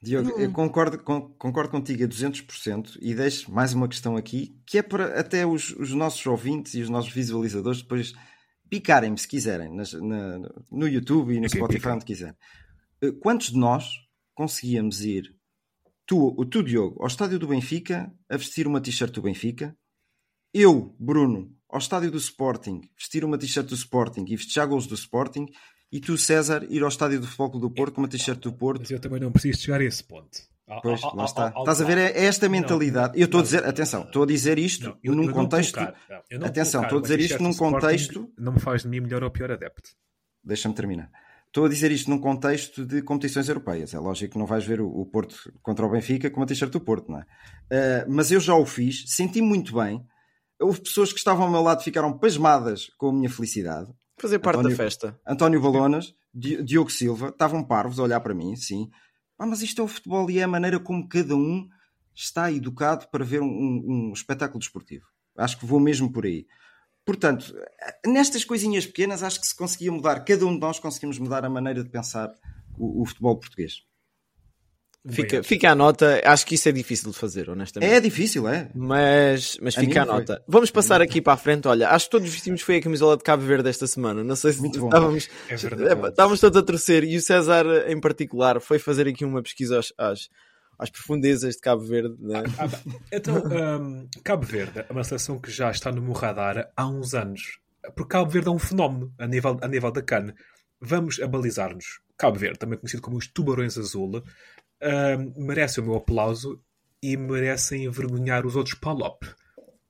Diogo, 0.01 0.31
eu 0.41 0.53
concordo, 0.53 0.99
concordo 0.99 1.71
contigo 1.71 2.05
a 2.05 2.07
200% 2.07 2.99
e 3.01 3.15
deixo 3.15 3.53
mais 3.53 3.75
uma 3.75 3.89
questão 3.89 4.17
aqui, 4.17 4.57
que 4.65 4.79
é 4.79 4.83
para 4.83 5.19
até 5.19 5.45
os, 5.45 5.71
os 5.71 5.93
nossos 5.93 6.25
ouvintes 6.25 6.75
e 6.75 6.83
os 6.83 6.89
nossos 6.89 7.13
visualizadores 7.13 7.83
depois 7.83 8.13
picarem-me 8.69 9.19
se 9.19 9.27
quiserem 9.27 9.75
nas, 9.75 9.93
na, 9.93 10.39
no 10.71 10.89
YouTube 10.89 11.35
e 11.35 11.41
no 11.41 11.47
okay, 11.47 11.59
Spotify, 11.59 11.81
pica. 11.81 11.95
onde 11.95 12.05
quiserem. 12.05 12.37
Eh, 13.03 13.13
quantos 13.13 13.51
de 13.51 13.59
nós 13.59 13.89
conseguíamos 14.35 15.03
ir, 15.03 15.35
tu, 16.07 16.45
tu 16.47 16.63
Diogo, 16.63 17.01
ao 17.01 17.07
estádio 17.07 17.39
do 17.39 17.49
Benfica 17.49 18.13
a 18.29 18.37
vestir 18.37 18.67
uma 18.67 18.81
t-shirt 18.81 19.13
do 19.13 19.23
Benfica, 19.23 19.77
eu, 20.53 20.95
Bruno, 20.99 21.55
ao 21.69 21.79
estádio 21.79 22.11
do 22.11 22.19
Sporting, 22.19 22.81
vestir 22.97 23.25
uma 23.25 23.37
t-shirt 23.37 23.67
do 23.67 23.75
Sporting 23.75 24.25
e 24.29 24.37
festejar 24.37 24.67
gols 24.67 24.87
do 24.87 24.95
Sporting 24.95 25.47
e 25.91 26.01
tu, 26.01 26.17
César, 26.19 26.67
ir 26.71 26.83
ao 26.83 26.89
estádio 26.89 27.21
do 27.21 27.27
Futebol 27.27 27.61
do 27.61 27.71
Porto 27.71 27.95
com 27.95 28.01
uma 28.03 28.09
t-shirt 28.09 28.41
do 28.41 28.53
Porto. 28.53 28.81
Mas 28.81 28.91
eu 28.91 29.01
também 29.01 29.21
não 29.21 29.33
preciso 29.33 29.61
chegar 29.61 29.81
a 29.81 29.85
esse 29.85 30.03
ponto. 30.05 30.39
Pois, 30.83 31.01
lá 31.15 31.25
está. 31.25 31.49
Estás 31.57 31.81
a 31.81 31.85
ver? 31.85 31.99
É 31.99 32.25
esta 32.25 32.49
mentalidade. 32.49 33.19
eu 33.19 33.25
estou 33.25 33.41
a 33.41 33.43
dizer, 33.43 33.65
atenção, 33.65 34.03
estou 34.03 34.23
a 34.23 34.27
dizer 34.27 34.59
isto 34.59 34.89
não, 34.91 34.99
eu, 35.03 35.15
num 35.15 35.25
eu 35.25 35.33
contexto. 35.33 35.81
atenção, 36.45 36.83
estou 36.83 36.99
a 36.99 37.03
dizer 37.03 37.21
isto 37.21 37.43
num 37.43 37.55
contexto. 37.55 38.31
Não 38.39 38.53
me 38.53 38.61
faz 38.61 38.83
de 38.83 38.89
mim 38.89 39.01
melhor 39.01 39.25
ou 39.25 39.31
pior 39.31 39.51
adepto. 39.51 39.91
Deixa-me 40.45 40.75
terminar. 40.75 41.11
Estou 41.47 41.65
a 41.65 41.69
dizer 41.69 41.91
isto 41.91 42.11
num 42.11 42.19
contexto 42.19 42.85
de 42.85 43.01
competições 43.01 43.49
europeias. 43.49 43.95
É 43.95 43.99
lógico 43.99 44.35
que 44.35 44.39
não 44.39 44.45
vais 44.45 44.65
ver 44.65 44.83
o, 44.83 44.89
o 44.89 45.07
Porto 45.07 45.51
contra 45.63 45.87
o 45.87 45.91
Benfica 45.91 46.31
com 46.31 46.41
uma 46.41 46.47
t-shirt 46.47 46.71
do 46.71 46.81
Porto, 46.81 47.11
não 47.11 47.19
é? 47.19 47.23
Uh, 47.23 48.05
mas 48.07 48.31
eu 48.31 48.39
já 48.39 48.55
o 48.55 48.67
fiz, 48.67 49.05
senti 49.07 49.41
muito 49.41 49.75
bem. 49.75 50.07
Houve 50.61 50.83
pessoas 50.83 51.13
que 51.13 51.19
estavam 51.19 51.47
ao 51.47 51.51
meu 51.51 51.63
lado 51.63 51.81
e 51.81 51.85
ficaram 51.85 52.19
pasmadas 52.19 52.89
com 52.99 53.09
a 53.09 53.13
minha 53.13 53.31
felicidade. 53.31 53.91
Fazer 54.21 54.39
parte 54.41 54.59
António, 54.59 54.77
da 54.77 54.85
festa. 54.85 55.19
António 55.27 55.61
Balonas, 55.63 56.15
Diogo 56.35 56.91
Silva, 56.91 57.29
estavam 57.29 57.65
parvos 57.65 57.99
a 57.99 58.03
olhar 58.03 58.21
para 58.21 58.35
mim, 58.35 58.55
sim. 58.55 58.91
Ah, 59.39 59.47
mas 59.47 59.63
isto 59.63 59.81
é 59.81 59.85
o 59.85 59.89
futebol 59.89 60.29
e 60.31 60.39
é 60.39 60.43
a 60.43 60.49
maneira 60.49 60.81
como 60.81 61.09
cada 61.09 61.37
um 61.37 61.69
está 62.15 62.51
educado 62.51 63.07
para 63.09 63.25
ver 63.25 63.41
um, 63.41 63.47
um, 63.47 64.09
um 64.09 64.13
espetáculo 64.13 64.59
desportivo. 64.59 65.07
Acho 65.37 65.59
que 65.59 65.67
vou 65.67 65.79
mesmo 65.79 66.13
por 66.13 66.27
aí. 66.27 66.47
Portanto, 67.05 67.55
nestas 68.05 68.45
coisinhas 68.45 68.87
pequenas, 68.87 69.23
acho 69.23 69.41
que 69.41 69.47
se 69.47 69.57
conseguia 69.57 69.93
mudar, 69.93 70.25
cada 70.25 70.45
um 70.45 70.53
de 70.53 70.61
nós 70.61 70.79
conseguimos 70.79 71.19
mudar 71.19 71.45
a 71.45 71.49
maneira 71.49 71.83
de 71.83 71.89
pensar 71.89 72.35
o, 72.77 73.03
o 73.03 73.07
futebol 73.07 73.39
português. 73.39 73.88
Fica, 75.07 75.43
fica 75.43 75.71
a 75.71 75.75
nota, 75.75 76.21
acho 76.25 76.45
que 76.45 76.55
isso 76.57 76.69
é 76.69 76.73
difícil 76.73 77.11
de 77.11 77.17
fazer, 77.17 77.49
honestamente. 77.49 77.91
É 77.91 78.01
difícil, 78.01 78.49
é. 78.49 78.69
Mas, 78.75 79.57
mas 79.63 79.77
a 79.77 79.81
fica 79.81 80.03
a 80.03 80.05
nota. 80.05 80.35
Foi. 80.35 80.45
Vamos 80.49 80.71
passar 80.71 81.01
aqui 81.01 81.21
para 81.21 81.35
a 81.35 81.37
frente. 81.37 81.69
Olha, 81.69 81.89
acho 81.91 82.07
que 82.07 82.11
todos 82.11 82.29
vestimos 82.29 82.63
foi 82.63 82.77
a 82.77 82.83
camisola 82.83 83.17
de 83.17 83.23
Cabo 83.23 83.43
Verde 83.43 83.69
esta 83.69 83.87
semana. 83.87 84.25
Não 84.25 84.37
sei 84.37 84.53
se 84.53 84.61
Muito 84.61 84.85
estávamos, 84.85 85.29
é 85.49 85.57
verdade. 85.57 86.09
estávamos 86.09 86.41
todos 86.41 86.59
a 86.59 86.63
torcer 86.63 87.05
e 87.05 87.17
o 87.17 87.21
César, 87.21 87.65
em 87.89 87.99
particular, 88.01 88.61
foi 88.61 88.79
fazer 88.79 89.07
aqui 89.07 89.25
uma 89.25 89.43
pesquisa 89.43 89.79
às, 89.79 89.93
às, 89.97 90.29
às 90.79 90.91
profundezas 90.91 91.55
de 91.55 91.61
Cabo 91.61 91.83
Verde. 91.83 92.17
Né? 92.19 92.43
Ah, 92.59 92.65
ah, 92.65 92.93
então, 93.13 93.37
um, 93.37 94.09
Cabo 94.25 94.45
Verde 94.45 94.81
é 94.81 94.93
uma 94.93 95.05
seleção 95.05 95.39
que 95.39 95.51
já 95.51 95.71
está 95.71 95.93
no 95.93 96.03
meu 96.03 96.13
radar 96.13 96.71
há 96.77 96.87
uns 96.87 97.15
anos. 97.15 97.61
Porque 97.95 98.11
Cabo 98.11 98.31
Verde 98.31 98.49
é 98.49 98.53
um 98.53 98.59
fenómeno 98.59 99.15
a 99.17 99.27
nível, 99.27 99.57
a 99.63 99.69
nível 99.69 99.93
da 99.93 100.03
CAN. 100.03 100.35
Vamos 100.81 101.21
abalizar-nos. 101.21 102.01
Cabo 102.19 102.37
Verde, 102.37 102.59
também 102.59 102.77
conhecido 102.77 103.01
como 103.01 103.17
os 103.17 103.29
Tubarões 103.29 103.79
Azul, 103.79 104.23
uh, 104.83 105.41
merecem 105.41 105.83
o 105.83 105.87
meu 105.87 105.97
aplauso 105.97 106.63
e 107.03 107.17
merecem 107.17 107.85
envergonhar 107.85 108.47
os 108.47 108.57
outros 108.57 108.75
Palop. 108.75 109.23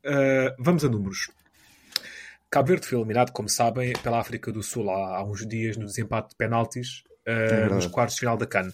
Uh, 0.05 0.55
vamos 0.59 0.85
a 0.85 0.88
números. 0.88 1.31
Cabo 2.51 2.68
Verde 2.68 2.87
foi 2.87 2.98
eliminado, 2.98 3.33
como 3.33 3.48
sabem, 3.48 3.92
pela 4.03 4.20
África 4.20 4.51
do 4.51 4.62
Sul 4.62 4.90
há, 4.90 5.18
há 5.18 5.24
uns 5.24 5.46
dias 5.46 5.77
no 5.77 5.85
desempate 5.85 6.31
de 6.31 6.37
penaltis 6.37 7.03
uh, 7.27 7.31
é 7.31 7.68
nos 7.68 7.87
quartos 7.87 8.14
de 8.14 8.20
final 8.20 8.37
da 8.37 8.46
CAN. 8.46 8.72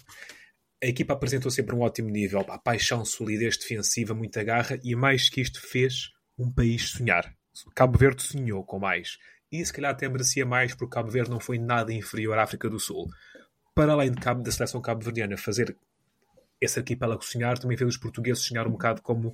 A 0.83 0.87
equipa 0.87 1.13
apresentou 1.13 1.51
sempre 1.51 1.75
um 1.75 1.81
ótimo 1.81 2.09
nível, 2.09 2.45
a 2.49 2.57
paixão, 2.57 3.03
solidez 3.03 3.57
defensiva, 3.57 4.13
muita 4.13 4.43
garra 4.43 4.79
e 4.83 4.95
mais 4.95 5.29
que 5.29 5.41
isto 5.41 5.59
fez 5.59 6.11
um 6.37 6.51
país 6.51 6.89
sonhar. 6.89 7.33
Cabo 7.73 7.97
Verde 7.97 8.21
sonhou 8.21 8.63
com 8.63 8.79
mais. 8.79 9.17
E 9.51 9.65
se 9.65 9.71
calhar 9.71 9.91
até 9.91 10.07
merecia 10.07 10.45
mais 10.45 10.73
porque 10.73 10.93
Cabo 10.93 11.09
Verde 11.09 11.29
não 11.29 11.39
foi 11.39 11.57
nada 11.57 11.93
inferior 11.93 12.37
à 12.37 12.43
África 12.43 12.69
do 12.69 12.79
Sul. 12.79 13.07
Para 13.73 13.93
além 13.93 14.11
de 14.11 14.21
Cabo, 14.21 14.41
da 14.41 14.51
seleção 14.51 14.81
cabo-verdiana 14.81 15.37
fazer 15.37 15.77
esse 16.59 16.79
arquipélago 16.79 17.23
sonhar 17.23 17.57
também 17.57 17.77
fez 17.77 17.89
os 17.89 17.97
portugueses 17.97 18.43
sonhar 18.43 18.67
um 18.67 18.71
bocado 18.71 19.01
como, 19.01 19.33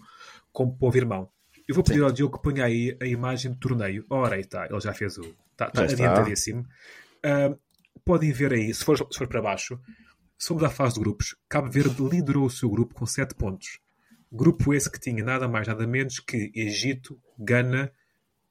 como 0.51 0.77
povo 0.77 0.97
irmão. 0.97 1.29
Eu 1.67 1.75
vou 1.75 1.83
pedir 1.83 1.99
Sim. 1.99 2.05
ao 2.05 2.11
Diogo 2.11 2.37
que 2.37 2.43
ponha 2.43 2.65
aí 2.65 2.97
a 3.01 3.05
imagem 3.05 3.51
do 3.51 3.57
torneio. 3.57 4.05
Ora, 4.09 4.35
aí 4.35 4.41
está, 4.41 4.65
ele 4.65 4.79
já 4.79 4.93
fez 4.93 5.17
o. 5.17 5.21
Está, 5.51 5.67
está 5.67 5.83
adiantadíssimo. 5.83 6.65
Uh, 7.23 7.57
podem 8.03 8.31
ver 8.31 8.53
aí, 8.53 8.73
se 8.73 8.83
for, 8.83 8.97
se 8.97 9.17
for 9.17 9.27
para 9.27 9.41
baixo, 9.41 9.79
somos 10.37 10.63
a 10.63 10.69
fase 10.69 10.95
de 10.95 11.01
grupos. 11.01 11.35
Cabo 11.47 11.69
Verde 11.69 12.01
liderou 12.01 12.45
o 12.45 12.49
seu 12.49 12.69
grupo 12.69 12.95
com 12.95 13.05
7 13.05 13.35
pontos. 13.35 13.79
Grupo 14.31 14.73
esse 14.73 14.89
que 14.89 14.99
tinha 14.99 15.23
nada 15.23 15.47
mais, 15.47 15.67
nada 15.67 15.85
menos 15.85 16.19
que 16.19 16.51
Egito, 16.55 17.19
Gana 17.37 17.91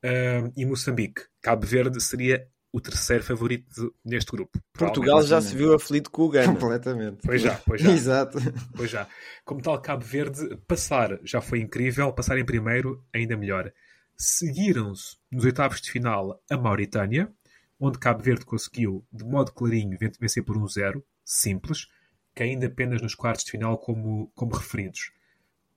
uh, 0.05 0.53
e 0.57 0.65
Moçambique. 0.65 1.23
Cabo 1.43 1.67
Verde 1.67 2.01
seria 2.01 2.47
o 2.73 2.81
terceiro 2.81 3.23
favorito 3.25 3.95
neste 4.05 4.31
grupo. 4.31 4.59
Portugal 4.73 5.23
já 5.23 5.41
se 5.41 5.55
viu 5.57 5.75
aflito 5.75 6.11
com 6.11 6.23
o 6.23 6.29
Gana. 6.29 6.53
Completamente. 6.53 7.19
Pois 7.25 7.43
já, 7.43 7.55
pois 7.67 7.81
já. 7.81 7.91
Exato. 7.91 8.39
Pois 8.77 8.91
já. 8.91 9.07
Como 9.45 9.61
tal, 9.61 9.81
Cabo 9.81 10.05
Verde, 10.05 10.57
passar 10.67 11.19
já 11.25 11.41
foi 11.41 11.61
incrível, 11.61 12.13
passar 12.13 12.39
em 12.39 12.45
primeiro, 12.45 13.05
ainda 13.13 13.37
melhor. 13.37 13.73
Seguiram-se 14.17 15.17
nos 15.31 15.45
oitavos 15.45 15.81
de 15.81 15.91
final 15.91 16.41
a 16.51 16.57
Mauritânia, 16.57 17.33
onde 17.79 17.99
Cabo 17.99 18.23
Verde 18.23 18.45
conseguiu, 18.45 19.05
de 19.13 19.25
modo 19.25 19.53
clarinho, 19.53 19.99
vencer 20.21 20.45
por 20.45 20.57
1-0, 20.57 21.03
simples, 21.25 21.87
caindo 22.35 22.67
apenas 22.67 23.03
nos 23.03 23.15
quartos 23.15 23.45
de 23.45 23.51
final 23.51 23.79
como, 23.79 24.31
como 24.35 24.55
referidos. 24.55 25.13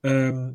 Um, 0.04 0.54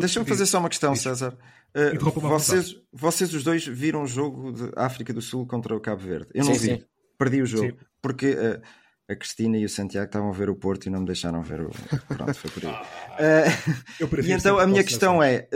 Deixa-me 0.00 0.26
fazer 0.26 0.46
só 0.46 0.58
uma 0.58 0.68
questão, 0.68 0.94
César. 0.94 1.36
Uh, 1.74 2.20
vocês, 2.20 2.76
vocês 2.92 3.34
os 3.34 3.42
dois 3.44 3.66
viram 3.66 4.02
o 4.02 4.06
jogo 4.06 4.52
de 4.52 4.70
África 4.76 5.12
do 5.12 5.20
Sul 5.20 5.46
contra 5.46 5.76
o 5.76 5.80
Cabo 5.80 6.02
Verde? 6.02 6.28
Eu 6.32 6.44
não 6.44 6.54
sim, 6.54 6.60
vi. 6.60 6.66
Sim. 6.80 6.84
Perdi 7.18 7.42
o 7.42 7.46
jogo. 7.46 7.70
Sim. 7.70 7.76
Porque 8.00 8.30
uh, 8.30 8.62
a 9.08 9.16
Cristina 9.16 9.58
e 9.58 9.64
o 9.64 9.68
Santiago 9.68 10.06
estavam 10.06 10.30
a 10.30 10.32
ver 10.32 10.48
o 10.48 10.54
Porto 10.54 10.86
e 10.86 10.90
não 10.90 11.00
me 11.00 11.06
deixaram 11.06 11.42
ver 11.42 11.62
o. 11.62 11.70
Pronto, 12.08 12.34
foi 12.34 12.50
por 12.50 12.66
aí. 12.66 12.72
uh, 14.00 14.20
e 14.24 14.32
então 14.32 14.58
a 14.58 14.66
minha 14.66 14.84
questão 14.84 15.22
é: 15.22 15.48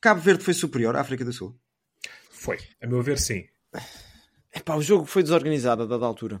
Cabo 0.00 0.20
Verde 0.20 0.44
foi 0.44 0.54
superior 0.54 0.94
à 0.94 1.00
África 1.00 1.24
do 1.24 1.32
Sul? 1.32 1.58
Foi. 2.30 2.58
A 2.82 2.86
meu 2.86 3.02
ver, 3.02 3.18
sim. 3.18 3.44
Epá, 4.54 4.76
o 4.76 4.82
jogo 4.82 5.06
foi 5.06 5.22
desorganizado 5.22 5.82
a 5.82 5.86
dada 5.86 6.04
altura. 6.04 6.40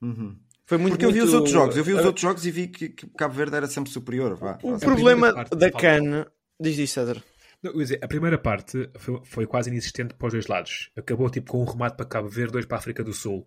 Uhum. 0.00 0.38
Foi 0.64 0.78
muito, 0.78 0.92
Porque 0.92 1.04
eu 1.04 1.12
vi 1.12 1.20
os 1.20 1.34
outros 1.34 1.52
jogos, 1.52 1.76
eu 1.76 1.84
vi 1.84 1.92
os 1.92 2.04
outros 2.04 2.22
jogos 2.22 2.46
e 2.46 2.50
vi 2.50 2.68
que, 2.68 2.88
que 2.88 3.06
Cabo 3.08 3.34
Verde 3.34 3.56
era 3.56 3.66
sempre 3.66 3.92
superior. 3.92 4.36
Vá, 4.36 4.58
o 4.62 4.78
problema 4.78 5.44
da 5.50 5.70
CAN. 5.70 6.26
Diz 6.62 6.78
isso, 6.78 6.94
César. 6.94 7.22
Não, 7.60 7.72
dizer, 7.72 7.98
a 8.02 8.06
primeira 8.08 8.38
parte 8.38 8.88
foi, 8.98 9.20
foi, 9.24 9.46
quase 9.46 9.68
inexistente 9.68 10.14
para 10.14 10.26
os 10.26 10.32
dois 10.32 10.46
lados. 10.46 10.90
Acabou 10.96 11.28
tipo 11.28 11.50
com 11.50 11.62
um 11.62 11.64
remate 11.64 11.96
para 11.96 12.06
Cabo 12.06 12.28
Verde, 12.28 12.52
dois 12.52 12.66
para 12.66 12.76
a 12.76 12.80
África 12.80 13.02
do 13.02 13.12
Sul. 13.12 13.46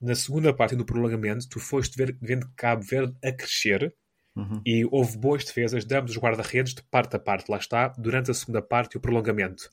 Na 0.00 0.14
segunda 0.14 0.54
parte 0.54 0.76
do 0.76 0.84
prolongamento, 0.84 1.48
tu 1.48 1.58
foste 1.58 1.96
ver, 1.96 2.16
vendo 2.20 2.48
Cabo 2.56 2.82
Verde 2.82 3.14
a 3.24 3.32
crescer 3.32 3.94
uhum. 4.36 4.60
e 4.64 4.84
houve 4.90 5.16
boas 5.18 5.44
defesas 5.44 5.84
de 5.84 5.96
ambos 5.96 6.12
os 6.12 6.18
guarda-redes 6.18 6.74
de 6.74 6.82
parte 6.84 7.16
a 7.16 7.18
parte, 7.18 7.50
lá 7.50 7.56
está, 7.56 7.88
durante 7.98 8.30
a 8.30 8.34
segunda 8.34 8.62
parte 8.62 8.94
e 8.94 8.98
o 8.98 9.00
prolongamento. 9.00 9.68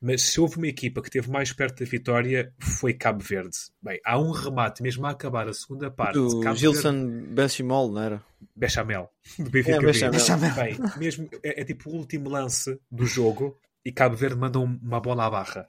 Mas 0.00 0.22
se 0.22 0.40
houve 0.40 0.56
uma 0.56 0.66
equipa 0.66 1.02
que 1.02 1.08
esteve 1.08 1.30
mais 1.30 1.52
perto 1.52 1.84
da 1.84 1.90
vitória, 1.90 2.54
foi 2.58 2.94
Cabo 2.94 3.22
Verde. 3.22 3.56
Bem, 3.82 4.00
há 4.04 4.18
um 4.18 4.30
remate, 4.30 4.82
mesmo 4.82 5.04
a 5.06 5.10
acabar 5.10 5.46
a 5.46 5.52
segunda 5.52 5.90
parte. 5.90 6.14
Do 6.14 6.54
Gilson 6.54 7.06
Verde... 7.06 7.26
Bechamel, 7.34 7.88
não 7.90 8.00
era? 8.00 8.24
Bechamel. 8.56 9.10
Do 9.38 9.50
Benfica 9.50 9.76
é, 9.76 10.10
Bechamel. 10.10 10.54
Bem, 10.54 10.78
mesmo, 10.96 11.28
é, 11.42 11.60
é, 11.60 11.64
tipo 11.64 11.90
o 11.90 11.94
último 11.94 12.30
lance 12.30 12.80
do 12.90 13.04
jogo 13.04 13.58
e 13.84 13.92
Cabo 13.92 14.16
Verde 14.16 14.36
manda 14.36 14.58
uma 14.58 15.00
bola 15.00 15.26
à 15.26 15.30
barra. 15.30 15.66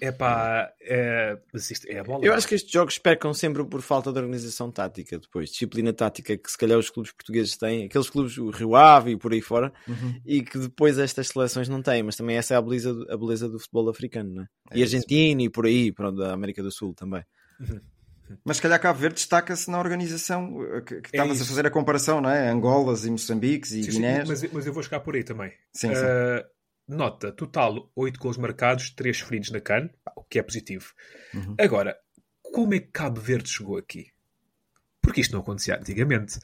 É 0.00 0.12
pá, 0.12 0.72
é, 0.80 1.36
é 1.88 1.98
a 1.98 2.04
bola. 2.04 2.24
Eu 2.24 2.32
acho 2.32 2.46
que 2.46 2.54
estes 2.54 2.70
jogos 2.70 2.98
pecam 2.98 3.34
sempre 3.34 3.64
por 3.64 3.82
falta 3.82 4.12
de 4.12 4.18
organização 4.18 4.70
tática 4.70 5.18
depois, 5.18 5.50
disciplina 5.50 5.92
tática 5.92 6.36
que 6.36 6.50
se 6.50 6.56
calhar 6.56 6.78
os 6.78 6.90
clubes 6.90 7.12
portugueses 7.12 7.56
têm, 7.56 7.86
aqueles 7.86 8.08
clubes, 8.08 8.38
o 8.38 8.50
Rio 8.50 8.76
Ave 8.76 9.12
e 9.12 9.16
por 9.16 9.32
aí 9.32 9.40
fora, 9.40 9.72
uhum. 9.88 10.20
e 10.24 10.42
que 10.42 10.58
depois 10.58 10.98
estas 10.98 11.28
seleções 11.28 11.68
não 11.68 11.82
têm, 11.82 12.02
mas 12.02 12.16
também 12.16 12.36
essa 12.36 12.54
é 12.54 12.56
a 12.56 12.62
beleza, 12.62 12.94
a 13.10 13.16
beleza 13.16 13.48
do 13.48 13.58
futebol 13.58 13.88
africano, 13.88 14.32
né? 14.32 14.46
É 14.70 14.78
e 14.78 14.82
Argentina 14.82 15.42
e 15.42 15.48
por 15.48 15.66
aí, 15.66 15.90
pronto, 15.90 16.18
da 16.18 16.32
América 16.32 16.62
do 16.62 16.70
Sul 16.70 16.94
também. 16.94 17.24
Uhum. 17.60 17.80
Mas 18.44 18.56
se 18.56 18.62
calhar 18.62 18.80
Cabo 18.80 18.98
Verde 18.98 19.16
destaca-se 19.16 19.70
na 19.70 19.78
organização 19.78 20.62
eh, 20.74 20.80
que, 20.82 21.00
que 21.00 21.16
é 21.16 21.20
estavas 21.20 21.40
a 21.40 21.44
fazer 21.44 21.66
a 21.66 21.70
comparação, 21.70 22.20
não 22.20 22.30
é? 22.30 22.50
Angolas 22.50 23.04
e 23.06 23.10
Moçambiques 23.10 23.72
e 23.72 23.80
Guiné. 23.80 24.24
Mas, 24.26 24.42
mas, 24.52 24.66
eu 24.66 24.72
vou 24.72 24.82
chegar 24.82 25.00
por 25.00 25.14
aí 25.14 25.24
também. 25.24 25.50
Sim, 25.72 25.94
sim. 25.94 26.02
Uh, 26.02 26.44
nota, 26.88 27.30
total 27.30 27.90
8 27.94 28.18
gols 28.18 28.38
marcados, 28.38 28.90
3 28.90 29.20
feridos 29.20 29.50
na 29.50 29.60
CAN, 29.60 29.90
o 30.16 30.24
que 30.24 30.38
é 30.38 30.42
positivo. 30.42 30.92
Uhum. 31.34 31.54
Agora, 31.58 31.96
como 32.42 32.74
é 32.74 32.80
que 32.80 32.88
Cabo 32.88 33.20
Verde 33.20 33.50
chegou 33.50 33.76
aqui? 33.76 34.10
Porque 35.00 35.20
isto 35.20 35.32
não 35.32 35.40
acontecia 35.40 35.78
antigamente. 35.78 36.38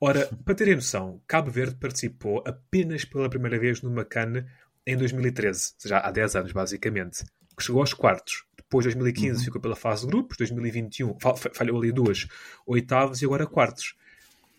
Ora, 0.00 0.28
para 0.44 0.54
terem 0.54 0.76
noção, 0.76 1.20
Cabo 1.26 1.50
Verde 1.50 1.76
participou 1.76 2.42
apenas 2.46 3.04
pela 3.04 3.28
primeira 3.28 3.58
vez 3.58 3.82
numa 3.82 4.04
CAN 4.04 4.46
em 4.86 4.96
2013, 4.96 5.72
ou 5.74 5.80
seja, 5.80 5.98
há 5.98 6.10
10 6.10 6.36
anos 6.36 6.52
basicamente, 6.52 7.24
que 7.56 7.62
chegou 7.62 7.82
aos 7.82 7.92
quartos. 7.92 8.44
Depois, 8.56 8.84
2015, 8.84 9.38
uhum. 9.38 9.44
ficou 9.44 9.60
pela 9.60 9.76
fase 9.76 10.02
de 10.02 10.08
grupos, 10.08 10.36
2021 10.38 11.16
falhou 11.52 11.78
ali 11.78 11.92
duas, 11.92 12.26
oitavos 12.66 13.20
e 13.20 13.26
agora 13.26 13.46
quartos. 13.46 13.94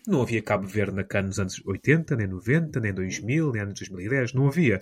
Não 0.08 0.22
havia 0.22 0.42
Cabo 0.42 0.68
Verde 0.68 0.96
na 0.96 1.04
CAN 1.04 1.24
nos 1.24 1.40
anos 1.40 1.62
80, 1.66 2.16
nem 2.16 2.28
90, 2.28 2.80
nem 2.80 2.94
2000, 2.94 3.52
nem 3.52 3.62
anos 3.62 3.80
2010, 3.80 4.34
não 4.34 4.48
havia. 4.48 4.80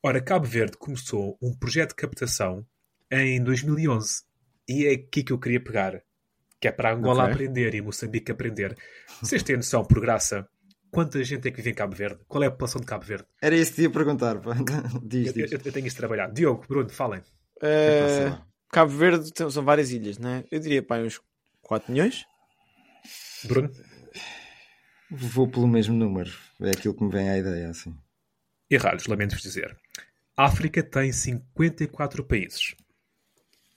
Ora, 0.00 0.20
Cabo 0.20 0.46
Verde 0.46 0.76
começou 0.76 1.36
um 1.42 1.52
projeto 1.52 1.90
de 1.90 1.96
captação 1.96 2.64
em 3.10 3.42
2011 3.42 4.22
e 4.68 4.86
é 4.86 4.92
aqui 4.92 5.24
que 5.24 5.32
eu 5.32 5.40
queria 5.40 5.60
pegar, 5.60 6.00
que 6.60 6.68
é 6.68 6.72
para 6.72 6.94
Angola 6.94 7.24
okay. 7.24 7.34
aprender 7.34 7.74
e 7.74 7.82
Moçambique 7.82 8.30
aprender. 8.30 8.76
Vocês 9.20 9.42
têm 9.42 9.56
noção, 9.56 9.84
por 9.84 10.00
graça, 10.00 10.48
quanta 10.92 11.22
gente 11.24 11.48
é 11.48 11.50
que 11.50 11.56
vive 11.56 11.70
em 11.70 11.74
Cabo 11.74 11.96
Verde? 11.96 12.20
Qual 12.28 12.44
é 12.44 12.46
a 12.46 12.50
população 12.50 12.80
de 12.80 12.86
Cabo 12.86 13.04
Verde? 13.04 13.26
Era 13.42 13.56
isso 13.56 13.74
que 13.74 13.82
ia 13.82 13.90
perguntar. 13.90 14.36
diz, 15.02 15.32
diz. 15.32 15.50
Eu, 15.50 15.58
eu, 15.64 15.72
tenho 15.72 15.88
isso 15.88 15.96
trabalhado. 15.96 16.32
Diogo, 16.32 16.64
Bruno, 16.68 16.88
falem. 16.90 17.20
Uh, 17.56 18.40
Cabo 18.70 18.92
Verde 18.92 19.32
são 19.50 19.64
várias 19.64 19.90
ilhas, 19.90 20.16
não 20.16 20.30
é? 20.30 20.44
Eu 20.48 20.60
diria 20.60 20.80
para 20.80 21.02
uns 21.02 21.20
4 21.60 21.90
milhões. 21.90 22.24
Bruno? 23.42 23.68
Vou 25.10 25.48
pelo 25.48 25.66
mesmo 25.66 25.96
número. 25.96 26.30
É 26.60 26.70
aquilo 26.70 26.94
que 26.94 27.02
me 27.02 27.10
vem 27.10 27.28
à 27.28 27.36
ideia, 27.36 27.68
assim. 27.68 27.98
Errados, 28.70 29.06
lamento-vos 29.06 29.42
dizer. 29.42 29.76
África 30.36 30.82
tem 30.82 31.12
54 31.12 32.24
países. 32.24 32.74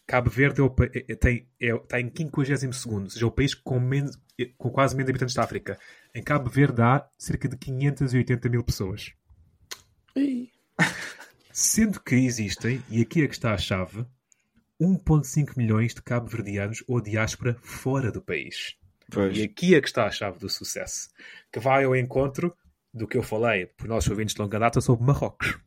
Cabo 0.06 0.30
Verde 0.30 0.60
é 0.60 0.64
o, 0.64 0.76
é, 0.94 1.16
tem, 1.16 1.48
é, 1.62 1.74
está 1.74 2.00
em 2.00 2.12
52, 2.16 2.50
ou 2.86 3.10
seja, 3.10 3.26
é 3.26 3.28
o 3.28 3.32
país 3.32 3.54
com, 3.54 3.80
menos, 3.80 4.20
com 4.58 4.70
quase 4.70 4.96
menos 4.96 5.10
habitantes 5.10 5.34
da 5.34 5.44
África. 5.44 5.80
Em 6.14 6.22
Cabo 6.22 6.50
Verde 6.50 6.82
há 6.82 7.08
cerca 7.18 7.48
de 7.48 7.58
580 7.58 8.50
mil 8.50 8.64
pessoas. 8.64 9.14
Sendo 11.54 12.02
que 12.02 12.16
existem, 12.16 12.84
e 12.89 13.02
aqui 13.02 13.24
é 13.24 13.28
que 13.28 13.34
está 13.34 13.54
a 13.54 13.58
chave, 13.58 14.06
1,5 14.82 15.56
milhões 15.56 15.94
de 15.94 16.02
cabo-verdianos 16.02 16.84
ou 16.88 17.00
diáspora 17.00 17.56
fora 17.62 18.12
do 18.12 18.22
país. 18.22 18.76
Pois. 19.12 19.38
E 19.38 19.44
aqui 19.44 19.76
é 19.76 19.82
que 19.82 19.88
está 19.88 20.06
a 20.06 20.12
chave 20.12 20.39
do 20.39 20.50
sucesso. 20.50 21.10
Que 21.52 21.60
vai 21.60 21.84
ao 21.84 21.96
encontro 21.96 22.56
do 22.94 23.08
que 23.08 23.18
eu 23.18 23.24
falei 23.24 23.66
por 23.66 23.88
nossos 23.88 24.10
ouvintes 24.10 24.36
de 24.36 24.42
longa 24.42 24.60
data 24.60 24.82
sobre 24.82 25.06
Marrocos. 25.06 25.58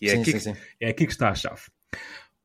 E 0.00 0.08
é, 0.08 0.12
sim, 0.12 0.22
aqui, 0.22 0.32
sim, 0.32 0.54
sim. 0.54 0.60
é 0.80 0.88
aqui 0.88 1.06
que 1.06 1.12
está 1.12 1.30
a 1.30 1.34
chave. 1.34 1.62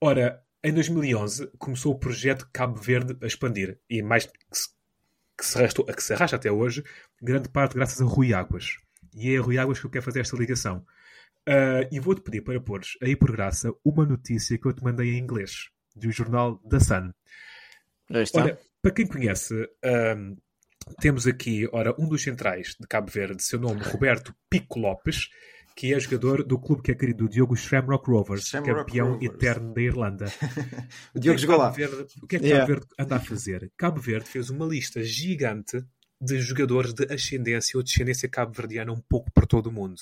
Ora, 0.02 0.44
em 0.64 0.74
2011 0.74 1.52
começou 1.58 1.94
o 1.94 2.00
projeto 2.00 2.50
Cabo 2.52 2.76
Verde 2.76 3.18
a 3.22 3.28
expandir 3.28 3.80
e 3.90 4.02
mais 4.02 4.26
que 4.26 4.34
se, 4.52 4.70
que 5.38 5.46
se, 5.46 5.58
arrastou, 5.58 5.86
que 5.86 6.04
se 6.04 6.14
arrasta 6.14 6.36
até 6.36 6.52
hoje, 6.52 6.84
grande 7.22 7.50
parte 7.50 7.76
graças 7.76 8.02
a 8.02 8.06
Rui 8.06 8.34
Águas. 8.34 8.78
E 9.14 9.34
é 9.34 9.38
a 9.38 9.42
Rui 9.42 9.58
Águas 9.58 9.80
que 9.80 9.86
eu 9.86 9.90
quero 9.90 10.04
fazer 10.04 10.22
esta 10.22 10.36
ligação. 10.36 10.86
Uh, 11.48 11.88
e 11.92 12.00
vou-te 12.00 12.22
pedir 12.22 12.42
para 12.42 12.60
pôres 12.60 12.98
aí 13.02 13.16
por 13.16 13.32
graça 13.32 13.72
uma 13.84 14.04
notícia 14.06 14.58
que 14.58 14.68
eu 14.68 14.74
te 14.74 14.84
mandei 14.84 15.14
em 15.14 15.20
inglês, 15.20 15.70
do 15.96 16.12
jornal 16.12 16.58
The 16.68 16.80
Sun. 16.80 17.14
Ora, 18.34 18.60
para 18.82 18.92
quem 18.92 19.08
conhece 19.08 19.54
uh, 19.54 20.38
temos 21.00 21.28
aqui, 21.28 21.68
ora, 21.72 21.96
um 22.00 22.08
dos 22.08 22.24
centrais 22.24 22.76
de 22.80 22.88
Cabo 22.88 23.10
Verde, 23.10 23.44
seu 23.44 23.60
nome 23.60 23.82
Roberto 23.82 24.34
Pico 24.50 24.80
Lopes, 24.80 25.30
que 25.76 25.94
é 25.94 26.00
jogador 26.00 26.44
do 26.44 26.58
clube 26.58 26.82
que 26.82 26.92
é 26.92 26.96
querido, 26.96 27.26
o 27.26 27.30
Diogo 27.30 27.56
Shamrock 27.56 28.10
Rovers, 28.10 28.48
Shamrock 28.48 28.86
campeão 28.86 29.14
Rovers. 29.14 29.34
eterno 29.34 29.74
da 29.74 29.82
Irlanda. 29.82 30.26
o 31.14 31.20
Diogo 31.20 31.38
jogou 31.38 31.58
lá. 31.58 31.70
Verde, 31.70 32.06
o 32.22 32.28
que 32.28 32.38
é 32.38 32.40
que 32.40 32.46
yeah. 32.46 32.66
Cabo 32.66 32.80
Verde 32.80 32.96
anda 32.98 33.16
a 33.16 33.20
fazer? 33.20 33.72
Cabo 33.78 34.00
Verde 34.00 34.30
fez 34.30 34.50
uma 34.50 34.66
lista 34.66 35.04
gigante 35.04 35.84
de 36.22 36.40
jogadores 36.40 36.94
de 36.94 37.12
ascendência 37.14 37.78
ou 37.78 37.84
descendência 37.84 38.30
cabo-verdiana 38.30 38.92
um 38.92 39.02
pouco 39.02 39.32
por 39.32 39.46
todo 39.46 39.68
o 39.68 39.72
mundo. 39.72 40.02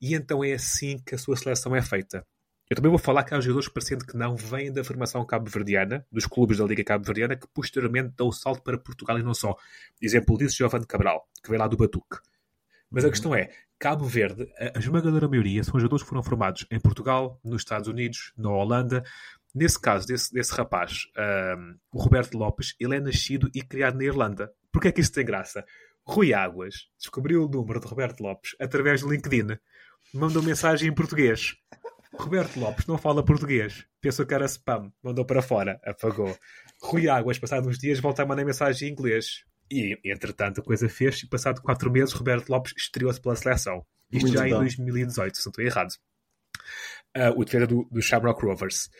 E 0.00 0.14
então 0.14 0.42
é 0.42 0.52
assim 0.54 0.98
que 1.04 1.14
a 1.14 1.18
sua 1.18 1.36
seleção 1.36 1.74
é 1.76 1.82
feita. 1.82 2.26
Eu 2.70 2.76
também 2.76 2.90
vou 2.90 2.98
falar 2.98 3.24
que 3.24 3.34
há 3.34 3.40
jogadores 3.40 3.68
parecendo 3.68 4.06
que 4.06 4.16
não 4.16 4.36
vêm 4.36 4.72
da 4.72 4.82
formação 4.82 5.24
cabo-verdiana, 5.24 6.06
dos 6.10 6.26
clubes 6.26 6.58
da 6.58 6.64
Liga 6.64 6.82
Cabo-Verdiana, 6.82 7.36
que 7.36 7.46
posteriormente 7.48 8.14
dão 8.16 8.28
o 8.28 8.32
salto 8.32 8.62
para 8.62 8.78
Portugal 8.78 9.18
e 9.18 9.22
não 9.22 9.34
só. 9.34 9.54
Exemplo 10.00 10.38
disso, 10.38 10.56
Giovanni 10.56 10.86
Cabral, 10.86 11.28
que 11.42 11.50
veio 11.50 11.60
lá 11.60 11.68
do 11.68 11.76
Batuque. 11.76 12.18
Mas 12.90 13.04
a 13.04 13.08
uhum. 13.08 13.10
questão 13.12 13.34
é, 13.34 13.50
Cabo 13.78 14.06
Verde, 14.06 14.50
a 14.74 14.78
esmagadora 14.78 15.28
maioria 15.28 15.62
são 15.62 15.78
jogadores 15.78 16.02
que 16.02 16.08
foram 16.08 16.22
formados 16.22 16.66
em 16.70 16.80
Portugal, 16.80 17.38
nos 17.44 17.62
Estados 17.62 17.88
Unidos, 17.88 18.32
na 18.36 18.50
Holanda. 18.50 19.04
Nesse 19.54 19.78
caso, 19.78 20.06
desse, 20.06 20.32
desse 20.32 20.54
rapaz, 20.54 21.02
um, 21.58 21.76
o 21.92 22.00
Roberto 22.00 22.38
Lopes, 22.38 22.74
ele 22.80 22.96
é 22.96 23.00
nascido 23.00 23.50
e 23.54 23.62
criado 23.62 23.98
na 23.98 24.04
Irlanda. 24.04 24.50
Porquê 24.72 24.88
é 24.88 24.92
que 24.92 25.00
isso 25.02 25.12
tem 25.12 25.24
graça? 25.24 25.64
Rui 26.02 26.32
Águas 26.32 26.88
descobriu 26.98 27.44
o 27.44 27.48
número 27.48 27.78
de 27.78 27.86
Roberto 27.86 28.22
Lopes 28.22 28.56
através 28.58 29.02
do 29.02 29.10
LinkedIn. 29.10 29.58
Mandou 30.12 30.42
mensagem 30.42 30.88
em 30.88 30.94
português. 30.94 31.56
Roberto 32.18 32.58
Lopes 32.58 32.86
não 32.86 32.96
fala 32.96 33.24
português. 33.24 33.84
Pensou 34.00 34.24
que 34.24 34.34
era 34.34 34.46
spam. 34.46 34.92
Mandou 35.02 35.24
para 35.24 35.42
fora. 35.42 35.80
Apagou. 35.84 36.36
Rui 36.80 37.08
Águas, 37.08 37.38
passados 37.38 37.68
uns 37.68 37.78
dias, 37.78 38.00
volta 38.00 38.22
a 38.22 38.26
mandar 38.26 38.44
mensagem 38.44 38.88
em 38.88 38.92
inglês. 38.92 39.44
E, 39.70 39.98
entretanto, 40.04 40.60
a 40.60 40.64
coisa 40.64 40.88
fez. 40.88 41.22
E 41.22 41.28
passado 41.28 41.60
quatro 41.60 41.90
meses, 41.90 42.14
Roberto 42.14 42.48
Lopes 42.48 42.72
estreou-se 42.76 43.20
pela 43.20 43.36
seleção. 43.36 43.84
Isto 44.10 44.28
Muito 44.28 44.38
já 44.38 44.44
bom. 44.44 44.56
em 44.56 44.58
2018, 44.60 45.38
se 45.38 45.46
não 45.46 45.50
estou 45.50 45.64
errado. 45.64 45.92
Uh, 47.16 47.40
o 47.40 47.44
defesa 47.44 47.66
do, 47.66 47.88
do 47.90 48.00
Shamrock 48.00 48.44
Rovers. 48.44 48.90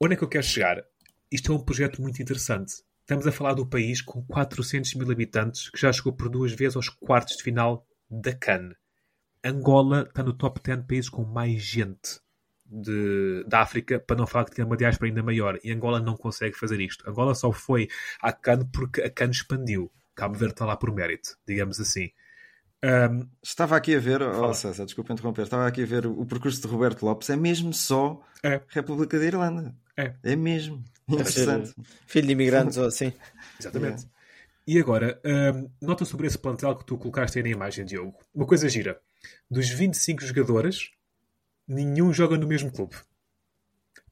Onde 0.00 0.14
é 0.14 0.16
que 0.16 0.24
eu 0.24 0.28
quero 0.28 0.44
chegar? 0.44 0.82
Isto 1.30 1.52
é 1.52 1.54
um 1.54 1.64
projeto 1.64 2.02
muito 2.02 2.20
interessante. 2.20 2.74
Estamos 3.00 3.26
a 3.26 3.32
falar 3.32 3.54
do 3.54 3.66
país 3.66 4.02
com 4.02 4.22
400 4.24 4.94
mil 4.94 5.10
habitantes 5.10 5.70
que 5.70 5.80
já 5.80 5.92
chegou 5.92 6.12
por 6.12 6.28
duas 6.28 6.52
vezes 6.52 6.76
aos 6.76 6.88
quartos 6.88 7.36
de 7.36 7.42
final 7.42 7.86
da 8.10 8.34
CAN. 8.34 8.72
Angola 9.44 10.02
está 10.02 10.22
no 10.22 10.32
top 10.32 10.60
10 10.62 10.86
países 10.86 11.08
com 11.08 11.24
mais 11.24 11.62
gente 11.62 12.20
de, 12.68 13.44
da 13.46 13.60
África, 13.60 13.98
para 13.98 14.16
não 14.16 14.26
falar 14.26 14.44
que 14.44 14.54
tinha 14.54 14.66
uma 14.66 14.76
diáspora 14.76 15.08
ainda 15.08 15.22
maior. 15.22 15.58
E 15.62 15.72
Angola 15.72 16.00
não 16.00 16.16
consegue 16.16 16.56
fazer 16.56 16.80
isto. 16.80 17.08
Angola 17.08 17.34
só 17.34 17.52
foi 17.52 17.88
à 18.20 18.32
CAN 18.32 18.66
porque 18.72 19.02
a 19.02 19.10
CAN 19.10 19.30
expandiu. 19.30 19.90
Cabo 20.14 20.34
Verde 20.34 20.54
está 20.54 20.64
lá 20.64 20.76
por 20.76 20.92
mérito, 20.92 21.36
digamos 21.46 21.78
assim. 21.78 22.10
Um, 22.84 23.28
estava 23.42 23.76
aqui 23.76 23.94
a 23.94 23.98
ver, 23.98 24.22
oh 24.22 24.54
César, 24.54 24.84
desculpa 24.84 25.12
interromper, 25.12 25.42
estava 25.42 25.66
aqui 25.66 25.82
a 25.82 25.86
ver 25.86 26.06
o, 26.06 26.24
percurso 26.26 26.60
de 26.60 26.68
Roberto 26.68 27.04
Lopes, 27.04 27.28
é 27.30 27.36
mesmo 27.36 27.72
só 27.72 28.22
é. 28.42 28.60
República 28.68 29.18
da 29.18 29.24
Irlanda. 29.24 29.74
É. 29.96 30.14
É 30.22 30.36
mesmo. 30.36 30.84
Interessante. 31.08 31.74
Filho 32.06 32.26
de 32.26 32.32
imigrantes 32.32 32.76
ou 32.76 32.86
assim. 32.86 33.12
Exatamente. 33.58 34.04
É. 34.04 34.08
E 34.66 34.80
agora, 34.80 35.20
um, 35.24 35.70
nota 35.80 36.04
sobre 36.04 36.26
esse 36.26 36.36
plantel 36.36 36.74
que 36.74 36.84
tu 36.84 36.98
colocaste 36.98 37.38
aí 37.38 37.42
na 37.42 37.50
imagem, 37.50 37.84
Diogo. 37.84 38.14
Uma 38.34 38.46
coisa 38.46 38.68
gira. 38.68 39.00
Dos 39.50 39.68
25 39.68 40.24
jogadores, 40.24 40.90
nenhum 41.66 42.12
joga 42.12 42.36
no 42.36 42.46
mesmo 42.46 42.70
clube. 42.70 42.96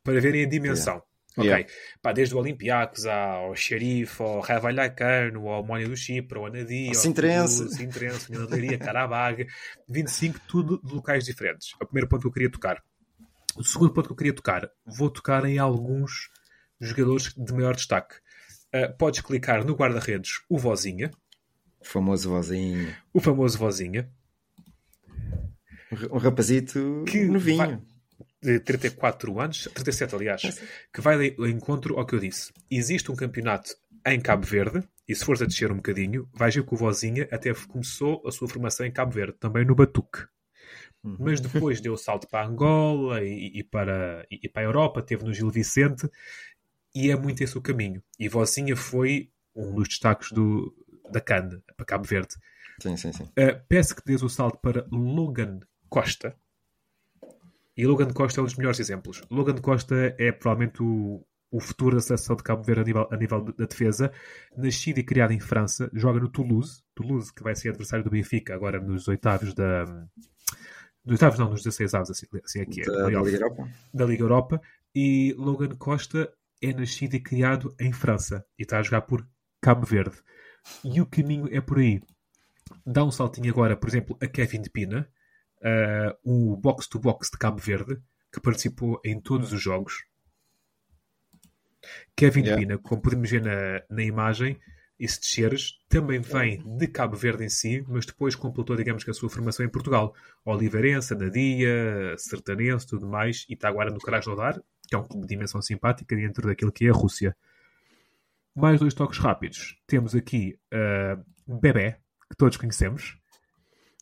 Para 0.03 0.21
verem 0.21 0.45
a 0.45 0.49
dimensão. 0.49 0.95
Yeah. 0.95 1.05
Ok. 1.37 1.47
Yeah. 1.47 1.69
Pá, 2.01 2.13
desde 2.13 2.35
o 2.35 2.39
Olympiacos 2.39 3.07
ao 3.07 3.55
Xerife, 3.57 4.23
ao 4.23 4.41
Ravalhacano, 4.41 5.49
ao 5.49 5.65
Mónia 5.65 5.89
do 5.89 5.97
Chipre, 5.97 6.39
ao 6.39 6.47
Anadi, 6.47 6.89
ao 6.89 6.95
Sintrense, 6.95 7.69
Sintrense, 7.71 8.33
Leiria, 8.33 8.79
Carabag, 8.79 9.47
25, 9.89 10.41
tudo 10.47 10.81
de 10.85 10.95
locais 10.95 11.25
diferentes. 11.25 11.75
É 11.81 11.85
o 11.85 11.87
primeiro 11.87 12.09
ponto 12.09 12.23
que 12.23 12.29
eu 12.29 12.33
queria 12.33 12.51
tocar. 12.51 12.83
O 13.57 13.65
segundo 13.65 13.93
ponto 13.93 14.07
que 14.07 14.13
eu 14.13 14.17
queria 14.17 14.35
tocar, 14.35 14.69
vou 14.85 15.11
tocar 15.11 15.45
em 15.45 15.59
alguns 15.59 16.31
jogadores 16.81 17.33
de 17.35 17.53
maior 17.53 17.75
destaque. 17.75 18.17
Uh, 18.75 18.97
podes 18.99 19.21
clicar 19.21 19.65
no 19.65 19.75
guarda-redes 19.75 20.43
o 20.49 20.59
Vozinha. 20.59 21.11
O 21.81 21.85
famoso 21.85 22.29
Vozinha. 22.29 22.97
O 23.13 23.21
famoso 23.21 23.59
Vozinha. 23.59 24.11
Um 26.11 26.19
rapazito 26.19 27.05
que 27.07 27.25
novinho. 27.25 27.59
Vai, 27.59 27.81
de 28.45 28.61
34 28.61 29.41
anos, 29.41 29.69
37 29.73 30.15
aliás, 30.15 30.63
que 30.93 31.01
vai 31.01 31.35
ao 31.39 31.47
encontro 31.47 31.99
ao 31.99 32.05
que 32.05 32.15
eu 32.15 32.21
disse. 32.21 32.53
Existe 32.71 33.11
um 33.11 33.17
campeonato 33.17 33.75
em 34.07 34.21
Cabo 34.21 34.47
Verde, 34.47 34.87
e 35.09 35.15
se 35.15 35.25
fores 35.25 35.41
a 35.41 35.47
descer 35.47 35.73
um 35.73 35.77
bocadinho, 35.77 36.29
vais 36.35 36.55
ver 36.55 36.65
que 36.65 36.75
o 36.75 36.77
Vozinha 36.77 37.27
até 37.33 37.53
começou 37.55 38.23
a 38.27 38.31
sua 38.31 38.47
formação 38.47 38.85
em 38.85 38.93
Cabo 38.93 39.13
Verde, 39.13 39.37
também 39.41 39.65
no 39.65 39.75
Batuque. 39.75 40.27
Uhum. 41.03 41.17
Mas 41.21 41.41
depois 41.41 41.81
deu 41.81 41.95
o 41.95 41.99
salto 41.99 42.29
para 42.29 42.47
Angola 42.47 43.23
e, 43.23 43.59
e, 43.59 43.65
para, 43.65 44.27
e, 44.31 44.41
e, 44.43 44.49
para 44.49 44.63
a 44.63 44.67
Europa, 44.67 45.03
teve 45.03 45.25
no 45.25 45.33
Gil 45.33 45.51
Vicente, 45.51 46.09
e 46.95 47.11
é 47.11 47.17
muito 47.17 47.43
esse 47.43 47.57
o 47.57 47.63
caminho. 47.63 48.03
E 48.19 48.29
Vozinha 48.29 48.77
foi 48.77 49.31
um 49.57 49.75
dos 49.75 49.89
destaques 49.89 50.33
do, 50.33 50.75
da 51.11 51.21
CAN, 51.21 51.63
para 51.77 51.87
Cabo 51.87 52.05
Verde. 52.05 52.35
Sim, 52.81 52.97
sim, 52.97 53.13
sim. 53.13 53.25
Uh, 53.25 53.61
peço 53.69 53.95
que 53.95 54.03
dês 54.05 54.23
o 54.23 54.29
salto 54.29 54.59
para 54.59 54.87
Logan 54.91 55.61
Costa, 55.95 56.37
e 57.77 57.87
Logan 57.87 58.13
Costa 58.13 58.41
é 58.41 58.43
um 58.43 58.47
dos 58.47 58.57
melhores 58.57 58.81
exemplos. 58.81 59.23
Logan 59.31 59.57
Costa 59.59 59.95
é 60.19 60.33
provavelmente 60.33 60.83
o, 60.83 61.25
o 61.53 61.61
futuro 61.61 61.95
da 61.95 62.03
seleção 62.03 62.35
de 62.35 62.43
Cabo 62.43 62.65
Verde 62.65 62.81
a 62.81 62.85
nível, 62.85 63.09
a 63.13 63.17
nível 63.17 63.45
da 63.45 63.65
defesa. 63.65 64.13
Nascido 64.57 64.99
e 64.99 65.05
criado 65.05 65.33
em 65.33 65.39
França, 65.39 65.89
joga 65.93 66.19
no 66.19 66.29
Toulouse. 66.29 66.83
Toulouse, 66.97 67.33
que 67.33 67.45
vai 67.45 67.55
ser 67.55 67.69
adversário 67.69 68.05
do 68.05 68.11
Benfica 68.11 68.55
agora 68.55 68.81
nos 68.81 69.07
oitavos 69.07 69.55
da. 69.55 69.85
Nos 71.05 71.13
oitavos, 71.13 71.39
não, 71.39 71.51
nos 71.51 71.63
16 71.63 71.95
avos, 71.95 72.11
assim, 72.11 72.27
assim 72.45 72.61
aqui 72.61 72.81
é. 72.81 72.85
Da, 72.85 72.93
da 72.93 73.09
Liga 73.09 73.37
Europa. 73.37 73.69
Da 73.93 74.05
Liga 74.05 74.23
Europa. 74.23 74.61
E 74.93 75.33
Logan 75.39 75.77
Costa 75.77 76.33
é 76.61 76.73
nascido 76.73 77.15
e 77.15 77.21
criado 77.21 77.73
em 77.79 77.93
França 77.93 78.45
e 78.59 78.63
está 78.63 78.81
a 78.81 78.83
jogar 78.83 79.03
por 79.03 79.25
Cabo 79.61 79.87
Verde. 79.87 80.17
E 80.85 81.01
o 81.01 81.07
caminho 81.07 81.49
é 81.53 81.61
por 81.61 81.79
aí. 81.79 82.01
Dá 82.87 83.05
um 83.05 83.11
saltinho 83.11 83.51
agora, 83.51 83.77
por 83.77 83.89
exemplo, 83.89 84.17
a 84.21 84.27
Kevin 84.27 84.63
de 84.63 84.71
Pina, 84.71 85.09
uh, 85.65 86.15
o 86.23 86.57
box-to-box 86.57 87.31
de 87.31 87.39
Cabo 87.39 87.59
Verde, 87.59 88.01
que 88.33 88.41
participou 88.41 89.01
em 89.05 89.21
todos 89.21 89.53
os 89.53 89.61
jogos. 89.61 90.05
Kevin 92.17 92.43
yeah. 92.43 92.61
Pina, 92.61 92.79
como 92.79 93.03
podemos 93.03 93.31
ver 93.31 93.43
na, 93.43 93.83
na 93.89 94.03
imagem, 94.03 94.59
e 94.99 95.09
se 95.09 95.21
desceres, 95.21 95.79
também 95.89 96.21
vem 96.21 96.63
de 96.79 96.87
Cabo 96.87 97.17
Verde 97.17 97.45
em 97.45 97.49
si, 97.49 97.85
mas 97.89 98.07
depois 98.07 98.35
completou, 98.35 98.77
digamos 98.77 99.03
que, 99.03 99.11
a 99.11 99.15
sua 99.15 99.29
formação 99.29 99.67
em 99.67 99.69
Portugal. 99.69 100.15
Oliveirense, 100.45 101.15
Anadia, 101.15 102.15
Sertanense, 102.17 102.87
tudo 102.87 103.07
mais, 103.07 103.45
e 103.49 103.55
está 103.55 103.69
agora 103.69 103.91
no 103.91 103.99
Krasnodar, 103.99 104.61
que 104.87 104.95
é 104.95 104.99
um 104.99 105.03
clube 105.03 105.27
de 105.27 105.35
dimensão 105.35 105.61
simpática 105.61 106.15
dentro 106.15 106.47
daquilo 106.47 106.73
que 106.73 106.87
é 106.87 106.91
a 106.91 106.93
Rússia. 106.93 107.37
Mais 108.55 108.79
dois 108.79 108.95
toques 108.95 109.19
rápidos. 109.19 109.77
Temos 109.87 110.15
aqui 110.15 110.57
uh, 110.73 111.61
Bebé, 111.61 111.99
que 112.31 112.37
todos 112.37 112.57
conhecemos. 112.57 113.19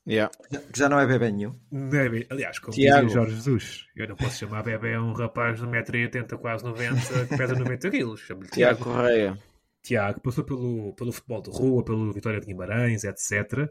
Yeah. 0.06 0.32
Que 0.50 0.78
já 0.78 0.88
não 0.88 0.98
é 0.98 1.06
bebê 1.06 1.30
nenhum. 1.30 1.54
Bebê. 1.70 2.26
Aliás, 2.28 2.58
como 2.58 2.72
Tiago. 2.72 3.06
dizia 3.06 3.20
Jorge 3.20 3.34
Jesus, 3.36 3.86
eu 3.94 4.08
não 4.08 4.16
posso 4.16 4.38
chamar 4.38 4.62
bebê 4.62 4.98
um 4.98 5.12
rapaz 5.12 5.60
de 5.60 5.66
1,80m, 5.66 6.38
quase 6.38 6.64
90 6.64 7.26
que 7.26 7.36
pesa 7.36 7.54
90 7.54 7.90
kg. 7.90 8.14
Tiago. 8.16 8.46
Tiago 8.50 8.84
Correia. 8.84 9.38
Tiago, 9.82 10.20
passou 10.20 10.44
pelo, 10.44 10.92
pelo 10.94 11.12
futebol 11.12 11.42
de 11.42 11.50
rua, 11.50 11.84
pelo 11.84 12.12
Vitória 12.12 12.40
de 12.40 12.46
Guimarães, 12.46 13.04
etc. 13.04 13.68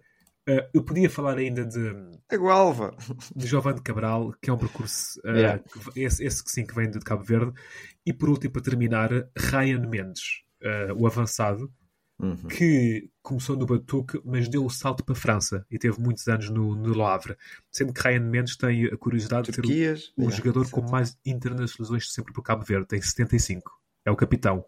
Uh, 0.48 0.68
eu 0.74 0.84
podia 0.84 1.10
falar 1.10 1.38
ainda 1.38 1.66
de. 1.66 1.94
A 2.30 2.36
Gualva. 2.36 2.96
De 3.36 3.46
Giovanni 3.46 3.82
Cabral, 3.82 4.34
que 4.42 4.50
é 4.50 4.54
um 4.54 4.58
percurso. 4.58 5.20
Uh, 5.24 5.36
yeah. 5.36 5.64
esse, 5.96 6.24
esse 6.24 6.44
que 6.44 6.52
sim, 6.52 6.66
que 6.66 6.74
vem 6.74 6.90
de 6.90 7.00
Cabo 7.00 7.24
Verde. 7.24 7.54
E 8.06 8.12
por 8.12 8.30
último, 8.30 8.54
para 8.54 8.62
terminar, 8.62 9.10
Ryan 9.38 9.88
Mendes, 9.88 10.42
uh, 10.64 10.94
o 10.98 11.06
avançado, 11.06 11.72
uhum. 12.22 12.48
que 12.48 13.10
começou 13.22 13.56
no 13.56 13.66
Batuque, 13.66 14.22
mas 14.24 14.48
deu 14.48 14.66
o 14.66 14.70
salto 14.70 15.04
para 15.04 15.14
a 15.14 15.18
França 15.18 15.66
e 15.70 15.78
teve 15.78 16.00
muitos 16.00 16.28
anos 16.28 16.50
no, 16.50 16.76
no 16.76 17.06
Havre. 17.06 17.36
Sendo 17.72 17.94
que 17.94 18.02
Ryan 18.02 18.22
Mendes 18.22 18.56
tem 18.56 18.86
a 18.86 18.98
curiosidade 18.98 19.50
de 19.50 19.56
ser 19.56 19.66
o, 19.66 19.68
o 19.68 19.72
yeah, 19.72 20.36
jogador 20.36 20.70
com 20.70 20.82
mais 20.82 21.18
internacionalizações 21.26 22.12
sempre 22.12 22.34
por 22.34 22.44
Cabo 22.44 22.64
Verde, 22.64 22.88
tem 22.88 23.02
75. 23.02 23.72
É 24.06 24.12
o 24.12 24.16
capitão. 24.16 24.66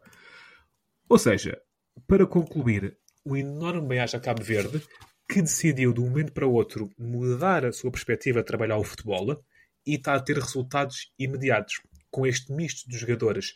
Ou 1.07 1.17
seja, 1.17 1.61
para 2.07 2.25
concluir, 2.25 2.97
um 3.25 3.35
enorme 3.35 3.87
bem 3.87 3.99
a 3.99 4.19
Cabo 4.19 4.43
Verde 4.43 4.81
que 5.29 5.41
decidiu 5.41 5.93
de 5.93 6.01
um 6.01 6.09
momento 6.09 6.33
para 6.33 6.47
o 6.47 6.53
outro 6.53 6.89
mudar 6.97 7.65
a 7.65 7.71
sua 7.71 7.91
perspectiva 7.91 8.39
de 8.39 8.45
trabalhar 8.45 8.77
o 8.77 8.83
futebol 8.83 9.41
e 9.85 9.95
está 9.95 10.15
a 10.15 10.19
ter 10.19 10.37
resultados 10.37 11.11
imediatos 11.17 11.81
com 12.11 12.27
este 12.27 12.51
misto 12.51 12.87
de 12.89 12.97
jogadores 12.97 13.53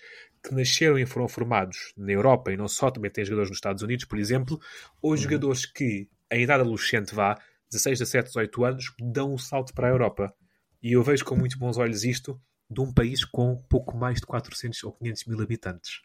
que 0.47 0.55
nasceram 0.55 0.97
e 0.97 1.05
foram 1.05 1.27
formados 1.27 1.93
na 1.97 2.11
Europa 2.11 2.51
e 2.51 2.57
não 2.57 2.67
só, 2.67 2.89
também 2.89 3.11
tem 3.11 3.25
jogadores 3.25 3.49
nos 3.49 3.57
Estados 3.57 3.83
Unidos, 3.83 4.05
por 4.05 4.17
exemplo, 4.17 4.59
ou 5.01 5.11
uhum. 5.11 5.17
jogadores 5.17 5.65
que, 5.65 6.07
a 6.29 6.35
idade 6.35 6.61
adolescente 6.61 7.13
vá, 7.13 7.37
16, 7.71 7.99
17, 7.99 8.27
18 8.27 8.65
anos, 8.65 8.93
dão 8.99 9.33
um 9.33 9.37
salto 9.37 9.73
para 9.73 9.87
a 9.87 9.91
Europa. 9.91 10.33
E 10.81 10.93
eu 10.93 11.03
vejo 11.03 11.25
com 11.25 11.35
muito 11.35 11.57
bons 11.57 11.77
olhos 11.77 12.03
isto 12.03 12.39
de 12.69 12.81
um 12.81 12.93
país 12.93 13.23
com 13.25 13.55
pouco 13.69 13.97
mais 13.97 14.19
de 14.19 14.25
400 14.25 14.83
ou 14.83 14.93
500 14.93 15.25
mil 15.25 15.41
habitantes. 15.41 16.01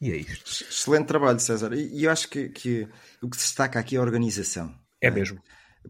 E 0.00 0.10
é 0.10 0.16
isto. 0.16 0.64
Excelente 0.64 1.06
trabalho, 1.06 1.38
César. 1.38 1.72
E 1.74 2.04
eu 2.04 2.10
acho 2.10 2.28
que, 2.28 2.48
que 2.48 2.88
o 3.22 3.28
que 3.28 3.36
se 3.36 3.44
destaca 3.44 3.78
aqui 3.78 3.96
é 3.96 3.98
a 3.98 4.02
organização. 4.02 4.74
É 5.00 5.10
mesmo 5.10 5.40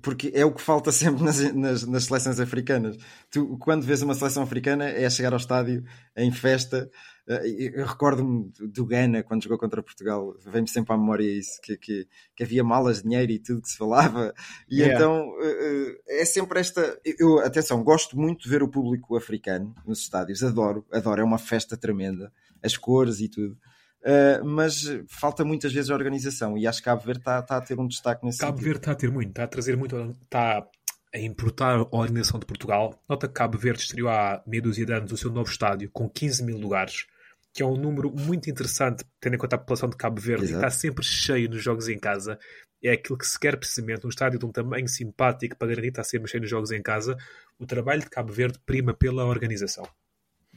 porque 0.01 0.31
é 0.35 0.45
o 0.45 0.53
que 0.53 0.63
falta 0.63 0.91
sempre 0.93 1.23
nas, 1.23 1.39
nas, 1.55 1.87
nas, 1.87 2.05
seleções 2.05 2.41
africanas. 2.41 2.97
Tu, 3.31 3.59
quando 3.59 3.83
vês 3.83 4.03
uma 4.03 4.15
seleção 4.15 4.43
africana, 4.43 4.89
é 4.89 5.09
chegar 5.11 5.33
ao 5.33 5.39
estádio 5.39 5.85
em 6.17 6.31
festa. 6.31 6.91
Eh, 7.29 7.71
eu 7.75 7.87
recordo-me 7.87 8.51
do 8.61 8.85
Ghana, 8.85 9.23
quando 9.23 9.43
jogou 9.43 9.59
contra 9.59 9.83
Portugal, 9.83 10.35
vem-me 10.45 10.69
sempre 10.69 10.93
à 10.93 10.97
memória 10.97 11.25
isso: 11.25 11.61
que, 11.63 11.77
que, 11.77 12.09
que, 12.35 12.43
havia 12.43 12.65
malas 12.65 12.99
de 12.99 13.05
dinheiro 13.05 13.33
e 13.33 13.39
tudo 13.39 13.63
que 13.63 13.69
se 13.69 13.77
falava. 13.77 14.35
E 14.69 14.81
yeah. 14.81 14.95
então 14.95 15.35
eh, 15.41 15.97
eh, 16.09 16.23
é 16.23 16.25
sempre 16.25 16.61
esta. 16.61 16.99
Eu, 17.05 17.39
atenção, 17.41 17.83
gosto 17.83 18.19
muito 18.19 18.45
de 18.45 18.49
ver 18.49 18.63
o 18.63 18.69
público 18.69 19.17
africano 19.17 19.75
nos 19.87 20.01
estádios, 20.01 20.43
adoro, 20.43 20.85
adoro, 20.93 21.21
é 21.21 21.25
uma 21.25 21.39
festa 21.39 21.77
tremenda, 21.77 22.33
as 22.63 22.77
cores 22.77 23.21
e 23.21 23.29
tudo. 23.29 23.57
Uh, 24.03 24.45
mas 24.45 24.83
falta 25.07 25.45
muitas 25.45 25.73
vezes 25.73 25.89
a 25.89 25.95
organização 25.95 26.59
e 26.59 26.67
acho 26.67 26.81
que 26.81 26.87
Cabo 26.87 27.03
Verde 27.03 27.21
está, 27.21 27.39
está 27.39 27.57
a 27.57 27.61
ter 27.61 27.79
um 27.79 27.87
destaque 27.87 28.27
nesse 28.27 28.39
Cabo 28.39 28.55
sentido. 28.55 28.65
Verde 28.65 28.81
está 28.81 28.91
a 28.91 28.95
ter 28.97 29.11
muito, 29.13 29.29
está 29.29 29.45
a 29.45 29.47
trazer 29.47 29.77
muito, 29.77 30.17
está 30.25 30.69
a 31.15 31.19
importar 31.19 31.77
a 31.77 31.97
organização 31.97 32.41
de 32.41 32.47
Portugal. 32.47 33.01
Nota 33.09 33.29
que 33.29 33.35
Cabo 33.35 33.59
Verde 33.59 33.83
estreou 33.83 34.09
há 34.09 34.43
meia 34.47 34.63
dúzia 34.63 34.87
de 34.87 34.93
anos 34.93 35.13
o 35.13 35.17
seu 35.17 35.31
novo 35.31 35.51
estádio 35.51 35.91
com 35.93 36.09
15 36.09 36.43
mil 36.43 36.59
lugares, 36.59 37.07
que 37.53 37.63
é 37.63 37.67
um 37.67 37.77
número 37.77 38.11
muito 38.11 38.49
interessante, 38.49 39.05
tendo 39.21 39.35
em 39.35 39.39
conta 39.39 39.57
a 39.57 39.59
população 39.59 39.89
de 39.89 39.97
Cabo 39.97 40.21
Verde, 40.21 40.45
Exato. 40.45 40.65
e 40.65 40.67
está 40.67 40.71
sempre 40.71 41.05
cheio 41.05 41.51
nos 41.51 41.63
jogos 41.63 41.89
em 41.89 41.99
casa. 41.99 42.39
É 42.83 42.93
aquilo 42.93 43.19
que 43.19 43.27
se 43.27 43.39
quer 43.39 43.57
precisamente, 43.57 44.07
um 44.07 44.09
estádio 44.09 44.39
de 44.39 44.47
um 44.47 44.51
tamanho 44.51 44.89
simpático 44.89 45.57
para 45.57 45.69
garantir 45.69 45.89
estar 45.89 46.05
sempre 46.05 46.31
cheio 46.31 46.41
nos 46.41 46.51
jogos 46.51 46.71
em 46.71 46.83
casa. 46.83 47.17
O 47.59 47.67
trabalho 47.67 48.01
de 48.01 48.11
Cabo 48.11 48.33
Verde 48.33 48.59
prima 48.65 48.95
pela 48.95 49.25
organização. 49.25 49.87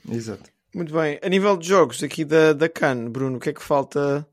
Exato. 0.09 0.49
Muito 0.73 0.93
bem. 0.93 1.19
A 1.21 1.29
nível 1.29 1.55
de 1.57 1.67
jogos 1.67 2.01
aqui 2.03 2.25
da, 2.25 2.53
da 2.53 2.67
CAN, 2.67 3.09
Bruno, 3.09 3.37
o 3.37 3.39
que 3.39 3.49
é 3.49 3.53
que 3.53 3.61
falta? 3.61 4.27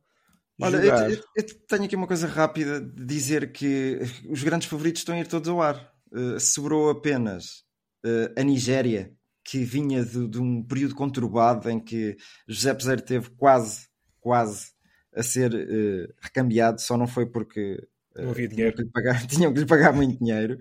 Olha, 0.60 0.76
eu, 0.76 1.10
eu, 1.10 1.24
eu, 1.36 1.44
tenho 1.68 1.84
aqui 1.84 1.96
uma 1.96 2.06
coisa 2.06 2.26
rápida 2.26 2.80
de 2.80 3.04
dizer 3.04 3.52
que 3.52 3.98
os 4.28 4.42
grandes 4.42 4.68
favoritos 4.68 5.00
estão 5.00 5.14
a 5.14 5.18
ir 5.18 5.26
todos 5.26 5.48
ao 5.48 5.60
ar. 5.60 5.92
Uh, 6.12 6.38
sobrou 6.38 6.90
apenas 6.90 7.64
uh, 8.04 8.32
a 8.38 8.42
Nigéria, 8.42 9.12
que 9.44 9.64
vinha 9.64 10.04
de, 10.04 10.28
de, 10.28 10.38
um 10.38 10.62
período 10.62 10.94
conturbado 10.94 11.68
em 11.68 11.80
que 11.80 12.16
José 12.46 12.72
Peseiro 12.74 13.02
teve 13.02 13.30
quase, 13.30 13.88
quase 14.20 14.72
a 15.14 15.22
ser 15.22 15.52
uh, 15.52 16.14
recambiado, 16.20 16.80
só 16.80 16.96
não 16.96 17.06
foi 17.06 17.26
porque 17.26 17.86
Não 18.16 18.30
havia 18.30 18.48
dinheiro. 18.48 18.74
Tinham 18.74 18.76
que, 18.76 18.82
lhe 18.82 18.90
pagar, 18.90 19.26
tinham 19.26 19.52
que 19.52 19.60
lhe 19.60 19.66
pagar 19.66 19.92
muito 19.92 20.18
dinheiro 20.18 20.58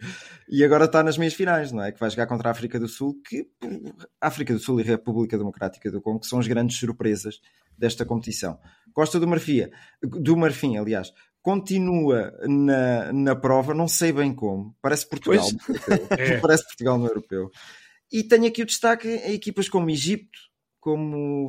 e 0.49 0.63
agora 0.63 0.85
está 0.85 1.03
nas 1.03 1.17
meias 1.17 1.33
finais, 1.33 1.71
não 1.71 1.83
é? 1.83 1.91
Que 1.91 1.99
vai 1.99 2.09
jogar 2.09 2.27
contra 2.27 2.49
a 2.49 2.51
África 2.51 2.79
do 2.79 2.87
Sul, 2.87 3.15
que 3.27 3.47
a 4.19 4.27
África 4.27 4.53
do 4.53 4.59
Sul 4.59 4.79
e 4.79 4.83
a 4.83 4.87
República 4.87 5.37
Democrática 5.37 5.91
do 5.91 6.01
Congo 6.01 6.25
são 6.25 6.39
as 6.39 6.47
grandes 6.47 6.77
surpresas 6.77 7.39
desta 7.77 8.05
competição. 8.05 8.59
Costa 8.93 9.19
do 9.19 9.27
Marfim, 9.27 9.69
do 10.01 10.35
Marfim, 10.35 10.77
aliás, 10.77 11.13
continua 11.41 12.31
na, 12.47 13.11
na 13.11 13.35
prova, 13.35 13.73
não 13.73 13.87
sei 13.87 14.11
bem 14.11 14.33
como, 14.33 14.75
parece 14.81 15.07
Portugal, 15.09 15.45
é. 16.17 16.37
parece 16.39 16.65
Portugal 16.65 16.97
no 16.97 17.07
europeu. 17.07 17.49
E 18.11 18.23
tenho 18.23 18.47
aqui 18.47 18.61
o 18.61 18.65
destaque 18.65 19.07
em 19.07 19.33
equipas 19.33 19.69
como 19.69 19.89
Egito, 19.89 20.37
como 20.79 21.47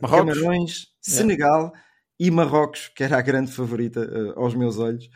Marrocos. 0.00 0.34
Camarões, 0.34 0.86
é. 1.06 1.10
Senegal 1.10 1.72
é. 1.74 1.80
e 2.18 2.30
Marrocos, 2.30 2.88
que 2.88 3.04
era 3.04 3.18
a 3.18 3.22
grande 3.22 3.52
favorita 3.52 4.00
uh, 4.00 4.40
aos 4.40 4.54
meus 4.54 4.78
olhos, 4.78 5.06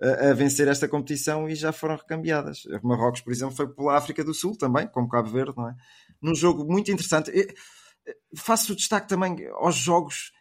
uh, 0.00 0.30
a 0.30 0.34
vencer 0.34 0.68
esta 0.68 0.86
competição 0.86 1.48
e 1.48 1.54
já 1.54 1.72
foram 1.72 1.96
recambiadas. 1.96 2.62
Marrocos, 2.82 3.22
por 3.22 3.32
exemplo, 3.32 3.56
foi 3.56 3.68
pela 3.68 3.96
África 3.96 4.22
do 4.22 4.34
Sul 4.34 4.56
também, 4.56 4.86
como 4.86 5.08
Cabo 5.08 5.30
Verde, 5.30 5.54
não 5.56 5.68
é? 5.68 5.74
Num 6.22 6.34
jogo 6.34 6.64
muito 6.64 6.90
interessante. 6.90 7.30
Eu, 7.34 7.46
faço 8.36 8.72
o 8.72 8.76
destaque 8.76 9.08
também 9.08 9.46
aos 9.54 9.76
jogos 9.76 10.32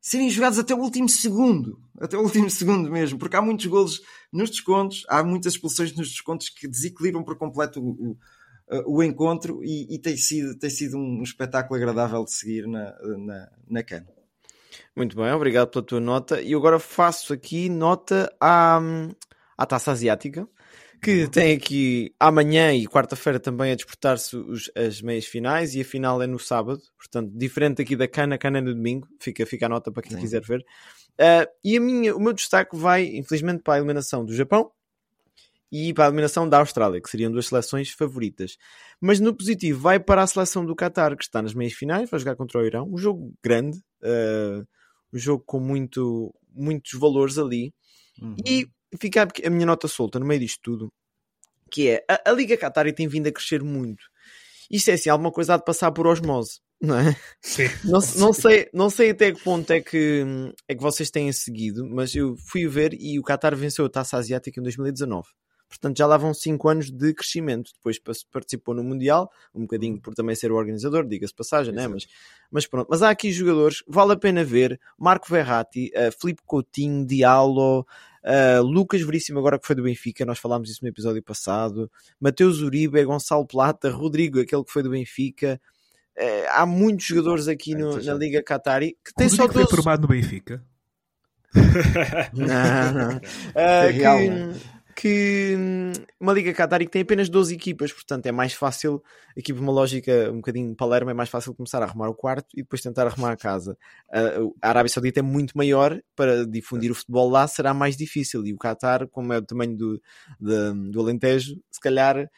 serem 0.00 0.30
jogados 0.30 0.58
até 0.58 0.72
o 0.72 0.78
último 0.78 1.08
segundo, 1.08 1.80
até 2.00 2.16
o 2.16 2.22
último 2.22 2.48
segundo 2.48 2.90
mesmo, 2.90 3.18
porque 3.18 3.36
há 3.36 3.42
muitos 3.42 3.66
golos 3.66 4.00
nos 4.32 4.50
descontos, 4.50 5.04
há 5.08 5.22
muitas 5.24 5.54
expulsões 5.54 5.92
nos 5.96 6.10
descontos 6.10 6.48
que 6.48 6.68
desequilibram 6.68 7.24
por 7.24 7.36
completo 7.36 7.80
o, 7.80 7.90
o, 7.90 8.18
o 8.86 9.02
encontro 9.02 9.62
e, 9.62 9.94
e, 9.94 9.98
tem, 9.98 10.16
sido, 10.16 10.58
tem 10.58 10.70
sido 10.70 10.96
um 10.96 11.22
espetáculo 11.22 11.76
agradável 11.76 12.24
de 12.24 12.32
seguir 12.32 12.66
na, 12.66 12.94
na, 13.18 13.50
na 13.68 13.82
cana. 13.82 14.06
Muito 14.94 15.16
bem, 15.16 15.30
obrigado 15.32 15.68
pela 15.68 15.84
tua 15.84 16.00
nota. 16.00 16.40
E 16.40 16.54
agora 16.54 16.78
faço 16.78 17.32
aqui 17.32 17.68
nota 17.68 18.32
à, 18.40 18.80
à 19.56 19.66
taça 19.66 19.92
asiática 19.92 20.48
que 21.02 21.28
tem 21.28 21.54
aqui 21.54 22.14
amanhã 22.18 22.72
e 22.72 22.86
quarta-feira 22.86 23.38
também 23.38 23.70
a 23.70 23.76
disputar-se 23.76 24.36
as 24.74 25.00
meias 25.00 25.26
finais 25.26 25.74
e 25.74 25.80
a 25.80 25.84
final 25.84 26.22
é 26.22 26.26
no 26.26 26.38
sábado, 26.38 26.80
portanto, 26.98 27.30
diferente 27.34 27.82
aqui 27.82 27.94
da 27.94 28.08
Cana, 28.08 28.38
Cana 28.38 28.58
é 28.58 28.60
no 28.60 28.74
domingo, 28.74 29.06
fica, 29.20 29.44
fica 29.46 29.66
a 29.66 29.68
nota 29.68 29.92
para 29.92 30.02
quem 30.02 30.16
Sim. 30.16 30.20
quiser 30.20 30.42
ver. 30.42 30.64
Uh, 31.20 31.46
e 31.64 31.76
a 31.76 31.80
minha, 31.80 32.16
o 32.16 32.20
meu 32.20 32.32
destaque 32.32 32.76
vai, 32.76 33.04
infelizmente, 33.04 33.62
para 33.62 33.74
a 33.74 33.76
eliminação 33.78 34.24
do 34.24 34.34
Japão 34.34 34.70
e 35.70 35.92
para 35.92 36.04
a 36.04 36.08
eliminação 36.08 36.48
da 36.48 36.58
Austrália, 36.58 37.00
que 37.00 37.10
seriam 37.10 37.30
duas 37.30 37.46
seleções 37.46 37.90
favoritas. 37.90 38.56
Mas 39.00 39.20
no 39.20 39.34
positivo, 39.34 39.80
vai 39.80 39.98
para 39.98 40.22
a 40.22 40.26
seleção 40.26 40.64
do 40.64 40.76
Qatar, 40.76 41.16
que 41.16 41.24
está 41.24 41.42
nas 41.42 41.54
meias 41.54 41.72
finais, 41.72 42.08
vai 42.08 42.20
jogar 42.20 42.36
contra 42.36 42.60
o 42.60 42.64
Irão, 42.64 42.88
um 42.90 42.98
jogo 42.98 43.34
grande, 43.42 43.78
uh, 44.02 44.66
um 45.12 45.18
jogo 45.18 45.42
com 45.44 45.58
muito, 45.58 46.32
muitos 46.52 46.98
valores 46.98 47.38
ali. 47.38 47.72
Uhum. 48.20 48.36
E 48.46 48.66
fica 48.98 49.28
a 49.44 49.50
minha 49.50 49.66
nota 49.66 49.88
solta 49.88 50.18
no 50.18 50.26
meio 50.26 50.40
disto 50.40 50.60
tudo, 50.62 50.92
que 51.70 51.88
é 51.88 52.04
a, 52.08 52.30
a 52.30 52.32
Liga 52.32 52.56
Qatari 52.56 52.92
tem 52.92 53.08
vindo 53.08 53.26
a 53.26 53.32
crescer 53.32 53.62
muito. 53.62 54.04
Isto 54.70 54.90
é 54.90 54.94
assim, 54.94 55.10
alguma 55.10 55.30
coisa 55.30 55.54
há 55.54 55.56
de 55.56 55.64
passar 55.64 55.92
por 55.92 56.06
osmose, 56.06 56.60
não 56.80 56.98
é? 56.98 57.16
Sim. 57.40 57.64
Não, 57.84 58.00
não, 58.16 58.32
sei, 58.32 58.68
não 58.72 58.90
sei 58.90 59.10
até 59.10 59.32
que 59.32 59.42
ponto 59.42 59.70
é 59.70 59.80
que, 59.80 60.24
é 60.68 60.74
que 60.74 60.82
vocês 60.82 61.10
têm 61.10 61.32
seguido, 61.32 61.86
mas 61.88 62.14
eu 62.14 62.36
fui 62.36 62.66
ver 62.66 62.94
e 62.94 63.18
o 63.18 63.22
Qatar 63.22 63.54
venceu 63.56 63.84
a 63.86 63.88
Taça 63.88 64.16
Asiática 64.16 64.58
em 64.58 64.62
2019. 64.62 65.26
Portanto, 65.68 65.98
já 65.98 66.06
lá 66.06 66.16
vão 66.16 66.32
5 66.32 66.68
anos 66.68 66.90
de 66.90 67.12
crescimento. 67.12 67.72
Depois 67.74 67.98
participou 68.30 68.74
no 68.74 68.84
Mundial, 68.84 69.30
um 69.54 69.62
bocadinho 69.62 70.00
por 70.00 70.14
também 70.14 70.34
ser 70.36 70.52
o 70.52 70.56
organizador, 70.56 71.06
diga-se 71.06 71.34
passagem, 71.34 71.74
né? 71.74 71.88
mas, 71.88 72.06
mas 72.50 72.66
pronto. 72.66 72.86
Mas 72.90 73.02
há 73.02 73.10
aqui 73.10 73.32
jogadores, 73.32 73.82
vale 73.86 74.12
a 74.12 74.16
pena 74.16 74.44
ver: 74.44 74.80
Marco 74.98 75.28
Verratti, 75.28 75.90
uh, 75.94 76.12
Filipe 76.20 76.42
Coutinho, 76.46 77.04
Diallo, 77.04 77.80
uh, 77.80 78.62
Lucas 78.62 79.02
Veríssimo, 79.02 79.38
agora 79.38 79.58
que 79.58 79.66
foi 79.66 79.76
do 79.76 79.82
Benfica, 79.82 80.24
nós 80.24 80.38
falámos 80.38 80.70
isso 80.70 80.80
no 80.82 80.88
episódio 80.88 81.22
passado, 81.22 81.90
Mateus 82.20 82.60
Uribe, 82.60 83.04
Gonçalo 83.04 83.46
Plata, 83.46 83.90
Rodrigo, 83.90 84.40
aquele 84.40 84.64
que 84.64 84.72
foi 84.72 84.82
do 84.82 84.90
Benfica. 84.90 85.60
Uh, 86.16 86.48
há 86.50 86.64
muitos 86.64 87.04
jogadores 87.04 87.46
aqui 87.46 87.74
no, 87.74 88.02
na 88.02 88.14
Liga 88.14 88.42
Qatari 88.42 88.96
que 89.04 89.12
têm 89.14 89.28
só 89.28 89.46
12... 89.46 89.52
foi 89.52 89.66
formado 89.66 90.02
no 90.02 90.08
Benfica. 90.08 90.64
não, 92.32 92.92
não. 92.92 93.16
Uh, 93.16 93.92
que, 93.92 94.75
que 94.96 95.54
hum, 95.58 95.92
uma 96.18 96.32
Liga 96.32 96.54
que 96.54 96.88
tem 96.88 97.02
apenas 97.02 97.28
12 97.28 97.54
equipas, 97.54 97.92
portanto 97.92 98.24
é 98.24 98.32
mais 98.32 98.54
fácil, 98.54 99.02
aqui 99.36 99.52
por 99.52 99.60
uma 99.60 99.70
lógica 99.70 100.30
um 100.32 100.36
bocadinho 100.36 100.74
Palermo, 100.74 101.10
é 101.10 101.14
mais 101.14 101.28
fácil 101.28 101.54
começar 101.54 101.82
a 101.82 101.84
arrumar 101.84 102.08
o 102.08 102.14
quarto 102.14 102.46
e 102.54 102.62
depois 102.62 102.80
tentar 102.80 103.06
arrumar 103.06 103.32
a 103.32 103.36
casa. 103.36 103.76
A 104.62 104.68
Arábia 104.68 104.88
Saudita 104.88 105.20
é 105.20 105.22
muito 105.22 105.56
maior, 105.56 106.00
para 106.16 106.46
difundir 106.46 106.90
o 106.90 106.94
futebol 106.94 107.28
lá 107.28 107.46
será 107.46 107.74
mais 107.74 107.94
difícil, 107.94 108.44
e 108.46 108.54
o 108.54 108.56
Qatar, 108.56 109.06
como 109.08 109.34
é 109.34 109.38
o 109.38 109.42
tamanho 109.42 109.76
do, 109.76 110.02
do, 110.40 110.90
do 110.90 111.00
Alentejo, 111.00 111.60
se 111.70 111.78
calhar 111.78 112.28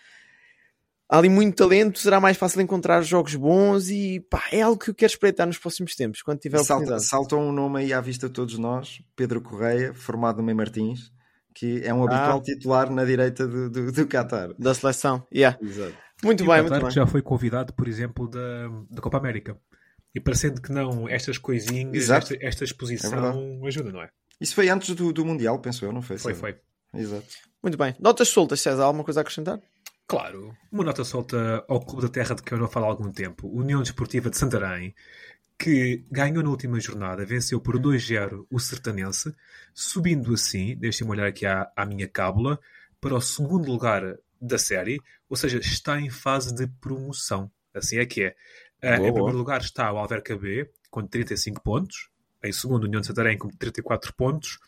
há 1.09 1.17
ali 1.17 1.29
muito 1.29 1.55
talento, 1.55 2.01
será 2.01 2.21
mais 2.21 2.37
fácil 2.37 2.61
encontrar 2.61 3.01
jogos 3.03 3.37
bons 3.37 3.89
e 3.89 4.19
pá, 4.29 4.43
é 4.51 4.63
algo 4.63 4.83
que 4.83 4.91
eu 4.91 4.95
quero 4.97 5.13
espreitar 5.13 5.47
nos 5.47 5.59
próximos 5.59 5.95
tempos, 5.95 6.23
quando 6.23 6.41
tiver 6.41 6.59
Salta, 6.59 6.73
oportunidade. 6.75 7.05
Saltou 7.09 7.41
um 7.41 7.53
nome 7.53 7.83
aí 7.83 7.93
à 7.93 8.01
vista 8.01 8.27
de 8.27 8.33
todos 8.33 8.59
nós, 8.59 9.01
Pedro 9.15 9.41
Correia, 9.41 9.95
formado 9.95 10.39
no 10.39 10.43
Mem 10.43 10.57
Martins 10.57 11.17
que 11.59 11.83
é 11.85 11.93
um 11.93 12.05
habitual 12.05 12.39
ah. 12.39 12.43
titular 12.43 12.89
na 12.89 13.05
direita 13.05 13.47
do, 13.47 13.69
do, 13.69 13.91
do 13.91 14.07
Qatar. 14.07 14.55
Da 14.57 14.73
seleção, 14.73 15.27
yeah. 15.35 15.59
Exato. 15.61 15.95
Muito 16.23 16.45
e 16.45 16.47
bem, 16.47 16.61
o 16.61 16.63
muito 16.69 16.81
bem. 16.83 16.91
já 16.91 17.05
foi 17.05 17.21
convidado, 17.21 17.73
por 17.73 17.89
exemplo, 17.89 18.29
da, 18.29 18.69
da 18.89 19.03
Copa 19.03 19.19
América. 19.19 19.59
E 20.15 20.21
parecendo 20.21 20.63
que 20.63 20.71
não, 20.71 21.09
estas 21.09 21.37
coisinhas, 21.37 22.11
esta, 22.11 22.37
esta, 22.41 22.65
exposição 22.65 23.61
é 23.65 23.67
ajuda, 23.67 23.91
não 23.91 24.03
é? 24.03 24.09
Isso 24.41 24.55
foi 24.55 24.69
antes 24.69 24.95
do, 24.95 25.13
do 25.13 25.25
Mundial, 25.25 25.59
penso 25.59 25.85
eu, 25.85 25.93
não 25.93 26.01
foi? 26.01 26.17
Foi, 26.17 26.35
foi. 26.35 26.57
Exato. 26.95 27.27
Muito 27.61 27.77
bem. 27.77 27.95
Notas 27.99 28.29
soltas, 28.29 28.61
César, 28.61 28.85
alguma 28.85 29.05
coisa 29.05 29.21
a 29.21 29.23
acrescentar? 29.23 29.61
Claro. 30.07 30.57
Uma 30.71 30.85
nota 30.85 31.05
solta 31.05 31.65
ao 31.69 31.81
Clube 31.81 32.03
da 32.03 32.09
Terra 32.09 32.37
de 32.37 32.43
que 32.43 32.55
eu 32.55 32.59
não 32.59 32.69
falo 32.69 32.87
há 32.87 32.89
algum 32.89 33.11
tempo. 33.11 33.49
União 33.49 33.83
Desportiva 33.83 34.31
de 34.31 34.39
Santarém, 34.39 34.95
que 35.59 36.05
ganhou 36.11 36.43
na 36.43 36.51
última 36.51 36.79
jornada, 36.79 37.27
venceu 37.27 37.61
por 37.61 37.79
2-0 37.79 38.47
o 38.49 38.61
Sertanense, 38.61 39.35
subindo 39.75 40.33
assim, 40.33 40.77
deixem-me 40.77 41.13
olhar 41.13 41.27
aqui 41.27 41.45
à, 41.45 41.71
à 41.75 41.85
minha 41.85 42.07
cábula, 42.07 42.61
para 43.01 43.15
o 43.15 43.21
segundo 43.21 43.71
lugar 43.71 44.17
da 44.41 44.57
série, 44.57 45.01
ou 45.29 45.37
seja, 45.37 45.59
está 45.59 46.01
em 46.01 46.11
fase 46.11 46.55
de 46.55 46.67
promoção. 46.81 47.51
Assim 47.75 47.99
é 47.99 48.07
que 48.07 48.23
é. 48.23 48.37
Uh, 48.83 49.07
em 49.07 49.13
primeiro 49.13 49.37
lugar 49.37 49.61
está 49.61 49.93
o 49.93 49.99
Alverca 49.99 50.37
B, 50.37 50.71
com 50.91 51.05
35 51.05 51.61
pontos. 51.61 52.09
Em 52.43 52.53
segundo, 52.53 52.85
o 52.85 52.87
União 52.87 53.01
de 53.01 53.09
Santarém, 53.09 53.37
com 53.37 53.49
34 53.49 54.15
pontos. 54.15 54.61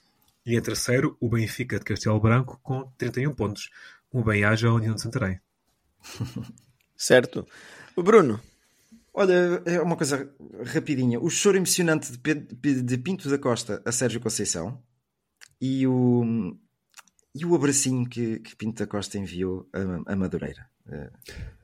E 0.44 0.56
em 0.56 0.60
terceiro, 0.60 1.16
o 1.20 1.28
Benfica 1.28 1.78
de 1.78 1.84
Castelo 1.84 2.18
Branco, 2.18 2.58
com 2.62 2.90
31 2.98 3.32
pontos. 3.32 3.70
Um 4.12 4.22
bem-aja 4.22 4.68
à 4.68 4.74
União 4.74 4.94
de 4.94 5.02
Santarém. 5.02 5.40
certo. 6.96 7.46
O 7.94 8.02
Bruno, 8.02 8.40
Olha, 9.12 9.62
é 9.66 9.80
uma 9.80 9.96
coisa 9.96 10.32
rapidinha. 10.72 11.18
O 11.20 11.28
choro 11.28 11.56
emocionante 11.56 12.12
de, 12.12 12.98
Pinto 12.98 13.28
da 13.28 13.38
Costa 13.38 13.82
a 13.84 13.90
Sérgio 13.90 14.20
Conceição 14.20 14.80
e 15.60 15.86
o, 15.86 16.56
e 17.34 17.44
o 17.44 17.54
abracinho 17.54 18.08
que, 18.08 18.38
que 18.40 18.56
Pinto 18.56 18.78
da 18.78 18.86
Costa 18.86 19.18
enviou 19.18 19.68
a, 19.72 20.12
a 20.12 20.16
Madureira. 20.16 20.68
Uh, 20.86 21.10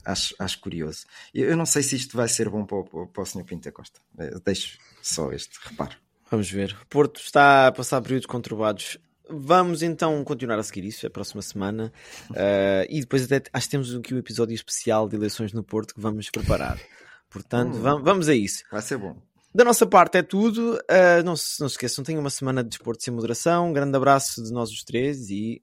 acho, 0.05 0.35
acho 0.39 0.61
curioso. 0.61 1.05
Eu, 1.35 1.51
eu, 1.51 1.57
não 1.57 1.67
sei 1.67 1.83
se 1.83 1.97
isto 1.97 2.17
vai 2.17 2.29
ser 2.29 2.49
bom 2.49 2.65
para, 2.65 2.83
para, 2.85 3.07
para 3.07 3.23
o 3.23 3.27
Sr. 3.27 3.45
Pinto 3.45 3.65
da 3.65 3.73
Costa. 3.73 4.01
Uh, 4.15 4.41
deixo 4.45 4.79
só 5.03 5.33
este 5.33 5.59
reparo. 5.63 5.97
Vamos 6.31 6.51
ver. 6.51 6.77
Porto 6.89 7.21
está 7.21 7.69
a 7.69 7.73
passar 7.73 8.01
períodos 8.03 8.27
conturbados. 8.27 8.99
Vamos 9.29 9.83
então 9.83 10.23
continuar 10.23 10.59
a 10.59 10.63
seguir 10.63 10.85
isso 10.85 11.07
a 11.07 11.11
próxima 11.11 11.43
semana. 11.43 11.93
Uh, 12.31 12.87
e 12.89 13.01
depois 13.01 13.25
até 13.25 13.49
acho 13.53 13.67
que 13.67 13.71
temos 13.71 13.95
aqui 13.95 14.15
um 14.15 14.19
episódio 14.19 14.55
especial 14.55 15.09
de 15.09 15.17
eleições 15.17 15.53
no 15.53 15.65
Porto 15.65 15.95
que 15.95 16.01
vamos 16.01 16.31
preparar. 16.31 16.79
Portanto, 17.29 17.77
hum, 17.77 18.03
vamos 18.03 18.29
a 18.29 18.35
isso. 18.35 18.63
Vai 18.71 18.83
ser 18.83 18.99
bom. 18.99 19.17
Da 19.55 19.65
nossa 19.65 19.87
parte 19.87 20.19
é 20.19 20.23
tudo. 20.23 20.75
Uh, 20.75 21.25
não, 21.25 21.35
se, 21.35 21.61
não 21.61 21.69
se 21.69 21.75
esqueçam, 21.75 22.05
tenham 22.05 22.21
uma 22.21 22.31
semana 22.31 22.63
de 22.63 22.71
desporto 22.71 23.03
sem 23.03 23.13
moderação. 23.13 23.71
Um 23.71 23.73
grande 23.73 23.97
abraço 23.97 24.43
de 24.43 24.53
nós 24.53 24.71
os 24.71 24.85
três 24.85 25.31
e. 25.31 25.63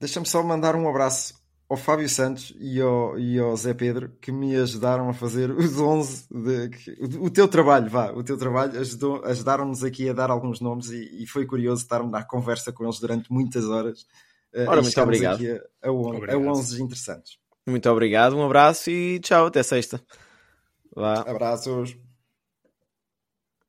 Deixa-me 0.00 0.26
só 0.26 0.42
mandar 0.42 0.74
um 0.74 0.88
abraço 0.88 1.34
ao 1.72 1.76
Fábio 1.76 2.06
Santos 2.06 2.54
e 2.58 2.80
ao, 2.80 3.18
e 3.18 3.38
ao 3.38 3.56
Zé 3.56 3.72
Pedro 3.72 4.12
que 4.20 4.30
me 4.30 4.54
ajudaram 4.56 5.08
a 5.08 5.14
fazer 5.14 5.50
os 5.50 5.78
11 5.78 6.26
de, 6.30 6.70
o, 7.00 7.26
o 7.26 7.30
teu 7.30 7.48
trabalho, 7.48 7.88
vá, 7.88 8.12
o 8.12 8.22
teu 8.22 8.36
trabalho 8.36 8.78
ajudou, 8.78 9.24
ajudaram-nos 9.24 9.82
aqui 9.82 10.06
a 10.08 10.12
dar 10.12 10.30
alguns 10.30 10.60
nomes 10.60 10.90
e, 10.90 11.22
e 11.22 11.26
foi 11.26 11.46
curioso 11.46 11.82
estar-me 11.82 12.10
na 12.10 12.22
conversa 12.22 12.72
com 12.72 12.84
eles 12.84 12.98
durante 12.98 13.32
muitas 13.32 13.64
horas. 13.64 14.02
Uh, 14.54 14.68
Ora, 14.68 14.82
muito 14.82 15.00
obrigado. 15.00 15.42
A, 15.82 15.88
a, 15.88 15.90
a, 15.90 16.34
a 16.34 16.38
11 16.38 16.82
interessantes. 16.82 17.38
Muito 17.66 17.88
obrigado, 17.88 18.36
um 18.36 18.44
abraço 18.44 18.90
e 18.90 19.18
tchau, 19.20 19.46
até 19.46 19.62
sexta. 19.62 19.98
Abraços. 21.26 21.96